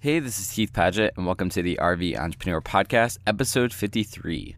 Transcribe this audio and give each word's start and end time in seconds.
Hey, 0.00 0.20
this 0.20 0.38
is 0.38 0.52
Heath 0.52 0.72
Padgett, 0.72 1.10
and 1.16 1.26
welcome 1.26 1.48
to 1.50 1.60
the 1.60 1.76
RV 1.82 2.16
Entrepreneur 2.16 2.60
Podcast, 2.60 3.18
episode 3.26 3.72
53. 3.72 4.54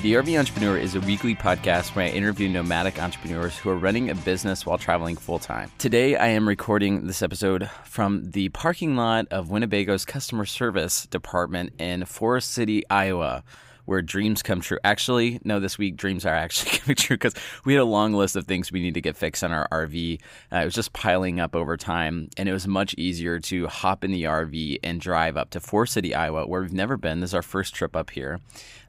The 0.00 0.14
RV 0.14 0.38
Entrepreneur 0.38 0.78
is 0.78 0.94
a 0.94 1.00
weekly 1.00 1.34
podcast 1.34 1.96
where 1.96 2.06
I 2.06 2.10
interview 2.10 2.48
nomadic 2.48 3.02
entrepreneurs 3.02 3.58
who 3.58 3.68
are 3.70 3.76
running 3.76 4.10
a 4.10 4.14
business 4.14 4.64
while 4.64 4.78
traveling 4.78 5.16
full 5.16 5.40
time. 5.40 5.72
Today, 5.78 6.14
I 6.14 6.28
am 6.28 6.46
recording 6.46 7.08
this 7.08 7.20
episode 7.20 7.68
from 7.82 8.30
the 8.30 8.48
parking 8.50 8.94
lot 8.94 9.26
of 9.32 9.48
Winnebago's 9.48 10.04
customer 10.04 10.46
service 10.46 11.06
department 11.06 11.72
in 11.80 12.04
Forest 12.04 12.52
City, 12.52 12.88
Iowa 12.88 13.42
where 13.88 14.02
dreams 14.02 14.42
come 14.42 14.60
true. 14.60 14.78
Actually, 14.84 15.40
no, 15.44 15.60
this 15.60 15.78
week 15.78 15.96
dreams 15.96 16.26
are 16.26 16.34
actually 16.34 16.78
coming 16.78 16.94
true 16.94 17.16
because 17.16 17.34
we 17.64 17.72
had 17.72 17.80
a 17.80 17.86
long 17.86 18.12
list 18.12 18.36
of 18.36 18.46
things 18.46 18.70
we 18.70 18.82
need 18.82 18.92
to 18.92 19.00
get 19.00 19.16
fixed 19.16 19.42
on 19.42 19.50
our 19.50 19.66
RV. 19.72 20.20
Uh, 20.52 20.56
it 20.58 20.64
was 20.66 20.74
just 20.74 20.92
piling 20.92 21.40
up 21.40 21.56
over 21.56 21.74
time, 21.78 22.28
and 22.36 22.50
it 22.50 22.52
was 22.52 22.68
much 22.68 22.94
easier 22.98 23.40
to 23.40 23.66
hop 23.66 24.04
in 24.04 24.10
the 24.10 24.24
RV 24.24 24.80
and 24.84 25.00
drive 25.00 25.38
up 25.38 25.48
to 25.50 25.60
Forest 25.60 25.94
City, 25.94 26.14
Iowa, 26.14 26.46
where 26.46 26.60
we've 26.60 26.72
never 26.72 26.98
been. 26.98 27.20
This 27.20 27.30
is 27.30 27.34
our 27.34 27.42
first 27.42 27.74
trip 27.74 27.96
up 27.96 28.10
here. 28.10 28.40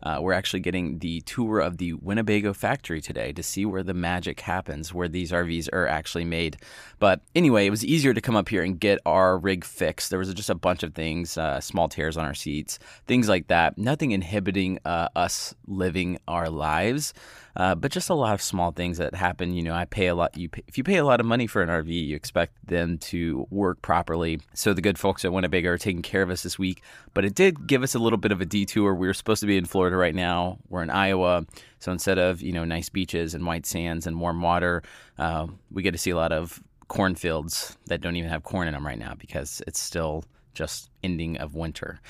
Uh, 0.02 0.20
we're 0.22 0.34
actually 0.34 0.62
getting 0.62 1.00
the 1.00 1.22
tour 1.22 1.60
of 1.60 1.78
the 1.78 1.94
Winnebago 1.94 2.54
factory 2.54 3.02
today 3.02 3.34
to 3.34 3.44
see 3.44 3.66
where 3.66 3.84
the 3.84 3.94
magic 3.94 4.42
happens, 4.42 4.94
where 4.94 5.08
these 5.08 5.32
RVs 5.32 5.70
are 5.74 5.88
actually 5.88 6.26
made. 6.26 6.58
But 7.00 7.22
anyway, 7.36 7.66
it 7.66 7.70
was 7.70 7.86
easier 7.86 8.14
to 8.14 8.22
come 8.22 8.36
up 8.36 8.50
here 8.50 8.64
and 8.64 8.80
get 8.80 9.00
our 9.06 9.38
rig 9.38 9.66
fixed. 9.66 10.10
There 10.10 10.20
was 10.20 10.34
just 10.34 10.50
a 10.50 10.56
bunch 10.56 10.84
of 10.84 10.94
things, 10.94 11.38
uh, 11.38 11.60
small 11.60 11.90
tears 11.90 12.18
on 12.18 12.26
our 12.26 12.34
seats, 12.34 12.80
things 13.08 13.28
like 13.28 13.48
that. 13.48 13.78
Nothing 13.78 14.12
inhibiting 14.12 14.80
uh, 14.90 15.08
us 15.16 15.54
living 15.68 16.18
our 16.28 16.50
lives. 16.50 17.14
Uh, 17.56 17.76
but 17.76 17.92
just 17.92 18.10
a 18.10 18.14
lot 18.16 18.34
of 18.34 18.42
small 18.42 18.72
things 18.72 18.98
that 18.98 19.14
happen. 19.14 19.54
You 19.54 19.62
know, 19.62 19.74
I 19.74 19.86
pay 19.86 20.08
a 20.08 20.16
lot. 20.16 20.36
You 20.36 20.50
pay, 20.50 20.64
if 20.68 20.80
you 20.80 20.84
pay 20.84 20.98
a 20.98 21.06
lot 21.06 21.20
of 21.20 21.28
money 21.28 21.46
for 21.46 21.62
an 21.62 21.70
RV, 21.70 22.08
you 22.08 22.16
expect 22.16 22.54
them 22.66 22.98
to 23.10 23.46
work 23.52 23.84
properly. 23.84 24.40
So 24.56 24.74
the 24.74 24.82
good 24.82 24.98
folks 24.98 25.24
at 25.24 25.32
Winnebago 25.32 25.70
are 25.70 25.78
taking 25.78 26.02
care 26.02 26.24
of 26.24 26.32
us 26.32 26.42
this 26.42 26.58
week. 26.58 26.82
But 27.14 27.24
it 27.24 27.36
did 27.36 27.68
give 27.68 27.84
us 27.84 27.94
a 27.94 28.00
little 28.00 28.18
bit 28.18 28.32
of 28.32 28.42
a 28.42 28.46
detour. 28.46 28.96
We 28.96 29.06
were 29.06 29.14
supposed 29.14 29.42
to 29.42 29.48
be 29.48 29.58
in 29.58 29.66
Florida 29.66 29.96
right 29.96 30.16
now. 30.16 30.58
We're 30.70 30.82
in 30.82 30.90
Iowa. 30.90 31.46
So 31.80 31.92
instead 31.92 32.18
of 32.18 32.42
you 32.42 32.52
know 32.52 32.66
nice 32.66 32.90
beaches 32.90 33.36
and 33.36 33.46
white 33.46 33.68
sands 33.68 34.08
and 34.08 34.20
warm 34.20 34.42
water, 34.42 34.82
uh, 35.20 35.48
we 35.72 35.84
get 35.84 35.92
to 35.92 36.00
see 36.00 36.12
a 36.12 36.16
lot 36.16 36.32
of 36.32 36.64
cornfields 36.88 37.78
that 37.86 38.02
don't 38.02 38.16
even 38.16 38.32
have 38.32 38.42
corn 38.42 38.68
in 38.68 38.74
them 38.74 38.86
right 38.86 38.98
now 38.98 39.14
because 39.14 39.62
it's 39.68 39.80
still 39.80 40.24
just 40.56 40.90
ending 41.04 41.38
of 41.38 41.54
winter. 41.54 42.02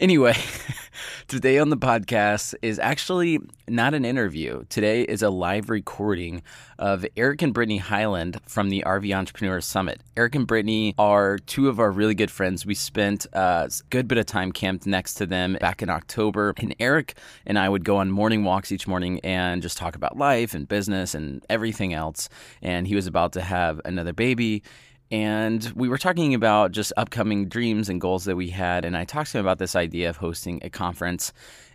Anyway, 0.00 0.34
today 1.28 1.58
on 1.58 1.68
the 1.68 1.76
podcast 1.76 2.54
is 2.62 2.78
actually 2.78 3.38
not 3.68 3.92
an 3.92 4.06
interview. 4.06 4.64
Today 4.70 5.02
is 5.02 5.20
a 5.20 5.28
live 5.28 5.68
recording 5.68 6.42
of 6.78 7.04
Eric 7.18 7.42
and 7.42 7.52
Brittany 7.52 7.76
Highland 7.76 8.40
from 8.46 8.70
the 8.70 8.82
RV 8.86 9.14
Entrepreneur 9.14 9.60
Summit. 9.60 10.00
Eric 10.16 10.36
and 10.36 10.46
Brittany 10.46 10.94
are 10.96 11.36
two 11.36 11.68
of 11.68 11.78
our 11.78 11.90
really 11.90 12.14
good 12.14 12.30
friends. 12.30 12.64
We 12.64 12.74
spent 12.74 13.26
uh, 13.34 13.68
a 13.68 13.90
good 13.90 14.08
bit 14.08 14.16
of 14.16 14.24
time 14.24 14.52
camped 14.52 14.86
next 14.86 15.16
to 15.16 15.26
them 15.26 15.58
back 15.60 15.82
in 15.82 15.90
October. 15.90 16.54
And 16.56 16.74
Eric 16.80 17.18
and 17.44 17.58
I 17.58 17.68
would 17.68 17.84
go 17.84 17.98
on 17.98 18.10
morning 18.10 18.42
walks 18.42 18.72
each 18.72 18.88
morning 18.88 19.20
and 19.20 19.60
just 19.60 19.76
talk 19.76 19.96
about 19.96 20.16
life 20.16 20.54
and 20.54 20.66
business 20.66 21.14
and 21.14 21.44
everything 21.50 21.92
else. 21.92 22.30
And 22.62 22.88
he 22.88 22.94
was 22.94 23.06
about 23.06 23.34
to 23.34 23.42
have 23.42 23.82
another 23.84 24.14
baby 24.14 24.62
and 25.10 25.72
we 25.74 25.88
were 25.88 25.98
talking 25.98 26.34
about 26.34 26.70
just 26.70 26.92
upcoming 26.96 27.48
dreams 27.48 27.88
and 27.88 28.00
goals 28.00 28.24
that 28.26 28.36
we 28.36 28.50
had. 28.50 28.84
And 28.84 28.96
I 28.96 29.04
talked 29.04 29.32
to 29.32 29.38
him 29.38 29.44
about 29.44 29.58
this 29.58 29.74
idea 29.74 30.08
of 30.08 30.18
hosting 30.18 30.60
a 30.62 30.70
conference. 30.70 31.32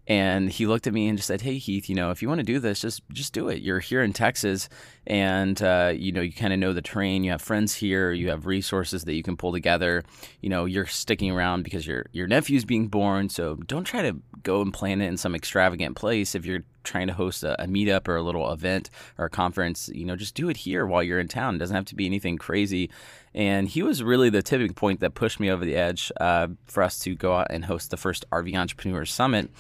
And 0.08 0.52
he 0.52 0.68
looked 0.68 0.86
at 0.86 0.94
me 0.94 1.08
and 1.08 1.18
just 1.18 1.28
said, 1.28 1.42
"Hey 1.42 1.58
Heath, 1.58 1.90
you 1.90 1.96
know, 1.96 2.12
if 2.12 2.22
you 2.22 2.28
want 2.28 2.38
to 2.38 2.46
do 2.46 2.60
this, 2.60 2.80
just 2.80 3.02
just 3.12 3.34
do 3.34 3.50
it. 3.50 3.64
You're 3.64 3.80
here 3.80 4.04
in 4.04 4.14
Texas, 4.14 4.70
and 5.08 5.60
uh, 5.64 5.94
you 5.96 6.12
know, 6.12 6.22
you 6.22 6.32
kind 6.32 6.54
of 6.54 6.60
know 6.60 6.74
the 6.74 6.82
terrain. 6.84 7.24
You 7.24 7.32
have 7.32 7.42
friends 7.42 7.74
here. 7.74 8.12
You 8.12 8.30
have 8.30 8.46
resources 8.46 9.06
that 9.06 9.16
you 9.16 9.24
can 9.24 9.36
pull 9.36 9.52
together. 9.52 10.04
You 10.42 10.50
know, 10.50 10.66
you're 10.66 10.86
sticking 10.86 11.32
around 11.32 11.64
because 11.64 11.88
your 11.88 12.06
your 12.12 12.28
nephew's 12.28 12.66
being 12.66 12.88
born. 12.88 13.30
So 13.30 13.56
don't 13.56 13.84
try 13.84 14.04
to 14.04 14.16
go 14.44 14.62
and 14.62 14.72
plan 14.72 15.02
it 15.02 15.08
in 15.08 15.18
some 15.18 15.34
extravagant 15.34 15.96
place. 15.96 16.36
If 16.36 16.46
you're 16.46 16.66
trying 16.84 17.08
to 17.08 17.14
host 17.14 17.44
a, 17.44 17.62
a, 17.64 17.66
meetup 17.66 18.08
or 18.08 18.16
a 18.16 18.22
little 18.22 18.52
event 18.52 18.92
or 19.18 19.26
a 19.26 19.30
conference, 19.30 19.90
you 19.92 20.06
know, 20.06 20.16
just 20.16 20.36
do 20.36 20.50
it 20.50 20.58
here 20.58 20.86
while 20.86 21.02
you're 21.02 21.20
in 21.20 21.28
town. 21.28 21.56
It 21.56 21.58
doesn't 21.58 21.76
have 21.76 21.86
to 21.86 21.96
be 21.96 22.06
anything 22.06 22.38
crazy. 22.38 22.92
And 23.36 23.68
he 23.68 23.84
was 23.84 24.02
really 24.02 24.30
the 24.30 24.42
tipping 24.42 24.74
point 24.74 25.02
that 25.02 25.14
pushed 25.14 25.40
me 25.40 25.52
over 25.52 25.64
the 25.64 25.76
edge 25.76 26.12
uh, 26.20 26.48
for 26.66 26.82
us 26.82 26.98
to 27.00 27.14
go 27.16 27.36
out 27.36 27.48
and 27.50 27.66
host 27.66 27.92
the 27.92 27.98
first 27.98 28.26
RV 28.32 28.56
Entrepreneurs 28.56 29.14
Summit 29.14 29.52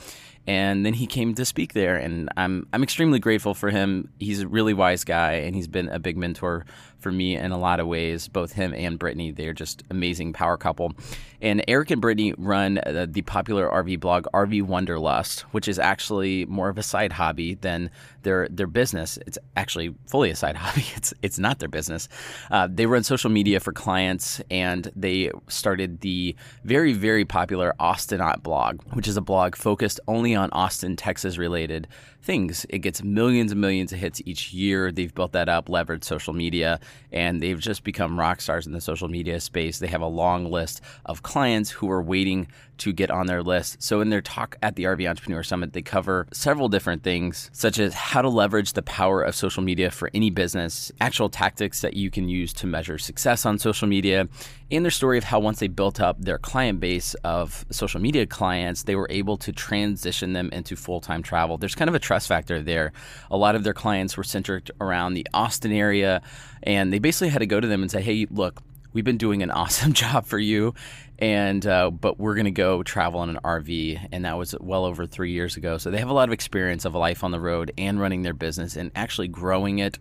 and 0.47 0.85
then 0.85 0.93
he 0.93 1.07
came 1.07 1.33
to 1.35 1.45
speak 1.45 1.73
there 1.73 1.95
and 1.95 2.29
I'm 2.37 2.67
I'm 2.71 2.83
extremely 2.83 3.19
grateful 3.19 3.53
for 3.53 3.69
him. 3.69 4.09
He's 4.19 4.41
a 4.41 4.47
really 4.47 4.73
wise 4.73 5.03
guy 5.03 5.33
and 5.33 5.55
he's 5.55 5.67
been 5.67 5.89
a 5.89 5.99
big 5.99 6.17
mentor 6.17 6.65
for 7.05 7.11
me 7.11 7.37
in 7.37 7.51
a 7.51 7.57
lot 7.59 7.79
of 7.79 7.85
ways. 7.85 8.27
Both 8.27 8.53
him 8.53 8.73
and 8.73 8.97
Brittany, 8.97 9.29
they're 9.29 9.53
just 9.53 9.83
amazing 9.91 10.33
power 10.33 10.57
couple. 10.57 10.93
And 11.39 11.63
Eric 11.67 11.91
and 11.91 12.01
Brittany 12.01 12.33
run 12.35 12.79
uh, 12.79 13.05
the 13.07 13.21
popular 13.21 13.69
RV 13.69 13.99
blog 13.99 14.25
RV 14.33 14.63
Wanderlust, 14.63 15.41
which 15.51 15.67
is 15.67 15.77
actually 15.77 16.45
more 16.47 16.67
of 16.67 16.79
a 16.79 16.83
side 16.83 17.11
hobby 17.11 17.53
than 17.53 17.91
their 18.23 18.47
their 18.49 18.65
business. 18.65 19.19
It's 19.27 19.37
actually 19.55 19.93
fully 20.07 20.31
a 20.31 20.35
side 20.35 20.55
hobby. 20.63 20.87
It's 20.95 21.13
it's 21.21 21.37
not 21.37 21.59
their 21.59 21.69
business. 21.69 22.09
Uh, 22.49 22.67
they 22.71 22.87
run 22.87 23.03
social 23.03 23.29
media 23.29 23.59
for 23.59 23.71
clients, 23.71 24.41
and 24.49 24.91
they 24.95 25.29
started 25.47 26.01
the 26.01 26.35
very 26.63 26.93
very 26.93 27.23
popular 27.23 27.75
Austinot 27.79 28.41
blog, 28.41 28.81
which 28.93 29.07
is 29.07 29.15
a 29.15 29.21
blog 29.21 29.55
focused 29.55 29.99
only 30.07 30.33
on 30.33 30.49
Austin, 30.53 30.95
Texas 30.95 31.37
related 31.37 31.87
things. 32.25 32.65
It 32.69 32.79
gets 32.79 33.03
millions 33.03 33.51
and 33.51 33.61
millions 33.61 33.93
of 33.93 33.99
hits 33.99 34.21
each 34.25 34.51
year. 34.51 34.91
They've 34.91 35.13
built 35.13 35.31
that 35.33 35.47
up, 35.47 35.67
leveraged 35.67 36.03
social 36.03 36.33
media, 36.33 36.79
and 37.11 37.41
they've 37.41 37.59
just 37.59 37.83
become 37.83 38.19
rock 38.19 38.41
stars 38.41 38.65
in 38.65 38.73
the 38.73 38.81
social 38.81 39.07
media 39.07 39.39
space. 39.39 39.79
They 39.79 39.87
have 39.87 40.01
a 40.01 40.07
long 40.07 40.51
list 40.51 40.81
of 41.05 41.23
clients 41.23 41.69
who 41.69 41.89
are 41.89 42.01
waiting 42.01 42.47
to 42.79 42.93
get 42.93 43.11
on 43.11 43.27
their 43.27 43.43
list. 43.43 43.81
So, 43.81 44.01
in 44.01 44.09
their 44.09 44.21
talk 44.21 44.57
at 44.61 44.75
the 44.75 44.83
RV 44.83 45.07
Entrepreneur 45.09 45.43
Summit, 45.43 45.73
they 45.73 45.81
cover 45.81 46.27
several 46.33 46.69
different 46.69 47.03
things, 47.03 47.49
such 47.53 47.79
as 47.79 47.93
how 47.93 48.21
to 48.21 48.29
leverage 48.29 48.73
the 48.73 48.81
power 48.81 49.21
of 49.21 49.35
social 49.35 49.63
media 49.63 49.91
for 49.91 50.09
any 50.13 50.29
business, 50.29 50.91
actual 50.99 51.29
tactics 51.29 51.81
that 51.81 51.93
you 51.95 52.09
can 52.09 52.29
use 52.29 52.53
to 52.53 52.67
measure 52.67 52.97
success 52.97 53.45
on 53.45 53.57
social 53.59 53.87
media, 53.87 54.27
and 54.71 54.83
their 54.83 54.91
story 54.91 55.17
of 55.17 55.23
how 55.23 55.39
once 55.39 55.59
they 55.59 55.67
built 55.67 55.99
up 55.99 56.19
their 56.19 56.37
client 56.37 56.79
base 56.79 57.13
of 57.23 57.65
social 57.69 58.01
media 58.01 58.25
clients, 58.25 58.83
they 58.83 58.95
were 58.95 59.07
able 59.09 59.37
to 59.37 59.51
transition 59.51 60.33
them 60.33 60.49
into 60.51 60.75
full 60.75 61.01
time 61.01 61.21
travel. 61.21 61.57
There's 61.57 61.75
kind 61.75 61.89
of 61.89 61.95
a 61.95 61.99
trust 61.99 62.27
factor 62.27 62.61
there. 62.61 62.91
A 63.29 63.37
lot 63.37 63.55
of 63.55 63.63
their 63.63 63.73
clients 63.73 64.17
were 64.17 64.23
centered 64.23 64.71
around 64.81 65.13
the 65.13 65.27
Austin 65.33 65.71
area, 65.71 66.21
and 66.63 66.91
they 66.91 66.99
basically 66.99 67.29
had 67.29 67.39
to 67.39 67.45
go 67.45 67.59
to 67.59 67.67
them 67.67 67.81
and 67.81 67.91
say, 67.91 68.01
hey, 68.01 68.27
look, 68.29 68.61
we've 68.93 69.05
been 69.05 69.17
doing 69.17 69.43
an 69.43 69.51
awesome 69.61 69.93
job 69.93 70.25
for 70.25 70.39
you 70.39 70.73
and 71.19 71.65
uh, 71.65 71.89
but 71.91 72.19
we're 72.19 72.35
going 72.35 72.45
to 72.45 72.51
go 72.51 72.83
travel 72.83 73.23
in 73.23 73.29
an 73.29 73.39
rv 73.43 74.07
and 74.11 74.25
that 74.25 74.37
was 74.37 74.55
well 74.59 74.85
over 74.85 75.05
three 75.05 75.31
years 75.31 75.55
ago. 75.55 75.77
So 75.77 75.91
they 75.91 75.99
have 75.99 76.09
a 76.09 76.13
lot 76.13 76.27
of 76.27 76.33
experience 76.33 76.85
of 76.85 76.95
life 76.95 77.23
on 77.23 77.31
the 77.31 77.39
road 77.39 77.71
and 77.77 77.99
running 77.99 78.23
their 78.23 78.33
business 78.33 78.75
and 78.75 78.91
actually 78.95 79.27
growing 79.27 79.79
it. 79.79 79.97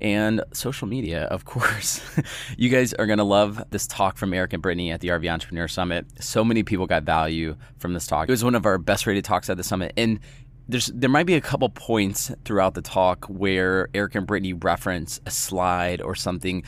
And 0.00 0.42
social 0.52 0.88
media 0.88 1.24
of 1.24 1.44
course. 1.44 2.00
You 2.58 2.70
guys 2.70 2.92
are 2.94 3.06
going 3.06 3.18
to 3.18 3.24
love 3.24 3.62
this 3.70 3.86
talk 3.86 4.16
from 4.16 4.32
eric 4.32 4.52
and 4.52 4.62
brittany 4.62 4.90
at 4.90 5.00
the 5.00 5.08
rv 5.08 5.30
entrepreneur 5.30 5.68
summit. 5.68 6.06
So 6.20 6.44
many 6.44 6.62
people 6.62 6.86
got 6.86 7.04
value 7.04 7.56
from 7.78 7.92
this 7.92 8.06
talk. 8.06 8.28
It 8.28 8.32
was 8.32 8.44
one 8.44 8.54
of 8.54 8.66
our 8.66 8.78
best 8.78 9.06
rated 9.06 9.24
talks 9.24 9.48
at 9.50 9.56
the 9.56 9.64
summit. 9.64 9.92
And 9.96 10.20
there's 10.68 10.86
there 10.86 11.10
might 11.10 11.26
be 11.26 11.34
a 11.34 11.40
couple 11.40 11.68
points 11.68 12.32
throughout 12.44 12.74
the 12.74 12.82
talk 12.82 13.26
where 13.26 13.88
Eric 13.94 14.16
and 14.16 14.26
Brittany 14.26 14.52
reference 14.52 15.20
a 15.26 15.30
slide 15.30 16.00
or 16.02 16.14
something 16.14 16.64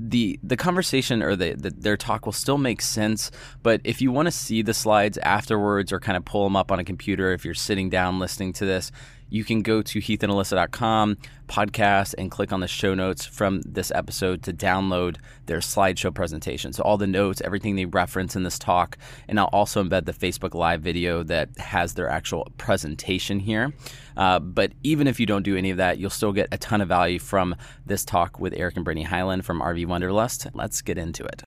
the 0.00 0.38
the 0.42 0.56
conversation 0.56 1.22
or 1.22 1.34
the, 1.34 1.54
the, 1.54 1.70
their 1.70 1.96
talk 1.96 2.24
will 2.24 2.32
still 2.32 2.58
make 2.58 2.80
sense 2.80 3.30
but 3.62 3.80
if 3.84 4.00
you 4.00 4.12
want 4.12 4.26
to 4.26 4.32
see 4.32 4.62
the 4.62 4.74
slides 4.74 5.18
afterwards 5.18 5.92
or 5.92 5.98
kind 5.98 6.16
of 6.16 6.24
pull 6.24 6.44
them 6.44 6.54
up 6.54 6.70
on 6.70 6.78
a 6.78 6.84
computer 6.84 7.32
if 7.32 7.44
you're 7.44 7.54
sitting 7.54 7.90
down 7.90 8.18
listening 8.18 8.52
to 8.52 8.64
this 8.64 8.92
you 9.30 9.44
can 9.44 9.62
go 9.62 9.82
to 9.82 9.98
heathandalyssa.com 9.98 11.16
podcast 11.48 12.14
and 12.18 12.30
click 12.30 12.52
on 12.52 12.60
the 12.60 12.68
show 12.68 12.94
notes 12.94 13.24
from 13.24 13.62
this 13.62 13.90
episode 13.90 14.42
to 14.42 14.52
download 14.52 15.16
their 15.46 15.58
slideshow 15.58 16.14
presentation. 16.14 16.72
So 16.72 16.82
all 16.82 16.98
the 16.98 17.06
notes, 17.06 17.40
everything 17.44 17.76
they 17.76 17.86
reference 17.86 18.36
in 18.36 18.42
this 18.42 18.58
talk, 18.58 18.98
and 19.26 19.40
I'll 19.40 19.46
also 19.46 19.82
embed 19.82 20.04
the 20.04 20.12
Facebook 20.12 20.54
Live 20.54 20.82
video 20.82 21.22
that 21.24 21.56
has 21.58 21.94
their 21.94 22.08
actual 22.08 22.48
presentation 22.58 23.40
here. 23.40 23.72
Uh, 24.16 24.38
but 24.38 24.72
even 24.82 25.06
if 25.06 25.18
you 25.18 25.26
don't 25.26 25.42
do 25.42 25.56
any 25.56 25.70
of 25.70 25.78
that, 25.78 25.98
you'll 25.98 26.10
still 26.10 26.32
get 26.32 26.48
a 26.52 26.58
ton 26.58 26.80
of 26.80 26.88
value 26.88 27.18
from 27.18 27.56
this 27.86 28.04
talk 28.04 28.38
with 28.38 28.52
Eric 28.54 28.76
and 28.76 28.84
Brittany 28.84 29.04
Highland 29.04 29.44
from 29.44 29.60
RV 29.60 29.86
Wanderlust. 29.86 30.46
Let's 30.54 30.82
get 30.82 30.98
into 30.98 31.24
it. 31.24 31.44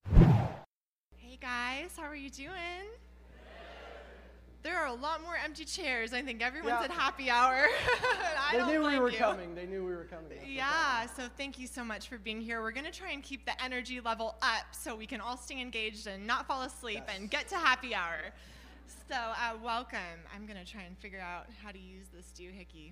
Hey 1.15 1.37
guys, 1.39 1.91
how 1.97 2.03
are 2.03 2.15
you 2.15 2.29
doing? 2.29 2.90
There 4.63 4.77
are 4.77 4.87
a 4.87 4.93
lot 4.93 5.23
more 5.23 5.35
empty 5.43 5.65
chairs. 5.65 6.13
I 6.13 6.21
think 6.21 6.41
everyone's 6.41 6.77
yeah. 6.79 6.85
at 6.85 6.91
happy 6.91 7.29
hour. 7.29 7.65
they 8.51 8.65
knew 8.65 8.85
we 8.85 8.99
were 8.99 9.09
you. 9.09 9.17
coming. 9.17 9.55
They 9.55 9.65
knew 9.65 9.83
we 9.83 9.91
were 9.91 10.05
coming. 10.05 10.37
yeah, 10.45 11.07
so 11.07 11.23
thank 11.35 11.57
you 11.57 11.65
so 11.65 11.83
much 11.83 12.07
for 12.07 12.17
being 12.19 12.41
here. 12.41 12.61
We're 12.61 12.71
going 12.71 12.85
to 12.85 12.91
try 12.91 13.11
and 13.11 13.23
keep 13.23 13.45
the 13.45 13.59
energy 13.63 13.99
level 13.99 14.35
up 14.41 14.65
so 14.71 14.95
we 14.95 15.07
can 15.07 15.19
all 15.19 15.37
stay 15.37 15.59
engaged 15.59 16.05
and 16.05 16.27
not 16.27 16.47
fall 16.47 16.61
asleep 16.61 17.03
yes. 17.07 17.17
and 17.17 17.29
get 17.29 17.47
to 17.49 17.55
happy 17.55 17.95
hour. 17.95 18.31
So, 19.09 19.15
uh, 19.15 19.57
welcome. 19.63 19.99
I'm 20.35 20.45
going 20.45 20.63
to 20.63 20.69
try 20.69 20.83
and 20.83 20.97
figure 20.97 21.19
out 21.19 21.47
how 21.63 21.71
to 21.71 21.79
use 21.79 22.07
this 22.13 22.31
doohickey. 22.37 22.91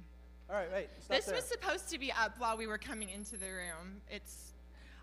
All 0.50 0.56
right, 0.56 0.72
wait. 0.74 0.90
This 1.08 1.26
there. 1.26 1.36
was 1.36 1.46
supposed 1.46 1.90
to 1.90 2.00
be 2.00 2.12
up 2.12 2.40
while 2.40 2.58
we 2.58 2.66
were 2.66 2.80
coming 2.80 3.10
into 3.10 3.38
the 3.38 3.46
room. 3.48 4.02
It's 4.10 4.49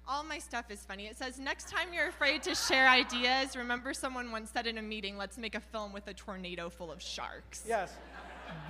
all 0.08 0.22
my 0.22 0.38
stuff 0.38 0.70
is 0.70 0.84
funny. 0.84 1.06
It 1.06 1.16
says, 1.16 1.38
next 1.38 1.68
time 1.68 1.92
you're 1.92 2.08
afraid 2.08 2.42
to 2.44 2.54
share 2.54 2.88
ideas, 2.88 3.56
remember 3.56 3.92
someone 3.92 4.30
once 4.30 4.50
said 4.50 4.66
in 4.66 4.78
a 4.78 4.82
meeting, 4.82 5.16
let's 5.16 5.38
make 5.38 5.54
a 5.54 5.60
film 5.60 5.92
with 5.92 6.06
a 6.08 6.14
tornado 6.14 6.70
full 6.70 6.92
of 6.92 7.02
sharks. 7.02 7.64
Yes. 7.66 7.94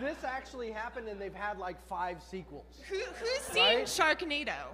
This 0.01 0.25
actually 0.25 0.71
happened, 0.71 1.09
and 1.09 1.21
they've 1.21 1.35
had 1.35 1.59
like 1.59 1.81
five 1.87 2.23
sequels. 2.23 2.81
Who, 2.89 2.97
who's 2.97 3.41
seen 3.41 3.63
right? 3.63 3.85
Sharknado? 3.85 4.73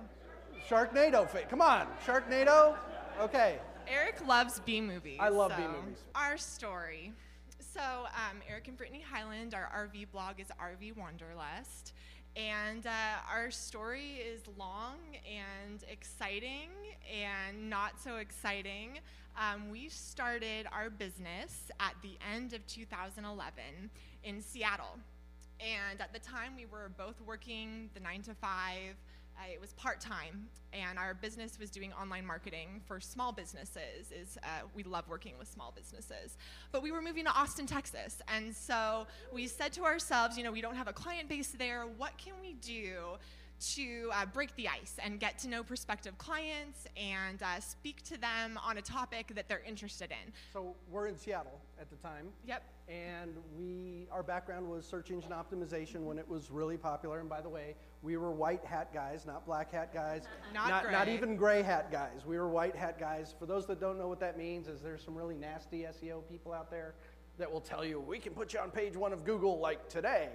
Sharknado. 0.68 1.28
Come 1.48 1.60
on, 1.60 1.88
Sharknado. 2.06 2.76
Okay. 3.20 3.58
Eric 3.88 4.24
loves 4.26 4.60
B 4.60 4.80
movies. 4.80 5.18
I 5.20 5.28
love 5.28 5.52
so. 5.52 5.56
B 5.56 5.62
movies. 5.64 5.98
Our 6.14 6.38
story. 6.38 7.12
So, 7.58 7.80
um, 7.80 8.38
Eric 8.48 8.68
and 8.68 8.76
Brittany 8.76 9.02
Highland, 9.02 9.54
our 9.54 9.88
RV 9.92 10.10
blog 10.12 10.38
is 10.38 10.48
RV 10.60 10.96
Wanderlust. 10.96 11.94
And 12.34 12.86
uh, 12.86 12.90
our 13.30 13.50
story 13.50 14.22
is 14.26 14.42
long 14.56 14.96
and 15.26 15.84
exciting 15.90 16.70
and 17.12 17.68
not 17.68 18.00
so 18.02 18.16
exciting. 18.16 19.00
Um, 19.36 19.70
we 19.70 19.88
started 19.90 20.66
our 20.72 20.88
business 20.88 21.70
at 21.78 21.94
the 22.02 22.16
end 22.34 22.54
of 22.54 22.66
2011 22.66 23.62
in 24.24 24.40
Seattle. 24.40 24.98
And 25.60 26.00
at 26.00 26.12
the 26.14 26.18
time, 26.18 26.52
we 26.56 26.64
were 26.64 26.90
both 26.96 27.20
working 27.20 27.90
the 27.92 28.00
nine 28.00 28.22
to 28.22 28.34
five 28.34 28.96
it 29.52 29.60
was 29.60 29.72
part 29.74 30.00
time, 30.00 30.46
and 30.72 30.98
our 30.98 31.14
business 31.14 31.58
was 31.58 31.70
doing 31.70 31.92
online 31.92 32.24
marketing 32.24 32.80
for 32.86 33.00
small 33.00 33.32
businesses. 33.32 34.12
Is 34.12 34.38
uh, 34.42 34.66
we 34.74 34.82
love 34.82 35.08
working 35.08 35.34
with 35.38 35.48
small 35.48 35.72
businesses, 35.74 36.36
but 36.70 36.82
we 36.82 36.92
were 36.92 37.02
moving 37.02 37.24
to 37.24 37.30
Austin, 37.30 37.66
Texas, 37.66 38.20
and 38.28 38.54
so 38.54 39.06
we 39.32 39.46
said 39.46 39.72
to 39.74 39.84
ourselves, 39.84 40.36
you 40.36 40.44
know, 40.44 40.52
we 40.52 40.60
don't 40.60 40.76
have 40.76 40.88
a 40.88 40.92
client 40.92 41.28
base 41.28 41.48
there. 41.48 41.84
What 41.96 42.16
can 42.18 42.34
we 42.40 42.54
do? 42.54 43.18
to 43.74 44.10
uh, 44.12 44.26
break 44.26 44.52
the 44.56 44.66
ice 44.66 44.96
and 44.98 45.20
get 45.20 45.38
to 45.38 45.48
know 45.48 45.62
prospective 45.62 46.18
clients 46.18 46.88
and 46.96 47.40
uh, 47.44 47.60
speak 47.60 48.02
to 48.02 48.20
them 48.20 48.58
on 48.66 48.78
a 48.78 48.82
topic 48.82 49.32
that 49.36 49.48
they're 49.48 49.62
interested 49.64 50.10
in. 50.10 50.32
So 50.52 50.74
we're 50.90 51.06
in 51.06 51.16
Seattle 51.16 51.60
at 51.82 51.90
the 51.90 51.96
time. 51.96 52.28
Yep. 52.46 52.62
And 52.88 53.34
we, 53.58 54.06
our 54.10 54.22
background 54.22 54.68
was 54.70 54.86
search 54.86 55.10
engine 55.10 55.32
optimization 55.32 56.04
when 56.04 56.16
it 56.16 56.26
was 56.26 56.50
really 56.50 56.76
popular. 56.76 57.18
And 57.20 57.28
by 57.28 57.40
the 57.40 57.48
way, 57.48 57.74
we 58.02 58.16
were 58.16 58.30
white 58.30 58.64
hat 58.64 58.94
guys, 58.94 59.26
not 59.26 59.44
black 59.44 59.72
hat 59.72 59.92
guys, 59.92 60.22
not 60.54 60.68
not, 60.68 60.92
not 60.92 61.08
even 61.08 61.36
gray 61.36 61.60
hat 61.62 61.90
guys. 61.90 62.24
We 62.24 62.38
were 62.38 62.48
white 62.48 62.76
hat 62.76 62.98
guys. 62.98 63.34
For 63.36 63.46
those 63.46 63.66
that 63.66 63.80
don't 63.80 63.98
know 63.98 64.08
what 64.08 64.20
that 64.20 64.38
means, 64.38 64.68
is 64.68 64.80
there's 64.80 65.02
some 65.02 65.16
really 65.16 65.34
nasty 65.34 65.82
SEO 65.82 66.22
people 66.30 66.52
out 66.52 66.70
there 66.70 66.94
that 67.38 67.50
will 67.50 67.60
tell 67.60 67.84
you 67.84 67.98
we 67.98 68.18
can 68.18 68.32
put 68.32 68.52
you 68.52 68.60
on 68.60 68.70
page 68.70 68.96
one 68.96 69.12
of 69.12 69.24
Google 69.24 69.58
like 69.58 69.88
today. 69.88 70.28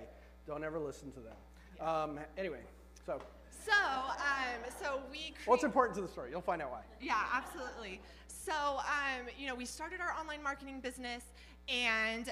Don't 0.45 0.63
ever 0.63 0.79
listen 0.79 1.11
to 1.13 1.19
them. 1.19 1.35
Yeah. 1.77 2.03
Um, 2.03 2.19
anyway, 2.37 2.59
so. 3.05 3.19
So, 3.65 3.73
um, 3.73 4.71
so 4.81 5.01
we. 5.11 5.33
Cre- 5.43 5.49
What's 5.49 5.63
important 5.63 5.95
to 5.95 6.01
the 6.01 6.07
story? 6.07 6.31
You'll 6.31 6.41
find 6.41 6.61
out 6.61 6.71
why. 6.71 6.81
Yeah, 7.01 7.15
absolutely. 7.33 8.01
So, 8.47 8.77
um, 8.77 9.27
you 9.37 9.45
know, 9.45 9.55
we 9.55 9.65
started 9.65 9.99
our 9.99 10.17
online 10.17 10.41
marketing 10.41 10.79
business, 10.79 11.21
and 11.67 12.31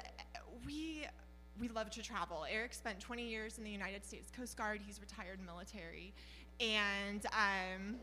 we 0.66 1.06
we 1.60 1.68
love 1.68 1.90
to 1.90 2.02
travel. 2.02 2.46
Eric 2.50 2.74
spent 2.74 3.02
20 3.02 3.28
years 3.28 3.58
in 3.58 3.66
the 3.66 3.70
United 3.70 4.06
States 4.06 4.32
Coast 4.32 4.56
Guard. 4.56 4.80
He's 4.86 5.02
retired 5.02 5.40
military, 5.46 6.14
and 6.62 7.26
um, 7.34 7.98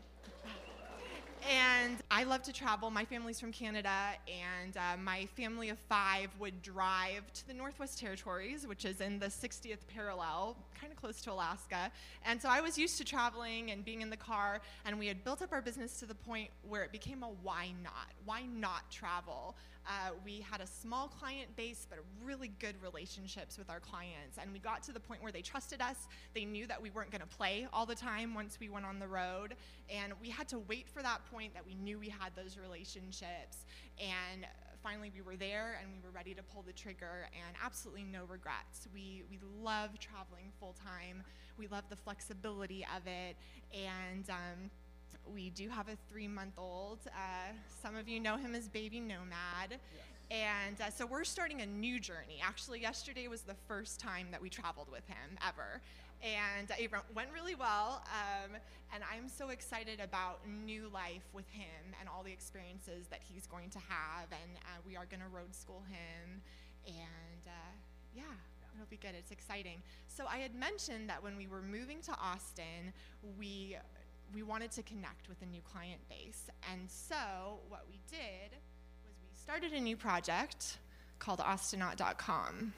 and 1.49 1.97
I 2.09 2.23
love 2.23 2.43
to 2.43 2.53
travel. 2.53 2.89
My 2.89 3.05
family's 3.05 3.39
from 3.39 3.51
Canada, 3.51 4.13
and 4.27 4.77
uh, 4.77 4.97
my 5.01 5.25
family 5.37 5.69
of 5.69 5.77
five 5.79 6.29
would 6.39 6.61
drive 6.61 7.31
to 7.33 7.47
the 7.47 7.53
Northwest 7.53 7.99
Territories, 7.99 8.65
which 8.67 8.85
is 8.85 9.01
in 9.01 9.19
the 9.19 9.27
60th 9.27 9.79
parallel, 9.93 10.55
kind 10.79 10.91
of 10.91 10.99
close 10.99 11.21
to 11.21 11.31
Alaska. 11.31 11.91
And 12.25 12.41
so 12.41 12.49
I 12.49 12.61
was 12.61 12.77
used 12.77 12.97
to 12.99 13.03
traveling 13.03 13.71
and 13.71 13.83
being 13.83 14.01
in 14.01 14.09
the 14.09 14.17
car, 14.17 14.61
and 14.85 14.97
we 14.97 15.07
had 15.07 15.23
built 15.23 15.41
up 15.41 15.51
our 15.51 15.61
business 15.61 15.99
to 15.99 16.05
the 16.05 16.15
point 16.15 16.49
where 16.67 16.83
it 16.83 16.91
became 16.91 17.23
a 17.23 17.29
why 17.41 17.73
not? 17.83 18.11
Why 18.25 18.43
not 18.43 18.89
travel? 18.91 19.55
Uh, 19.85 20.11
we 20.23 20.45
had 20.49 20.61
a 20.61 20.67
small 20.67 21.07
client 21.07 21.55
base, 21.55 21.85
but 21.89 21.99
really 22.23 22.51
good 22.59 22.75
relationships 22.81 23.57
with 23.57 23.69
our 23.69 23.79
clients. 23.79 24.37
And 24.41 24.51
we 24.53 24.59
got 24.59 24.83
to 24.83 24.91
the 24.91 24.99
point 24.99 25.21
where 25.21 25.31
they 25.31 25.41
trusted 25.41 25.81
us. 25.81 26.07
They 26.33 26.45
knew 26.45 26.67
that 26.67 26.81
we 26.81 26.89
weren't 26.89 27.11
going 27.11 27.21
to 27.21 27.27
play 27.27 27.67
all 27.73 27.85
the 27.85 27.95
time 27.95 28.33
once 28.33 28.57
we 28.59 28.69
went 28.69 28.85
on 28.85 28.99
the 28.99 29.07
road. 29.07 29.55
And 29.93 30.13
we 30.21 30.29
had 30.29 30.47
to 30.49 30.59
wait 30.59 30.87
for 30.87 31.01
that 31.01 31.19
point 31.31 31.53
that 31.53 31.65
we 31.65 31.75
knew 31.75 31.99
we 31.99 32.09
had 32.09 32.31
those 32.35 32.57
relationships. 32.57 33.65
And 33.99 34.45
finally, 34.81 35.11
we 35.15 35.21
were 35.21 35.37
there 35.37 35.79
and 35.81 35.89
we 35.91 35.99
were 36.03 36.13
ready 36.13 36.33
to 36.33 36.43
pull 36.43 36.61
the 36.61 36.73
trigger, 36.73 37.29
and 37.33 37.55
absolutely 37.63 38.03
no 38.03 38.25
regrets. 38.27 38.87
We, 38.93 39.23
we 39.29 39.39
love 39.61 39.97
traveling 39.99 40.51
full 40.59 40.75
time, 40.83 41.23
we 41.57 41.67
love 41.67 41.85
the 41.89 41.95
flexibility 41.95 42.85
of 42.95 43.07
it. 43.07 43.37
And, 43.73 44.29
um, 44.29 44.69
we 45.33 45.49
do 45.51 45.69
have 45.69 45.87
a 45.87 45.97
three 46.09 46.27
month 46.27 46.53
old. 46.57 46.99
Uh, 47.07 47.53
some 47.81 47.95
of 47.95 48.07
you 48.07 48.19
know 48.19 48.37
him 48.37 48.55
as 48.55 48.67
Baby 48.67 48.99
Nomad. 48.99 49.69
Yes. 49.69 49.79
And 50.31 50.81
uh, 50.81 50.89
so 50.89 51.05
we're 51.05 51.23
starting 51.23 51.61
a 51.61 51.65
new 51.65 51.99
journey. 51.99 52.39
Actually, 52.41 52.81
yesterday 52.81 53.27
was 53.27 53.41
the 53.41 53.55
first 53.67 53.99
time 53.99 54.27
that 54.31 54.41
we 54.41 54.49
traveled 54.49 54.89
with 54.89 55.05
him 55.07 55.37
ever. 55.47 55.81
And 56.23 56.71
it 56.79 56.89
went 57.13 57.29
really 57.33 57.55
well. 57.55 58.01
Um, 58.07 58.55
and 58.93 59.03
I'm 59.11 59.27
so 59.27 59.49
excited 59.49 59.99
about 59.99 60.39
new 60.47 60.89
life 60.93 61.27
with 61.33 61.49
him 61.49 61.93
and 61.99 62.07
all 62.07 62.23
the 62.23 62.31
experiences 62.31 63.07
that 63.09 63.19
he's 63.21 63.45
going 63.45 63.69
to 63.71 63.79
have. 63.79 64.31
And 64.31 64.57
uh, 64.61 64.79
we 64.87 64.95
are 64.95 65.05
going 65.05 65.19
to 65.19 65.27
road 65.27 65.53
school 65.53 65.83
him. 65.89 66.41
And 66.87 67.45
uh, 67.45 67.71
yeah. 68.15 68.23
It'll 68.75 68.89
be 68.89 68.97
good. 68.97 69.13
It's 69.17 69.31
exciting. 69.31 69.81
So 70.07 70.25
I 70.25 70.37
had 70.37 70.55
mentioned 70.55 71.09
that 71.09 71.21
when 71.21 71.37
we 71.37 71.47
were 71.47 71.61
moving 71.61 72.01
to 72.01 72.11
Austin, 72.19 72.91
we 73.37 73.77
we 74.33 74.43
wanted 74.43 74.71
to 74.71 74.83
connect 74.83 75.29
with 75.29 75.41
a 75.41 75.45
new 75.45 75.61
client 75.61 76.01
base. 76.09 76.49
And 76.71 76.89
so 76.89 77.59
what 77.69 77.85
we 77.87 77.99
did 78.09 78.57
was 79.05 79.15
we 79.21 79.29
started 79.35 79.73
a 79.73 79.79
new 79.79 79.95
project 79.95 80.77
called 81.19 81.39
Austinot.com. 81.39 82.73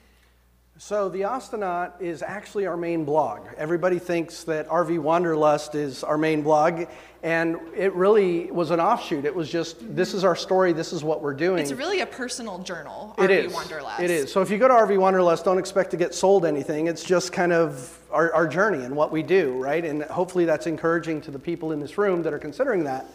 So 0.77 1.07
the 1.07 1.22
Austinot 1.22 2.01
is 2.01 2.22
actually 2.22 2.66
our 2.66 2.75
main 2.75 3.06
blog. 3.06 3.48
Everybody 3.57 3.98
thinks 3.98 4.44
that 4.44 4.68
RV 4.68 5.00
Wanderlust 5.00 5.74
is 5.74 6.04
our 6.04 6.18
main 6.18 6.42
blog, 6.42 6.88
and 7.24 7.57
it 7.74 7.94
really 7.94 8.51
was 8.51 8.72
an 8.72 8.81
offshoot. 8.81 9.24
It 9.24 9.33
was 9.33 9.50
just 9.50 9.77
this 9.95 10.13
is 10.13 10.25
our 10.25 10.36
story, 10.36 10.74
this 10.74 10.92
is 10.92 11.01
what 11.01 11.22
we're 11.22 11.33
doing. 11.33 11.60
It's 11.60 11.72
really 11.72 12.01
a 12.01 12.06
personal 12.06 12.60
journal. 12.60 13.16
It 13.18 13.30
RV 13.30 13.45
is. 13.45 13.54
Wanderlust. 13.54 14.01
It 14.01 14.12
is. 14.12 14.33
So 14.33 14.42
if 14.42 14.51
you 14.51 14.57
go 14.57 14.68
to 14.68 14.74
RV 14.74 15.00
Wanderlust, 15.00 15.45
don't 15.45 15.60
expect 15.60 15.92
to 15.92 15.98
get 15.98 16.13
sold 16.13 16.45
anything. 16.45 16.88
It's 16.88 17.06
just 17.06 17.31
kind 17.31 17.54
of 17.54 17.98
our, 18.12 18.33
our 18.33 18.45
journey 18.45 18.83
and 18.83 18.97
what 18.97 19.14
we 19.14 19.23
do, 19.23 19.57
right? 19.57 19.83
And 19.85 20.04
hopefully 20.04 20.44
that's 20.44 20.68
encouraging 20.68 21.21
to 21.21 21.31
the 21.31 21.40
people 21.40 21.71
in 21.71 21.80
this 21.80 21.97
room 21.97 22.21
that 22.23 22.33
are 22.33 22.40
considering 22.40 22.83
that. 22.83 23.06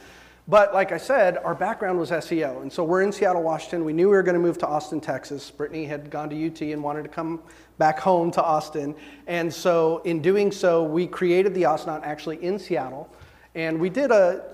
But 0.51 0.75
like 0.75 0.91
I 0.91 0.97
said, 0.97 1.39
our 1.39 1.55
background 1.55 2.01
was 2.01 2.11
SEO. 2.11 2.63
And 2.63 2.73
so 2.73 2.83
we're 2.83 3.03
in 3.03 3.13
Seattle, 3.13 3.41
Washington. 3.41 3.85
We 3.85 3.93
knew 3.93 4.09
we 4.09 4.17
were 4.17 4.25
going 4.25 4.35
to 4.35 4.41
move 4.41 4.59
to 4.59 4.67
Austin, 4.67 5.01
Texas. 5.01 5.49
Brittany 5.49 5.85
had 5.85 6.11
gone 6.11 6.29
to 6.29 6.47
UT 6.47 6.61
and 6.61 6.83
wanted 6.83 7.05
to 7.05 7.09
come 7.09 7.41
back 7.79 8.01
home 8.01 8.33
to 8.33 8.43
Austin. 8.43 8.97
And 9.29 9.55
so 9.55 10.03
in 10.05 10.21
doing 10.21 10.51
so, 10.51 10.83
we 10.83 11.07
created 11.07 11.55
the 11.55 11.63
Austinot 11.63 12.03
actually 12.03 12.43
in 12.43 12.59
Seattle. 12.59 13.09
And 13.55 13.81
we 13.81 13.91
did 13.91 14.11
a, 14.11 14.45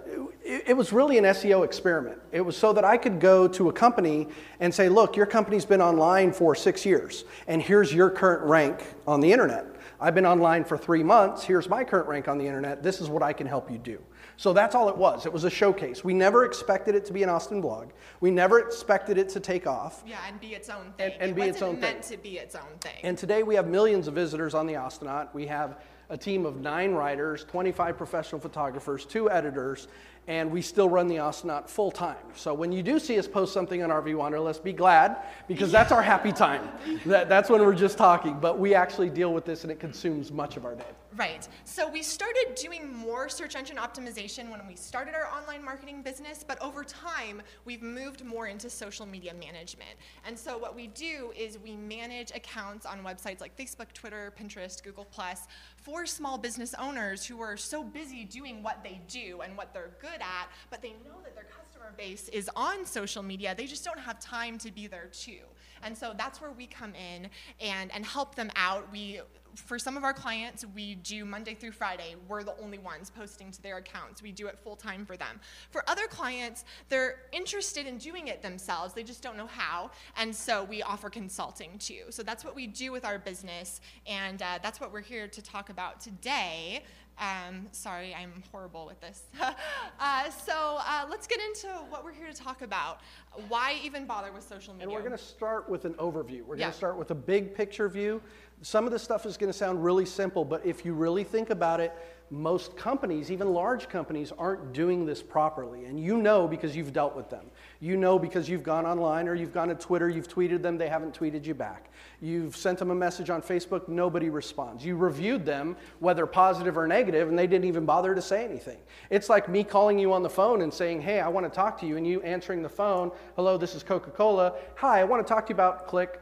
it 0.45 0.77
was 0.77 0.93
really 0.93 1.17
an 1.17 1.25
SEO 1.25 1.65
experiment. 1.65 2.19
It 2.31 2.43
was 2.43 2.59
so 2.59 2.75
that 2.75 2.85
I 2.85 2.99
could 2.99 3.19
go 3.19 3.49
to 3.49 3.71
a 3.71 3.73
company 3.73 4.29
and 4.61 4.75
say, 4.75 4.91
look, 4.91 5.17
your 5.17 5.27
company's 5.27 5.65
been 5.65 5.81
online 5.81 6.31
for 6.31 6.55
six 6.55 6.87
years, 6.87 7.25
and 7.47 7.61
here's 7.61 7.93
your 7.93 8.09
current 8.09 8.43
rank 8.45 8.83
on 9.07 9.21
the 9.21 9.31
internet. 9.31 9.67
I've 10.01 10.15
been 10.15 10.27
online 10.27 10.65
for 10.65 10.79
three 10.79 11.03
months. 11.03 11.43
Here's 11.43 11.69
my 11.69 11.85
current 11.85 12.09
rank 12.09 12.29
on 12.29 12.39
the 12.39 12.47
internet. 12.47 12.83
This 12.83 13.01
is 13.01 13.09
what 13.09 13.23
I 13.23 13.33
can 13.33 13.47
help 13.47 13.71
you 13.71 13.79
do. 13.79 13.99
So 14.37 14.53
that's 14.53 14.75
all 14.75 14.89
it 14.89 14.97
was. 14.97 15.25
It 15.25 15.33
was 15.33 15.45
a 15.45 15.51
showcase. 15.51 16.05
We 16.05 16.13
never 16.13 16.45
expected 16.45 16.95
it 16.95 17.05
to 17.07 17.13
be 17.13 17.23
an 17.23 17.29
Austin 17.29 17.61
blog. 17.61 17.91
We 18.21 18.31
never 18.31 18.61
expected 18.61 19.17
it 19.17 19.29
to 19.31 19.41
take 19.41 19.67
off. 19.67 20.03
Yeah, 20.07 20.19
and 20.29 20.39
be 20.39 20.49
its 20.49 20.69
own 20.69 20.93
thing. 20.99 21.13
And, 21.13 21.23
and 21.23 21.31
it 21.31 21.35
be 21.35 21.43
its 21.43 21.63
own 21.63 21.81
meant 21.81 22.03
to 22.05 22.17
be 22.19 22.39
its 22.39 22.55
own 22.55 22.79
thing. 22.81 23.01
And 23.03 23.17
today 23.17 23.43
we 23.43 23.55
have 23.55 23.67
millions 23.67 24.09
of 24.09 24.15
visitors 24.15 24.55
on 24.55 24.67
the 24.67 24.75
Austinot. 24.75 25.33
We 25.33 25.47
have 25.47 25.79
a 26.11 26.17
team 26.17 26.45
of 26.47 26.61
nine 26.61 26.93
writers, 26.93 27.45
25 27.45 27.97
professional 27.97 28.41
photographers, 28.41 29.05
two 29.07 29.31
editors, 29.31 29.89
and 30.29 30.51
we 30.51 30.61
still 30.61 30.89
run 30.89 31.07
the 31.07 31.17
Austinot 31.17 31.69
full 31.69 31.91
time. 31.91 32.17
So 32.35 32.53
when 32.53 32.73
you 32.73 32.83
do 32.83 32.99
see 32.99 33.19
us 33.19 33.29
post 33.29 33.53
something 33.53 33.83
on 33.83 33.91
RV 33.91 34.15
Wanderlust, 34.17 34.65
be 34.65 34.73
glad 34.73 35.19
because 35.47 35.71
that's 35.71 35.93
our 35.93 36.03
happy 36.03 36.33
time. 36.33 36.69
That, 37.07 37.29
that's 37.29 37.49
when 37.49 37.61
we're 37.61 37.75
just 37.75 37.97
talking, 37.97 38.39
but 38.41 38.59
we 38.59 38.75
actually 38.75 39.11
deal 39.11 39.33
with 39.33 39.45
this 39.45 39.63
and 39.63 39.71
it 39.71 39.79
consumes 39.79 40.33
much 40.33 40.57
of 40.57 40.65
our 40.65 40.75
day. 40.75 40.85
Right. 41.17 41.49
So 41.65 41.89
we 41.89 42.03
started 42.03 42.55
doing 42.57 42.95
more 42.95 43.31
search 43.31 43.57
engine 43.57 43.77
optimization 43.77 44.51
when 44.51 44.61
we 44.69 44.77
started 44.77 45.15
our 45.15 45.27
online 45.33 45.65
marketing 45.65 46.03
business, 46.03 46.45
but 46.47 46.61
over 46.61 46.85
time, 46.85 47.41
we've 47.65 47.81
moved 47.81 48.23
more 48.23 48.49
into 48.49 48.69
social 48.69 49.07
media 49.07 49.33
management. 49.33 49.97
And 50.27 50.39
so 50.39 50.59
what 50.59 50.77
we 50.77 50.89
do 50.89 51.33
is 51.35 51.59
we 51.59 51.75
manage 51.75 52.33
accounts 52.33 52.85
on 52.85 53.03
websites 53.03 53.41
like 53.41 53.57
Facebook, 53.57 53.95
Twitter, 53.95 54.31
Pinterest, 54.39 54.83
Google 54.83 55.07
Plus 55.07 55.47
for 55.79 56.05
small 56.05 56.37
business 56.37 56.75
owners 56.79 57.25
who 57.25 57.41
are 57.41 57.57
so 57.57 57.83
busy 57.83 58.25
doing 58.25 58.63
what 58.63 58.83
they 58.85 59.01
do 59.09 59.41
and 59.41 59.57
what 59.57 59.73
they're 59.73 59.93
good 60.03 60.16
at, 60.21 60.49
but 60.71 60.83
they 60.83 60.91
know 61.05 61.21
that 61.25 61.35
their 61.35 61.45
customer 61.45 61.93
base 61.97 62.29
is 62.29 62.51
on 62.57 62.85
social 62.85 63.23
media, 63.23 63.55
they 63.57 63.67
just 63.67 63.85
don't 63.85 63.99
have 63.99 64.19
time 64.21 64.59
to 64.59 64.71
be 64.71 64.87
there 64.87 65.09
too. 65.13 65.41
And 65.83 65.97
so 65.97 66.15
that's 66.17 66.41
where 66.41 66.51
we 66.51 66.67
come 66.67 66.95
in 66.95 67.29
and, 67.61 67.93
and 67.95 68.05
help 68.05 68.35
them 68.35 68.51
out. 68.57 68.91
We 68.91 69.21
for 69.57 69.79
some 69.79 69.97
of 69.97 70.05
our 70.05 70.13
clients, 70.13 70.65
we 70.75 70.97
do 70.97 71.25
Monday 71.25 71.55
through 71.55 71.73
Friday. 71.73 72.15
We're 72.29 72.43
the 72.43 72.57
only 72.61 72.79
ones 72.79 73.11
posting 73.11 73.51
to 73.53 73.63
their 73.63 73.79
accounts. 73.79 74.23
We 74.23 74.33
do 74.33 74.47
it 74.47 74.59
full 74.59 74.77
time 74.77 75.07
for 75.07 75.17
them. 75.17 75.41
For 75.71 75.83
other 75.89 76.07
clients, 76.07 76.65
they're 76.89 77.23
interested 77.33 77.87
in 77.87 77.99
doing 77.99 78.29
it 78.29 78.43
themselves. 78.43 78.95
They 78.95 79.03
just 79.03 79.23
don't 79.23 79.37
know 79.37 79.47
how. 79.47 79.91
And 80.17 80.35
so 80.35 80.65
we 80.65 80.83
offer 80.83 81.09
consulting 81.09 81.79
too. 81.79 82.03
So 82.11 82.23
that's 82.23 82.45
what 82.45 82.55
we 82.55 82.67
do 82.67 82.93
with 82.93 83.05
our 83.05 83.19
business. 83.19 83.81
And 84.07 84.43
uh, 84.43 84.59
that's 84.63 84.81
what 84.81 84.93
we're 84.93 85.01
here 85.01 85.27
to 85.29 85.43
talk 85.43 85.71
about 85.71 86.01
today. 86.01 86.85
Um, 87.19 87.69
sorry, 87.73 88.15
I'm 88.15 88.43
horrible 88.53 88.85
with 88.85 89.01
this. 89.01 89.23
uh, 90.01 90.31
so 90.31 90.79
uh, 90.81 91.07
let's 91.09 91.27
get 91.27 91.41
into 91.41 91.69
what 91.89 92.05
we're 92.05 92.13
here 92.13 92.27
to 92.27 92.35
talk 92.35 92.61
about. 92.63 93.01
Why 93.49 93.79
even 93.83 94.05
bother 94.07 94.33
with 94.33 94.47
social 94.47 94.75
media? 94.75 94.85
And 94.89 94.93
we're 94.93 95.07
going 95.07 95.17
to 95.17 95.25
start 95.25 95.69
with 95.69 95.87
an 95.87 95.95
overview. 95.95 96.43
We're 96.43 96.57
Yeah. 96.57 96.65
going 96.65 96.73
to 96.73 96.77
start 96.77 96.99
with 96.99 97.11
a 97.13 97.15
big 97.15 97.55
picture 97.55 97.89
view. 97.89 98.21
Some 98.63 98.85
of 98.85 98.93
this 98.93 99.03
stuff 99.03 99.25
is 99.25 99.37
going 99.37 99.51
to 99.51 99.59
sound 99.59 99.83
really 99.83 100.05
simple, 100.05 100.45
but 100.45 100.65
if 100.65 100.85
you 100.85 100.93
really 100.93 101.25
think 101.25 101.51
about 101.51 101.81
it, 101.81 101.93
most 102.31 102.77
companies, 102.77 103.31
even 103.31 103.53
large 103.53 103.89
companies, 103.89 104.33
aren't 104.37 104.73
doing 104.73 105.07
this 105.07 105.23
properly. 105.23 105.85
And 105.87 105.99
you 105.99 106.19
know 106.19 106.47
because 106.47 106.77
you've 106.77 106.93
dealt 106.93 107.15
with 107.17 107.31
them. 107.31 107.47
You 107.81 107.97
know 107.97 108.19
because 108.19 108.49
you've 108.49 108.63
gone 108.63 108.87
online 108.87 109.29
or 109.29 109.35
you've 109.35 109.53
gone 109.53 109.69
to 109.69 109.75
Twitter, 109.75 110.09
you've 110.09 110.29
tweeted 110.29 110.63
them, 110.63 110.79
they 110.79 110.89
haven't 110.89 111.19
tweeted 111.19 111.45
you 111.45 111.55
back. 111.55 111.91
You've 112.21 112.57
sent 112.57 112.79
them 112.79 112.91
a 112.91 112.95
message 112.95 113.29
on 113.29 113.43
Facebook, 113.43 113.89
nobody 113.89 114.31
responds. 114.31 114.85
You 114.85 114.97
reviewed 114.97 115.45
them, 115.45 115.77
whether 115.99 116.25
positive 116.27 116.79
or 116.79 116.87
negative, 116.87 117.29
and 117.29 117.39
they 117.39 117.47
didn't 117.47 117.67
even 117.67 117.85
bother 117.85 118.15
to 118.15 118.23
say 118.23 118.45
anything. 118.45 118.79
It's 119.11 119.29
like 119.29 119.49
me 119.49 119.63
calling 119.65 119.99
you 119.99 120.13
on 120.13 120.23
the 120.23 120.31
phone 120.31 120.63
and 120.63 120.73
saying, 120.73 121.03
Hey, 121.03 121.21
I 121.21 121.29
want 121.29 121.45
to 121.45 121.55
talk 121.55 121.79
to 121.81 121.87
you, 121.87 121.97
and 121.97 122.07
you 122.07 122.23
answering 122.23 122.63
the 122.63 122.69
phone, 122.69 123.11
Hello, 123.37 123.59
this 123.59 123.75
is 123.75 123.83
Coca 123.83 124.11
Cola. 124.11 124.55
Hi, 124.77 125.01
I 125.01 125.05
want 125.05 125.27
to 125.27 125.29
talk 125.29 125.47
to 125.47 125.51
you 125.51 125.57
about 125.57 125.87
click. 125.87 126.21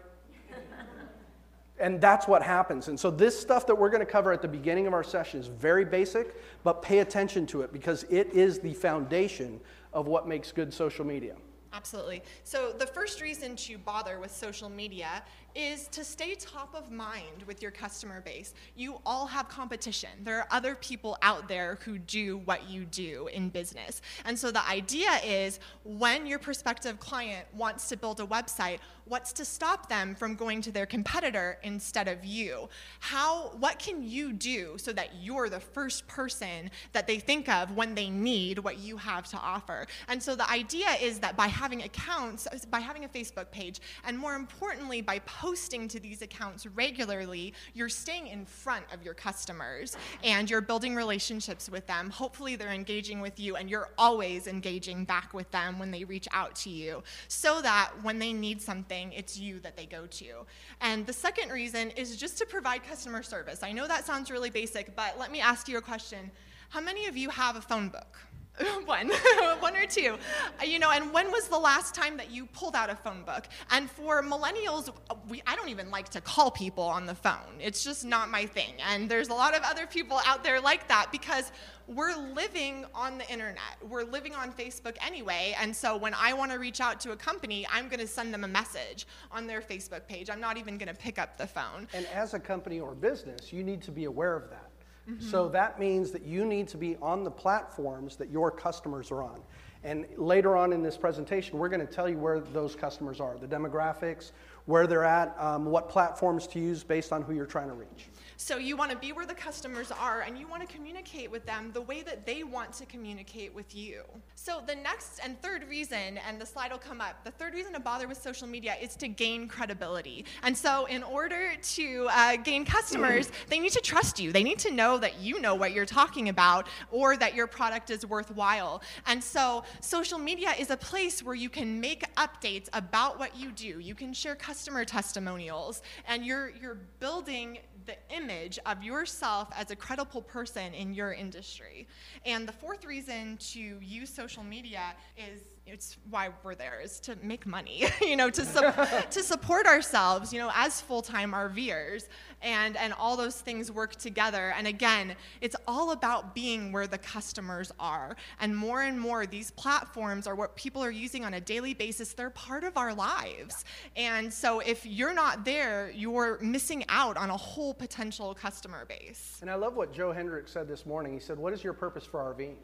And 1.80 2.00
that's 2.00 2.28
what 2.28 2.40
happens. 2.40 2.86
And 2.86 2.98
so, 2.98 3.10
this 3.10 3.38
stuff 3.38 3.66
that 3.66 3.74
we're 3.74 3.90
going 3.90 4.04
to 4.04 4.10
cover 4.10 4.32
at 4.32 4.40
the 4.40 4.48
beginning 4.48 4.86
of 4.86 4.94
our 4.94 5.02
session 5.02 5.40
is 5.40 5.48
very 5.48 5.84
basic, 5.84 6.36
but 6.62 6.82
pay 6.82 7.00
attention 7.00 7.46
to 7.48 7.62
it 7.62 7.72
because 7.72 8.04
it 8.04 8.32
is 8.32 8.60
the 8.60 8.74
foundation 8.74 9.60
of 9.94 10.06
what 10.06 10.28
makes 10.28 10.52
good 10.52 10.74
social 10.74 11.04
media. 11.04 11.36
Absolutely. 11.74 12.22
So, 12.44 12.72
the 12.72 12.86
first 12.86 13.20
reason 13.20 13.56
to 13.56 13.78
bother 13.78 14.20
with 14.20 14.30
social 14.30 14.68
media 14.68 15.24
is 15.56 15.88
to 15.88 16.04
stay 16.04 16.36
top 16.36 16.72
of 16.72 16.92
mind 16.92 17.42
with 17.46 17.60
your 17.60 17.72
customer 17.72 18.20
base. 18.20 18.54
You 18.76 19.00
all 19.04 19.26
have 19.26 19.48
competition. 19.48 20.10
There 20.22 20.38
are 20.38 20.46
other 20.52 20.76
people 20.76 21.18
out 21.20 21.48
there 21.48 21.78
who 21.84 21.98
do 21.98 22.38
what 22.38 22.68
you 22.68 22.84
do 22.84 23.28
in 23.32 23.48
business. 23.48 24.02
And 24.24 24.38
so, 24.38 24.52
the 24.52 24.66
idea 24.68 25.10
is 25.24 25.58
when 25.82 26.28
your 26.28 26.38
prospective 26.38 27.00
client 27.00 27.44
wants 27.52 27.88
to 27.88 27.96
build 27.96 28.20
a 28.20 28.26
website, 28.26 28.78
what's 29.06 29.32
to 29.34 29.44
stop 29.44 29.88
them 29.88 30.14
from 30.14 30.34
going 30.34 30.62
to 30.62 30.72
their 30.72 30.86
competitor 30.86 31.58
instead 31.62 32.08
of 32.08 32.24
you? 32.24 32.68
How, 33.00 33.52
what 33.58 33.78
can 33.78 34.02
you 34.02 34.32
do 34.32 34.76
so 34.78 34.92
that 34.92 35.10
you're 35.20 35.48
the 35.48 35.60
first 35.60 36.06
person 36.06 36.70
that 36.92 37.06
they 37.06 37.18
think 37.18 37.48
of 37.48 37.76
when 37.76 37.94
they 37.94 38.08
need 38.08 38.58
what 38.58 38.78
you 38.78 38.96
have 38.96 39.26
to 39.30 39.36
offer? 39.36 39.86
And 40.08 40.22
so 40.22 40.34
the 40.34 40.50
idea 40.50 40.88
is 41.00 41.18
that 41.20 41.36
by 41.36 41.48
having 41.48 41.82
accounts, 41.82 42.48
by 42.70 42.80
having 42.80 43.04
a 43.04 43.08
Facebook 43.08 43.50
page, 43.50 43.80
and 44.06 44.18
more 44.18 44.34
importantly, 44.34 45.02
by 45.02 45.18
posting 45.20 45.88
to 45.88 46.00
these 46.00 46.22
accounts 46.22 46.66
regularly, 46.66 47.52
you're 47.74 47.88
staying 47.88 48.28
in 48.28 48.46
front 48.46 48.84
of 48.92 49.02
your 49.02 49.14
customers 49.14 49.96
and 50.22 50.48
you're 50.48 50.60
building 50.60 50.94
relationships 50.94 51.68
with 51.68 51.86
them. 51.86 52.10
Hopefully, 52.10 52.56
they're 52.56 52.72
engaging 52.72 53.20
with 53.20 53.38
you 53.38 53.56
and 53.56 53.68
you're 53.68 53.90
always 53.98 54.46
engaging 54.46 55.04
back 55.04 55.34
with 55.34 55.50
them 55.50 55.78
when 55.78 55.90
they 55.90 56.04
reach 56.04 56.28
out 56.32 56.54
to 56.54 56.70
you 56.70 57.02
so 57.28 57.60
that 57.60 57.90
when 58.02 58.18
they 58.18 58.32
need 58.32 58.62
something, 58.62 58.93
it's 59.02 59.38
you 59.38 59.60
that 59.60 59.76
they 59.76 59.86
go 59.86 60.06
to. 60.06 60.46
And 60.80 61.06
the 61.06 61.12
second 61.12 61.50
reason 61.50 61.90
is 61.90 62.16
just 62.16 62.38
to 62.38 62.46
provide 62.46 62.82
customer 62.84 63.22
service. 63.22 63.62
I 63.62 63.72
know 63.72 63.86
that 63.86 64.04
sounds 64.04 64.30
really 64.30 64.50
basic, 64.50 64.94
but 64.96 65.18
let 65.18 65.30
me 65.30 65.40
ask 65.40 65.68
you 65.68 65.78
a 65.78 65.82
question. 65.82 66.30
How 66.68 66.80
many 66.80 67.06
of 67.06 67.16
you 67.16 67.30
have 67.30 67.56
a 67.56 67.60
phone 67.60 67.88
book? 67.88 68.18
one 68.84 69.08
one 69.58 69.76
or 69.76 69.84
two 69.84 70.16
Uh, 70.60 70.64
you 70.64 70.78
know 70.78 70.90
and 70.90 71.12
when 71.12 71.30
was 71.32 71.48
the 71.48 71.58
last 71.58 71.92
time 71.92 72.16
that 72.16 72.30
you 72.30 72.46
pulled 72.46 72.76
out 72.76 72.88
a 72.88 72.94
phone 72.94 73.24
book 73.24 73.48
and 73.72 73.90
for 73.90 74.22
millennials 74.22 74.92
we 75.28 75.42
i 75.46 75.56
don't 75.56 75.68
even 75.68 75.90
like 75.90 76.08
to 76.08 76.20
call 76.20 76.52
people 76.52 76.84
on 76.84 77.04
the 77.04 77.14
phone 77.14 77.58
it's 77.58 77.82
just 77.82 78.04
not 78.04 78.30
my 78.30 78.46
thing 78.46 78.74
and 78.88 79.08
there's 79.08 79.28
a 79.28 79.34
lot 79.34 79.56
of 79.56 79.62
other 79.64 79.86
people 79.86 80.20
out 80.24 80.44
there 80.44 80.60
like 80.60 80.86
that 80.86 81.10
because 81.10 81.50
we're 81.86 82.16
living 82.34 82.84
on 82.94 83.18
the 83.18 83.30
internet 83.30 83.76
we're 83.88 84.04
living 84.04 84.34
on 84.34 84.50
facebook 84.52 84.96
anyway 85.04 85.54
and 85.60 85.74
so 85.74 85.96
when 85.96 86.14
i 86.14 86.32
want 86.32 86.50
to 86.50 86.58
reach 86.58 86.80
out 86.80 86.98
to 86.98 87.12
a 87.12 87.16
company 87.16 87.66
i'm 87.72 87.88
going 87.88 88.00
to 88.00 88.06
send 88.06 88.32
them 88.32 88.44
a 88.44 88.48
message 88.48 89.06
on 89.30 89.46
their 89.46 89.60
facebook 89.60 90.06
page 90.08 90.30
i'm 90.30 90.40
not 90.40 90.56
even 90.56 90.78
going 90.78 90.88
to 90.88 90.94
pick 90.94 91.18
up 91.18 91.36
the 91.36 91.46
phone 91.46 91.86
And 91.92 92.06
as 92.06 92.34
a 92.34 92.40
company 92.40 92.80
or 92.80 92.94
business, 92.94 93.52
you 93.52 93.62
need 93.62 93.82
to 93.82 93.90
be 93.90 94.04
aware 94.04 94.36
of 94.36 94.50
that. 94.50 94.70
Mm-hmm. 95.08 95.28
So 95.28 95.48
that 95.50 95.78
means 95.78 96.10
that 96.12 96.24
you 96.24 96.44
need 96.44 96.68
to 96.68 96.76
be 96.76 96.96
on 97.02 97.24
the 97.24 97.30
platforms 97.30 98.16
that 98.16 98.30
your 98.30 98.50
customers 98.50 99.10
are 99.10 99.22
on. 99.22 99.40
And 99.82 100.06
later 100.16 100.56
on 100.56 100.72
in 100.72 100.82
this 100.82 100.96
presentation, 100.96 101.58
we're 101.58 101.68
going 101.68 101.86
to 101.86 101.92
tell 101.92 102.08
you 102.08 102.16
where 102.16 102.40
those 102.40 102.74
customers 102.74 103.20
are, 103.20 103.36
the 103.38 103.46
demographics, 103.46 104.32
where 104.66 104.86
they're 104.86 105.04
at, 105.04 105.34
um, 105.38 105.66
what 105.66 105.88
platforms 105.88 106.46
to 106.48 106.58
use 106.58 106.82
based 106.82 107.12
on 107.12 107.22
who 107.22 107.34
you're 107.34 107.46
trying 107.46 107.68
to 107.68 107.74
reach. 107.74 108.08
So 108.36 108.56
you 108.56 108.76
want 108.76 108.90
to 108.90 108.96
be 108.96 109.12
where 109.12 109.26
the 109.26 109.34
customers 109.34 109.92
are 109.92 110.22
and 110.22 110.36
you 110.36 110.48
want 110.48 110.68
to 110.68 110.74
communicate 110.74 111.30
with 111.30 111.46
them 111.46 111.70
the 111.72 111.80
way 111.80 112.02
that 112.02 112.26
they 112.26 112.42
want 112.42 112.72
to 112.74 112.86
communicate 112.86 113.54
with 113.54 113.74
you. 113.74 114.02
So 114.34 114.60
the 114.66 114.74
next 114.74 115.20
and 115.24 115.40
third 115.40 115.68
reason, 115.68 116.18
and 116.28 116.40
the 116.40 116.46
slide 116.46 116.72
will 116.72 116.78
come 116.78 117.00
up, 117.00 117.24
the 117.24 117.30
third 117.30 117.54
reason 117.54 117.72
to 117.74 117.80
bother 117.80 118.08
with 118.08 118.20
social 118.20 118.46
media 118.46 118.74
is 118.82 118.96
to 118.96 119.08
gain 119.08 119.46
credibility. 119.46 120.24
And 120.42 120.56
so 120.56 120.86
in 120.86 121.02
order 121.02 121.52
to 121.74 122.08
uh, 122.10 122.36
gain 122.36 122.64
customers, 122.64 123.30
they 123.48 123.60
need 123.60 123.72
to 123.72 123.80
trust 123.80 124.18
you. 124.18 124.32
They 124.32 124.42
need 124.42 124.58
to 124.60 124.70
know 124.70 124.98
that 124.98 125.20
you 125.20 125.40
know 125.40 125.54
what 125.54 125.72
you're 125.72 125.86
talking 125.86 126.28
about 126.28 126.66
or 126.90 127.16
that 127.16 127.34
your 127.34 127.46
product 127.46 127.90
is 127.90 128.04
worthwhile. 128.04 128.82
And 129.06 129.22
so 129.22 129.64
social 129.80 130.18
media 130.18 130.52
is 130.58 130.70
a 130.70 130.76
place 130.76 131.22
where 131.22 131.36
you 131.36 131.48
can 131.48 131.80
make 131.80 132.04
updates 132.16 132.68
about 132.72 133.18
what 133.18 133.36
you 133.36 133.52
do. 133.52 133.78
You 133.78 133.94
can 133.94 134.12
share 134.12 134.34
customer 134.54 134.84
testimonials 134.84 135.82
and 136.06 136.24
you're 136.24 136.50
you're 136.50 136.78
building 137.00 137.58
the 137.86 137.96
image 138.16 138.56
of 138.66 138.84
yourself 138.84 139.48
as 139.58 139.72
a 139.72 139.76
credible 139.76 140.22
person 140.22 140.72
in 140.74 140.94
your 140.94 141.12
industry. 141.12 141.88
And 142.24 142.46
the 142.46 142.52
fourth 142.52 142.84
reason 142.84 143.36
to 143.52 143.60
use 143.80 144.10
social 144.10 144.44
media 144.44 144.94
is 145.18 145.40
it's 145.66 145.96
why 146.10 146.28
we're 146.42 146.54
there 146.54 146.78
is 146.82 147.00
to 147.00 147.16
make 147.22 147.46
money, 147.46 147.84
you 148.02 148.16
know, 148.16 148.28
to 148.30 148.44
sup- 148.44 149.10
to 149.10 149.22
support 149.22 149.66
ourselves, 149.66 150.32
you 150.32 150.38
know, 150.38 150.50
as 150.54 150.80
full-time 150.80 151.32
RVers, 151.32 152.08
and 152.42 152.76
and 152.76 152.92
all 152.92 153.16
those 153.16 153.40
things 153.40 153.72
work 153.72 153.96
together. 153.96 154.52
And 154.56 154.66
again, 154.66 155.16
it's 155.40 155.56
all 155.66 155.92
about 155.92 156.34
being 156.34 156.70
where 156.70 156.86
the 156.86 156.98
customers 156.98 157.72
are. 157.80 158.16
And 158.40 158.54
more 158.54 158.82
and 158.82 159.00
more, 159.00 159.24
these 159.26 159.50
platforms 159.52 160.26
are 160.26 160.34
what 160.34 160.54
people 160.54 160.84
are 160.84 160.90
using 160.90 161.24
on 161.24 161.34
a 161.34 161.40
daily 161.40 161.72
basis. 161.72 162.12
They're 162.12 162.30
part 162.30 162.64
of 162.64 162.76
our 162.76 162.92
lives. 162.92 163.64
And 163.96 164.32
so, 164.32 164.60
if 164.60 164.84
you're 164.84 165.14
not 165.14 165.44
there, 165.44 165.90
you're 165.94 166.38
missing 166.40 166.84
out 166.90 167.16
on 167.16 167.30
a 167.30 167.36
whole 167.36 167.72
potential 167.72 168.34
customer 168.34 168.84
base. 168.84 169.38
And 169.40 169.50
I 169.50 169.54
love 169.54 169.76
what 169.76 169.92
Joe 169.92 170.12
Hendrick 170.12 170.46
said 170.46 170.68
this 170.68 170.84
morning. 170.84 171.14
He 171.14 171.20
said, 171.20 171.38
What 171.38 171.54
is 171.54 171.64
your 171.64 171.72
purpose 171.72 172.04
for 172.04 172.20
RVing? 172.20 172.56